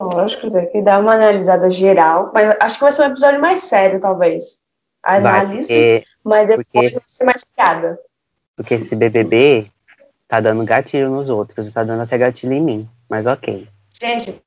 Lógico, 0.00 0.48
Zé, 0.48 0.64
que 0.66 0.80
dá 0.80 0.98
uma 1.00 1.12
analisada 1.16 1.70
geral. 1.70 2.30
Mas 2.32 2.56
acho 2.60 2.76
que 2.78 2.82
vai 2.84 2.92
ser 2.92 3.02
um 3.02 3.10
episódio 3.10 3.40
mais 3.42 3.62
sério, 3.64 4.00
talvez. 4.00 4.58
A 5.02 5.18
Vai, 5.18 5.40
análise, 5.40 5.68
porque, 5.68 6.04
mas 6.24 6.48
depois 6.48 6.66
porque- 6.66 6.88
vai 6.88 7.00
ser 7.06 7.24
mais 7.26 7.44
piada. 7.44 7.98
Porque 8.56 8.74
esse 8.74 8.94
BBB 8.94 9.70
tá 10.28 10.40
dando 10.40 10.64
gatilho 10.64 11.10
nos 11.10 11.28
outros, 11.28 11.72
tá 11.72 11.82
dando 11.82 12.02
até 12.02 12.18
gatilho 12.18 12.52
em 12.52 12.62
mim. 12.62 12.88
Mas 13.08 13.26
ok. 13.26 13.68
Gente, 14.00 14.42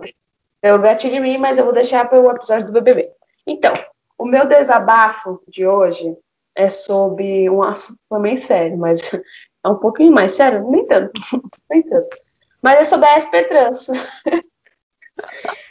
eu 0.62 0.80
gatilho 0.80 1.16
em 1.16 1.22
mim, 1.22 1.38
mas 1.38 1.58
eu 1.58 1.66
vou 1.66 1.74
deixar 1.74 2.08
para 2.10 2.20
o 2.20 2.32
episódio 2.32 2.68
do 2.68 2.74
BBB. 2.74 3.10
Então, 3.46 3.74
o 4.18 4.26
meu 4.26 4.46
desabafo 4.46 5.42
de 5.48 5.66
hoje 5.66 6.18
é 6.56 6.70
sobre 6.70 7.50
um 7.50 7.62
assunto 7.62 8.00
também 8.10 8.38
sério, 8.38 8.78
mas 8.78 9.12
é 9.64 9.70
um 9.70 9.76
pouquinho 9.76 10.12
mais 10.12 10.34
sério? 10.34 10.70
Nem 10.70 10.86
tanto, 10.86 11.22
nem 11.70 11.82
tanto. 11.84 12.18
Mas 12.62 12.80
é 12.80 12.84
sobre 12.86 13.08
a 13.08 13.22
SP 13.22 13.44
Trans. 13.44 13.88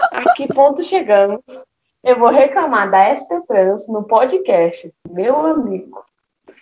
A 0.01 0.33
que 0.35 0.49
ponto 0.49 0.83
chegamos? 0.83 1.43
Eu 2.03 2.19
vou 2.19 2.31
reclamar 2.31 2.91
da 2.91 3.15
SP 3.15 3.35
Trans 3.47 3.87
no 3.89 4.05
podcast, 4.05 4.93
meu 5.11 5.39
amigo. 5.39 6.06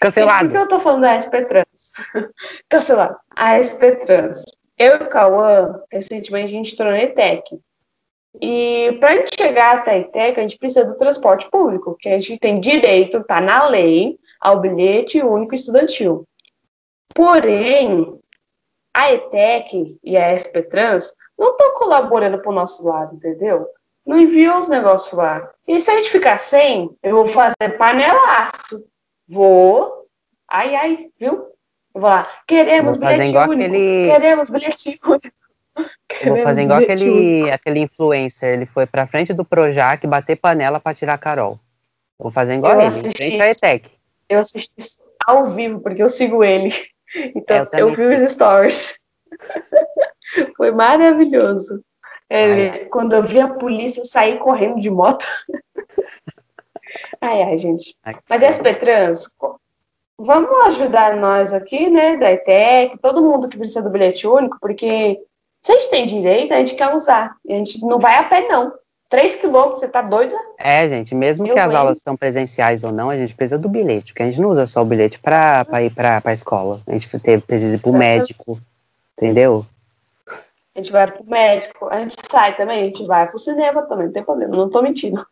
Por 0.04 0.12
Cancelado! 0.12 0.50
que 0.50 0.56
eu 0.56 0.68
tô 0.68 0.80
falando 0.80 1.00
da 1.00 1.16
SP 1.16 1.44
Trans? 1.46 1.92
Cancelado. 2.68 3.16
A 3.34 3.56
SP 3.56 4.04
Trans. 4.04 4.44
Eu 4.76 4.98
e 4.98 5.02
o 5.04 5.08
Cauã, 5.08 5.80
recentemente, 5.90 6.46
a 6.46 6.56
gente 6.56 6.74
entrou 6.74 6.90
na 6.90 7.02
ETEC. 7.02 7.58
E 8.42 8.96
para 9.00 9.10
a 9.10 9.16
gente 9.16 9.34
chegar 9.34 9.78
até 9.78 9.92
a 9.92 9.98
ETEC, 10.00 10.38
a 10.38 10.42
gente 10.42 10.58
precisa 10.58 10.84
do 10.84 10.98
transporte 10.98 11.48
público, 11.50 11.96
que 11.98 12.08
a 12.08 12.20
gente 12.20 12.38
tem 12.38 12.60
direito, 12.60 13.24
tá 13.24 13.40
na 13.40 13.66
lei, 13.66 14.18
ao 14.40 14.60
bilhete 14.60 15.22
único 15.22 15.54
estudantil. 15.54 16.26
Porém, 17.14 18.18
a 18.92 19.12
ETEC 19.12 19.98
e 20.02 20.16
a 20.18 20.36
SP 20.36 20.62
Trans 20.68 21.14
não 21.38 21.52
estão 21.52 21.74
colaborando 21.76 22.40
pro 22.40 22.52
nosso 22.52 22.86
lado, 22.86 23.14
entendeu? 23.14 23.66
Não 24.04 24.18
enviou 24.18 24.58
os 24.58 24.68
negócios 24.68 25.12
lá. 25.14 25.50
E 25.66 25.80
se 25.80 25.90
a 25.90 25.94
gente 25.94 26.10
ficar 26.10 26.38
sem, 26.38 26.90
eu 27.02 27.14
vou 27.16 27.26
fazer 27.26 27.78
panelaço. 27.78 28.84
Vou. 29.28 30.06
Ai, 30.50 30.74
ai, 30.74 31.08
viu? 31.18 31.32
Eu 31.94 32.00
vou 32.00 32.10
lá. 32.10 32.28
Queremos 32.46 32.96
Vou 32.96 33.06
bilhete 33.08 33.36
único. 33.36 33.52
aquele- 33.52 34.10
Queremos 34.10 34.50
bilhete 34.50 35.00
único. 35.04 35.30
Vou 36.26 36.42
fazer 36.42 36.62
igual 36.62 36.78
único. 36.78 36.92
aquele, 36.92 37.50
aquele 37.50 37.80
influencer. 37.80 38.54
Ele 38.54 38.66
foi 38.66 38.86
pra 38.86 39.06
frente 39.06 39.32
do 39.32 39.44
Projac 39.44 40.06
bater 40.06 40.36
panela 40.36 40.78
pra 40.80 40.94
tirar 40.94 41.14
a 41.14 41.18
Carol. 41.18 41.58
Vou 42.18 42.30
fazer 42.30 42.54
igual 42.54 42.72
Eu 42.74 42.78
ele, 42.80 42.88
assisti 42.88 43.36
frente. 43.38 43.90
Eu 44.28 44.38
assisti 44.40 44.96
ao 45.26 45.44
vivo, 45.46 45.80
porque 45.80 46.02
eu 46.02 46.08
sigo 46.08 46.42
ele. 46.44 46.68
Então, 47.36 47.56
É, 47.72 47.80
eu 47.80 47.88
eu, 47.90 47.94
vi 47.94 48.06
os 48.06 48.28
stories. 48.32 48.98
Foi 50.56 50.72
maravilhoso. 50.72 51.80
Ele, 52.28 52.68
Ai, 52.68 52.84
Quando 52.86 53.14
eu 53.14 53.22
vi 53.22 53.38
a 53.38 53.46
polícia 53.54 54.02
sair 54.04 54.36
correndo 54.40 54.80
de 54.80 54.90
moto. 54.90 55.24
Ai, 57.20 57.42
ai, 57.42 57.58
gente. 57.58 57.96
Ai, 58.04 58.16
Mas 58.28 58.42
SP 58.42 58.74
Trans, 58.74 59.28
vamos 60.18 60.66
ajudar 60.66 61.16
nós 61.16 61.52
aqui, 61.52 61.90
né, 61.90 62.16
da 62.16 62.32
ETEC, 62.32 62.98
todo 62.98 63.22
mundo 63.22 63.48
que 63.48 63.56
precisa 63.56 63.82
do 63.82 63.90
bilhete 63.90 64.26
único, 64.26 64.58
porque 64.60 65.20
se 65.62 65.72
a 65.72 65.78
gente 65.78 65.90
tem 65.90 66.06
direito, 66.06 66.52
a 66.52 66.58
gente 66.58 66.74
quer 66.74 66.94
usar. 66.94 67.36
A 67.48 67.52
gente 67.52 67.80
não 67.84 67.98
vai 67.98 68.16
a 68.16 68.24
pé, 68.24 68.46
não. 68.48 68.72
Três 69.08 69.34
quilômetros, 69.34 69.80
você 69.80 69.88
tá 69.88 70.02
doida? 70.02 70.36
É, 70.58 70.88
gente, 70.88 71.14
mesmo 71.14 71.46
Eu, 71.46 71.54
que 71.54 71.60
as 71.60 71.72
aulas 71.72 72.02
são 72.02 72.16
presenciais 72.16 72.82
ou 72.82 72.90
não, 72.90 73.10
a 73.10 73.16
gente 73.16 73.34
precisa 73.34 73.58
do 73.58 73.68
bilhete, 73.68 74.12
porque 74.12 74.22
a 74.22 74.26
gente 74.26 74.40
não 74.40 74.50
usa 74.50 74.66
só 74.66 74.82
o 74.82 74.84
bilhete 74.84 75.18
pra, 75.18 75.64
pra 75.64 75.82
ir 75.82 75.94
pra, 75.94 76.20
pra 76.20 76.32
escola. 76.32 76.80
A 76.86 76.92
gente 76.92 77.08
precisa 77.08 77.76
ir 77.76 77.78
pro 77.78 77.90
Exatamente. 77.90 77.98
médico, 77.98 78.58
entendeu? 79.16 79.64
A 80.74 80.80
gente 80.80 80.90
vai 80.90 81.10
pro 81.10 81.24
médico, 81.24 81.88
a 81.88 82.00
gente 82.00 82.16
sai 82.28 82.56
também, 82.56 82.80
a 82.80 82.84
gente 82.86 83.06
vai 83.06 83.28
pro 83.28 83.38
cinema 83.38 83.82
também, 83.82 84.06
não 84.06 84.12
tem 84.12 84.24
problema, 84.24 84.56
não 84.56 84.68
tô 84.68 84.82
mentindo. 84.82 85.24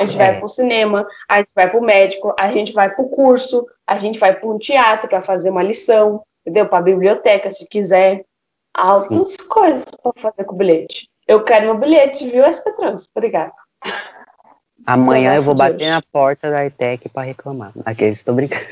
A 0.00 0.04
gente 0.06 0.18
É. 0.20 0.26
vai 0.30 0.38
pro 0.38 0.48
cinema, 0.48 1.06
a 1.28 1.36
gente 1.38 1.50
vai 1.54 1.70
pro 1.70 1.82
médico, 1.82 2.34
a 2.40 2.50
gente 2.50 2.72
vai 2.72 2.88
pro 2.88 3.06
curso, 3.10 3.66
a 3.86 3.98
gente 3.98 4.18
vai 4.18 4.34
para 4.34 4.48
um 4.48 4.58
teatro 4.58 5.08
para 5.10 5.20
fazer 5.20 5.50
uma 5.50 5.62
lição, 5.62 6.22
entendeu? 6.40 6.66
Pra 6.66 6.80
biblioteca, 6.80 7.50
se 7.50 7.66
quiser. 7.68 8.24
Altas 8.72 9.36
coisas 9.36 9.84
pra 10.02 10.12
fazer 10.22 10.44
com 10.44 10.54
o 10.54 10.58
bilhete. 10.58 11.08
Eu 11.28 11.44
quero 11.44 11.66
meu 11.66 11.76
bilhete, 11.78 12.26
viu, 12.30 12.44
SP 12.48 12.72
Trans? 12.76 13.08
Obrigada. 13.14 13.52
Amanhã 14.86 15.34
eu 15.34 15.42
vou 15.42 15.54
bater 15.54 15.90
na 15.90 16.00
porta 16.10 16.50
da 16.50 16.64
ITEC 16.64 17.08
pra 17.10 17.22
reclamar. 17.22 17.72
Aqueles, 17.84 18.16
estou 18.18 18.34
brincando. 18.34 18.64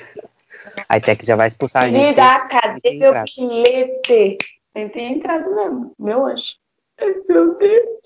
A 0.89 0.97
ITEC 0.97 1.27
já 1.27 1.37
vai 1.37 1.49
expulsar 1.49 1.85
a 1.85 1.89
gente. 1.89 2.15
Sem- 2.15 2.49
cadê 2.49 2.91
meu 2.95 3.13
bilhete? 3.13 4.39
Tem 4.73 4.89
ter 4.89 5.01
entrado 5.03 5.55
mesmo, 5.55 5.93
meu 5.99 6.25
anjo. 6.25 6.55
Ai, 7.01 7.15
Meu 7.29 7.55
Deus. 7.59 7.99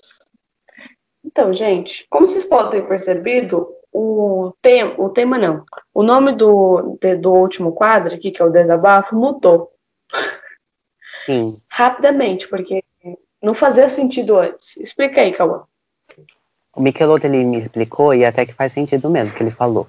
Então, 1.33 1.51
gente, 1.51 2.05
como 2.11 2.27
vocês 2.27 2.45
podem 2.45 2.79
ter 2.79 2.87
percebido, 2.87 3.67
o, 3.91 4.53
tem, 4.61 4.83
o 4.99 5.09
tema 5.09 5.35
não. 5.35 5.65
O 5.91 6.03
nome 6.03 6.31
do, 6.33 6.95
do 7.19 7.33
último 7.33 7.71
quadro 7.71 8.13
aqui, 8.13 8.29
que 8.29 8.39
é 8.39 8.45
o 8.45 8.51
desabafo, 8.51 9.15
mudou 9.15 9.71
Sim. 11.25 11.59
rapidamente, 11.67 12.47
porque 12.47 12.83
não 13.41 13.55
fazia 13.55 13.89
sentido 13.89 14.37
antes. 14.37 14.77
Explica 14.77 15.21
aí, 15.21 15.33
Cauã. 15.33 15.63
O 16.75 16.79
Michelotto, 16.79 17.25
ele 17.25 17.43
me 17.43 17.57
explicou 17.57 18.13
e 18.13 18.23
até 18.23 18.45
que 18.45 18.53
faz 18.53 18.71
sentido 18.71 19.09
mesmo 19.09 19.33
que 19.33 19.41
ele 19.41 19.51
falou. 19.51 19.87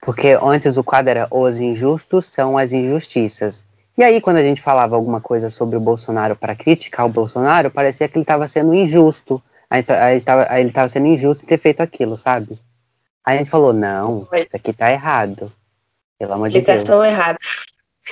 Porque 0.00 0.38
antes 0.42 0.78
o 0.78 0.82
quadro 0.82 1.10
era 1.10 1.28
os 1.30 1.60
injustos 1.60 2.24
são 2.24 2.56
as 2.56 2.72
injustiças. 2.72 3.66
E 3.96 4.02
aí, 4.02 4.22
quando 4.22 4.38
a 4.38 4.42
gente 4.42 4.62
falava 4.62 4.96
alguma 4.96 5.20
coisa 5.20 5.50
sobre 5.50 5.76
o 5.76 5.80
Bolsonaro 5.80 6.34
para 6.34 6.56
criticar 6.56 7.04
o 7.04 7.10
Bolsonaro, 7.10 7.70
parecia 7.70 8.08
que 8.08 8.16
ele 8.16 8.22
estava 8.22 8.48
sendo 8.48 8.74
injusto. 8.74 9.42
Aí, 9.72 9.82
aí 9.88 10.20
tava- 10.20 10.46
aí 10.50 10.60
ele 10.60 10.68
estava 10.68 10.86
sendo 10.90 11.06
injusto 11.06 11.44
em 11.44 11.48
ter 11.48 11.56
feito 11.58 11.80
aquilo, 11.80 12.18
sabe? 12.18 12.58
Aí 13.24 13.36
a 13.36 13.38
gente 13.38 13.50
falou, 13.50 13.72
não, 13.72 14.26
Foi. 14.26 14.42
isso 14.42 14.54
aqui 14.54 14.70
tá 14.72 14.90
errado. 14.92 15.50
Pelo 16.18 16.34
amor 16.34 16.50
de 16.50 16.58
Explicação 16.58 17.00
Deus. 17.00 17.12
errada. 17.14 17.38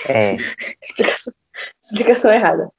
É. 0.09 0.37
Explicação, 0.81 1.35
explicação 1.83 2.33
errada. 2.33 2.71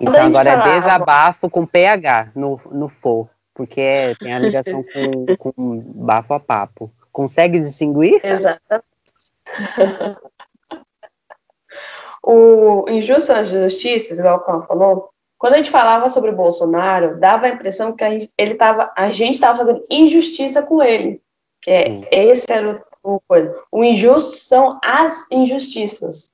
Então 0.00 0.14
agora 0.26 0.50
é 0.50 0.78
desabafo 0.80 1.50
com 1.50 1.66
PH 1.66 2.28
no, 2.36 2.60
no 2.70 2.88
for. 2.88 3.28
Porque 3.52 3.80
é- 3.80 4.14
tem 4.14 4.32
a 4.32 4.38
ligação 4.38 4.84
com, 4.84 5.26
com 5.52 5.80
bafo 5.96 6.32
a 6.34 6.38
papo. 6.38 6.88
Consegue 7.10 7.58
distinguir? 7.58 8.20
Exato. 8.24 8.60
O 12.22 12.84
Injustas 12.90 13.48
Justiças, 13.48 14.18
igual 14.18 14.36
o 14.36 14.40
Cão 14.40 14.62
falou, 14.66 15.10
quando 15.40 15.54
a 15.54 15.56
gente 15.56 15.70
falava 15.70 16.10
sobre 16.10 16.30
o 16.30 16.36
Bolsonaro, 16.36 17.18
dava 17.18 17.46
a 17.46 17.48
impressão 17.48 17.94
que 17.94 18.04
a 18.04 18.10
gente, 18.10 18.30
ele 18.36 18.56
tava, 18.56 18.92
a 18.94 19.10
gente 19.10 19.34
estava 19.34 19.56
fazendo 19.56 19.82
injustiça 19.90 20.62
com 20.62 20.82
ele. 20.82 21.22
Que 21.62 21.70
é, 21.70 22.08
esse 22.12 22.52
era 22.52 22.84
o, 23.02 23.14
o 23.14 23.20
coisa. 23.26 23.58
O 23.72 23.82
injusto 23.82 24.36
são 24.36 24.78
as 24.84 25.24
injustiças. 25.30 26.30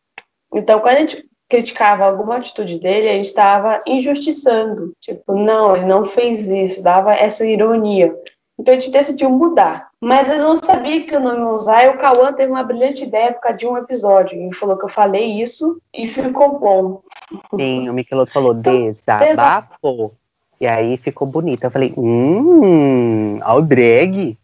Então, 0.52 0.80
quando 0.80 0.96
a 0.96 1.00
gente 1.00 1.24
criticava 1.48 2.04
alguma 2.04 2.38
atitude 2.38 2.80
dele, 2.80 3.08
a 3.08 3.12
gente 3.12 3.26
estava 3.26 3.80
injustiçando. 3.86 4.92
Tipo, 5.00 5.36
não, 5.36 5.76
ele 5.76 5.86
não 5.86 6.04
fez 6.04 6.48
isso, 6.48 6.82
dava 6.82 7.14
essa 7.14 7.46
ironia. 7.46 8.12
Então 8.58 8.74
a 8.74 8.78
gente 8.78 8.90
decidiu 8.90 9.30
mudar. 9.30 9.85
Mas 10.00 10.28
eu 10.28 10.38
não 10.38 10.54
sabia 10.56 11.06
que 11.06 11.14
eu 11.14 11.20
não 11.20 11.34
ia 11.34 11.48
usar, 11.48 11.84
e 11.84 11.88
o 11.88 11.98
Cauã 11.98 12.32
teve 12.32 12.52
uma 12.52 12.62
brilhante 12.62 13.04
ideia 13.04 13.32
por 13.32 13.40
causa 13.40 13.58
de 13.58 13.66
um 13.66 13.78
episódio. 13.78 14.38
Ele 14.38 14.54
falou 14.54 14.76
que 14.76 14.84
eu 14.84 14.88
falei 14.88 15.40
isso 15.40 15.80
e 15.92 16.06
ficou 16.06 16.58
bom. 16.58 17.02
Sim, 17.54 17.88
o 17.88 17.94
Michelotto 17.94 18.32
falou 18.32 18.54
desabafo. 18.54 20.14
E 20.60 20.66
aí 20.66 20.96
ficou 20.98 21.26
bonito. 21.26 21.64
Eu 21.64 21.70
falei, 21.70 21.92
hum, 21.96 23.38
ao 23.42 23.60
drag. 23.62 24.38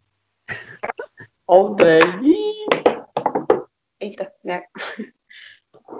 Ó, 1.46 1.66
o 1.66 1.74
drag. 1.74 2.22
Eita, 4.00 4.32
né? 4.44 4.62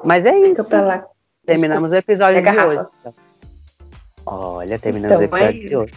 Mas 0.05 0.27
é 0.27 0.37
isso. 0.39 0.65
pra 0.69 0.81
lá. 0.81 1.07
Terminamos 1.47 1.93
o 1.93 1.97
episódio 1.97 2.43
Pega 2.43 2.53
de 2.53 2.67
hoje. 2.67 2.89
Olha, 4.25 4.79
terminamos 4.79 5.21
o 5.21 5.25
Então, 5.25 5.39
é 5.39 5.51
episódio 5.51 5.69
de 5.69 5.77
hoje. 5.77 5.93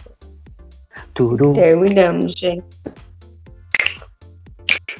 Turu. 1.14 1.54
Terminamos, 1.54 2.32
gente. 2.32 2.64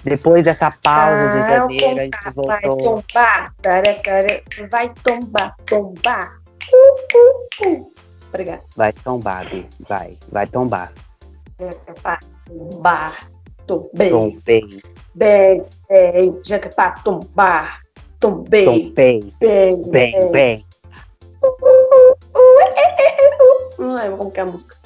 Depois 0.07 0.45
dessa 0.45 0.71
pausa 0.71 1.31
de 1.31 1.39
Ah, 1.39 1.49
janeiro, 1.49 2.01
a 2.01 2.05
gente 2.05 2.17
Vai 2.23 2.61
voltou. 2.61 3.03
tombar. 3.03 3.53
Cara, 3.61 3.95
cara, 3.95 4.43
vai 4.71 4.95
tombar, 5.03 5.57
tombar. 5.67 6.41
Uh, 6.73 7.67
uh, 7.67 7.69
uh. 7.81 7.93
Obrigada. 8.29 8.63
Vai 8.77 8.93
tombar, 8.93 9.45
Bi. 9.51 9.69
Vai, 9.89 10.17
vai 10.31 10.47
tombar. 10.47 10.93
Vai 11.59 12.19
tombar. 12.47 13.29
Tombei. 13.67 14.11
Tombei, 14.11 14.81
Bem, 15.13 15.65
bem. 15.89 16.41
Já 16.45 16.61
que 16.61 16.69
é 16.69 16.71
pra 16.71 16.93
tombar. 16.93 17.83
Tombei. 18.21 18.65
tombei, 18.65 19.35
Bem, 19.41 19.83
bem, 19.91 20.31
bem. 20.31 20.67
Não 23.77 23.95
lembro 23.97 24.19
como 24.19 24.31
que 24.31 24.39
é 24.39 24.43
a 24.45 24.47
música. 24.47 24.77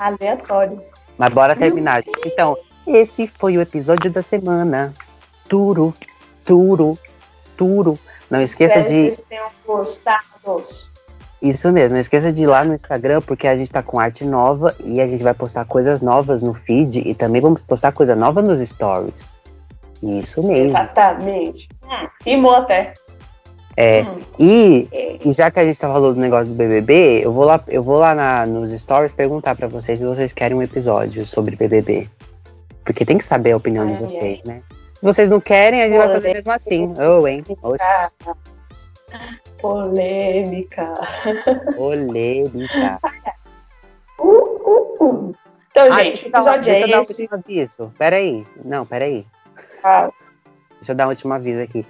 Aleatório. 0.00 0.82
Mas 1.18 1.32
bora 1.32 1.54
terminar. 1.54 2.02
Então, 2.24 2.56
esse 2.86 3.30
foi 3.38 3.58
o 3.58 3.60
episódio 3.60 4.10
da 4.10 4.22
semana. 4.22 4.94
Turo, 5.48 5.94
turo, 6.44 6.98
turo. 7.56 7.98
Não 8.30 8.40
esqueça 8.40 8.78
Espero 8.78 8.88
que 8.88 8.94
de. 8.94 9.10
vocês 9.10 9.26
tenham 9.28 9.48
gostado. 9.66 10.24
Isso 11.42 11.70
mesmo, 11.72 11.94
não 11.94 12.00
esqueça 12.00 12.32
de 12.32 12.42
ir 12.42 12.46
lá 12.46 12.64
no 12.64 12.74
Instagram, 12.74 13.22
porque 13.22 13.46
a 13.48 13.56
gente 13.56 13.70
tá 13.70 13.82
com 13.82 13.98
arte 13.98 14.24
nova 14.24 14.74
e 14.80 15.00
a 15.00 15.06
gente 15.06 15.22
vai 15.22 15.32
postar 15.32 15.64
coisas 15.64 16.02
novas 16.02 16.42
no 16.42 16.52
feed 16.52 16.98
e 16.98 17.14
também 17.14 17.40
vamos 17.40 17.62
postar 17.62 17.92
coisa 17.92 18.14
nova 18.14 18.42
nos 18.42 18.60
stories. 18.60 19.40
Isso 20.02 20.42
mesmo. 20.42 20.70
Exatamente. 20.70 21.68
Hum, 21.82 22.08
rimou 22.24 22.54
até. 22.54 22.94
É. 23.76 24.02
Hum. 24.02 24.18
E, 24.38 24.88
e 25.24 25.32
já 25.32 25.50
que 25.50 25.58
a 25.60 25.64
gente 25.64 25.78
tá 25.78 25.88
falando 25.90 26.14
do 26.14 26.20
negócio 26.20 26.46
do 26.46 26.54
BBB, 26.54 27.24
eu 27.24 27.32
vou 27.32 27.44
lá, 27.44 27.62
eu 27.68 27.82
vou 27.82 27.98
lá 27.98 28.14
na- 28.14 28.46
nos 28.46 28.70
stories 28.72 29.12
perguntar 29.12 29.54
pra 29.56 29.68
vocês 29.68 29.98
se 29.98 30.04
vocês 30.04 30.32
querem 30.32 30.56
um 30.56 30.62
episódio 30.62 31.26
sobre 31.26 31.56
BBB. 31.56 32.08
Porque 32.84 33.04
tem 33.04 33.16
que 33.18 33.24
saber 33.24 33.52
a 33.52 33.56
opinião 33.56 33.86
de 33.86 33.92
Ai, 33.92 33.98
vocês, 33.98 34.44
né? 34.44 34.62
Se 34.94 35.02
vocês 35.04 35.30
não 35.30 35.40
querem, 35.40 35.82
a 35.82 35.86
gente 35.88 35.96
vai 35.98 36.12
fazer 36.12 36.32
mesmo 36.34 36.52
assim. 36.52 36.92
Oh, 36.98 37.26
hein? 37.26 37.44
Polêmica. 39.60 40.94
polêmica. 41.76 42.98
Uh, 44.22 44.28
uh, 44.28 45.02
uh. 45.02 45.34
Então, 45.70 45.86
Ah, 45.86 46.02
gente, 46.04 46.24
o 46.24 46.26
eu 46.26 46.28
episódio 46.28 46.62
deixa 46.62 46.80
eu 46.80 46.88
dar 46.88 46.94
é 46.94 46.98
um 46.98 47.00
esse. 47.00 47.22
último 47.22 47.38
aviso. 47.38 47.94
Peraí. 47.96 48.46
Não, 48.62 48.84
peraí. 48.84 49.24
Ah, 49.82 50.10
Deixa 50.76 50.92
eu 50.92 50.94
dar 50.94 51.06
um 51.06 51.10
último 51.10 51.32
aviso 51.32 51.62
aqui. 51.62 51.86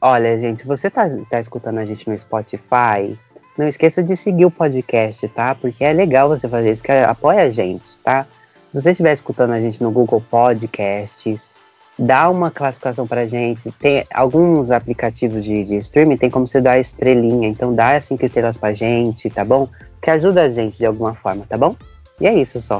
Olha, 0.00 0.38
gente, 0.38 0.66
você 0.66 0.90
tá, 0.90 1.08
tá 1.28 1.40
escutando 1.40 1.78
a 1.78 1.84
gente 1.84 2.08
no 2.08 2.18
Spotify, 2.18 3.18
não 3.56 3.68
esqueça 3.68 4.02
de 4.02 4.16
seguir 4.16 4.46
o 4.46 4.50
podcast, 4.50 5.26
tá? 5.28 5.54
Porque 5.54 5.84
é 5.84 5.92
legal 5.92 6.28
você 6.28 6.48
fazer 6.48 6.72
isso, 6.72 6.82
porque 6.82 6.92
apoia 6.92 7.42
a 7.42 7.50
gente, 7.50 7.84
tá? 8.02 8.26
Se 8.70 8.80
você 8.80 8.92
estiver 8.92 9.12
escutando 9.12 9.52
a 9.52 9.60
gente 9.60 9.82
no 9.82 9.90
Google 9.90 10.22
Podcasts, 10.30 11.52
dá 11.98 12.30
uma 12.30 12.50
classificação 12.50 13.06
pra 13.06 13.26
gente. 13.26 13.70
Tem 13.72 14.04
alguns 14.12 14.70
aplicativos 14.70 15.44
de, 15.44 15.64
de 15.64 15.76
streaming, 15.78 16.16
tem 16.16 16.30
como 16.30 16.48
você 16.48 16.60
dar 16.60 16.78
estrelinha, 16.78 17.48
então 17.48 17.74
dá 17.74 18.00
cinco 18.00 18.24
estrelas 18.24 18.56
pra 18.56 18.72
gente, 18.72 19.28
tá 19.28 19.44
bom? 19.44 19.68
Que 20.00 20.10
ajuda 20.10 20.42
a 20.42 20.48
gente 20.50 20.78
de 20.78 20.86
alguma 20.86 21.14
forma, 21.14 21.44
tá 21.48 21.56
bom? 21.56 21.76
E 22.20 22.26
é 22.26 22.34
isso 22.34 22.60
só. 22.60 22.78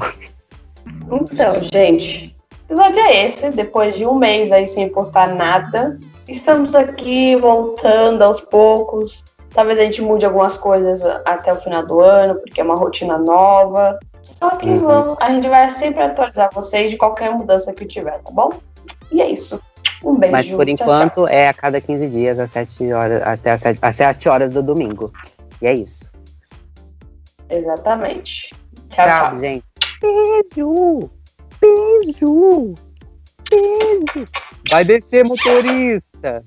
Então, 1.11 1.61
gente, 1.61 2.35
o 2.69 2.73
episódio 2.73 2.99
é 3.01 3.25
esse. 3.25 3.49
Depois 3.51 3.95
de 3.95 4.05
um 4.05 4.15
mês 4.15 4.51
aí 4.51 4.65
sem 4.65 4.89
postar 4.89 5.35
nada, 5.35 5.99
estamos 6.27 6.75
aqui 6.75 7.35
voltando 7.35 8.21
aos 8.23 8.41
poucos. 8.41 9.23
Talvez 9.53 9.79
a 9.79 9.83
gente 9.83 10.01
mude 10.01 10.25
algumas 10.25 10.55
coisas 10.57 11.03
até 11.25 11.51
o 11.51 11.57
final 11.59 11.85
do 11.85 11.99
ano, 11.99 12.35
porque 12.35 12.61
é 12.61 12.63
uma 12.63 12.75
rotina 12.75 13.17
nova. 13.17 13.99
Só 14.21 14.49
que 14.51 14.69
Uhum. 14.69 14.79
vamos, 14.79 15.17
a 15.19 15.31
gente 15.31 15.49
vai 15.49 15.69
sempre 15.69 16.03
atualizar 16.03 16.49
vocês 16.53 16.91
de 16.91 16.97
qualquer 16.97 17.31
mudança 17.31 17.73
que 17.73 17.85
tiver, 17.85 18.19
tá 18.19 18.31
bom? 18.31 18.49
E 19.11 19.21
é 19.21 19.29
isso. 19.29 19.59
Um 20.03 20.15
beijo. 20.15 20.31
Mas 20.31 20.47
por 20.49 20.65
Tchau, 20.65 20.73
enquanto 20.73 21.13
tchau. 21.15 21.27
é 21.27 21.49
a 21.49 21.53
cada 21.53 21.81
15 21.81 22.07
dias, 22.07 22.39
às 22.39 22.49
7 22.51 22.91
horas, 22.93 23.21
até 23.23 23.51
às 23.51 23.61
7, 23.61 23.79
às 23.81 23.95
7 23.95 24.29
horas 24.29 24.51
do 24.51 24.63
domingo. 24.63 25.11
E 25.61 25.67
é 25.67 25.73
isso. 25.73 26.09
Exatamente. 27.49 28.53
Tchau, 28.89 29.07
tchau. 29.07 29.39
gente. 29.39 29.65
Beijo! 30.01 31.09
Beijo! 31.59 32.73
Beijo! 33.49 34.27
Vai 34.69 34.85
descer, 34.85 35.23
motorista! 35.27 36.10
Yeah. 36.23 36.41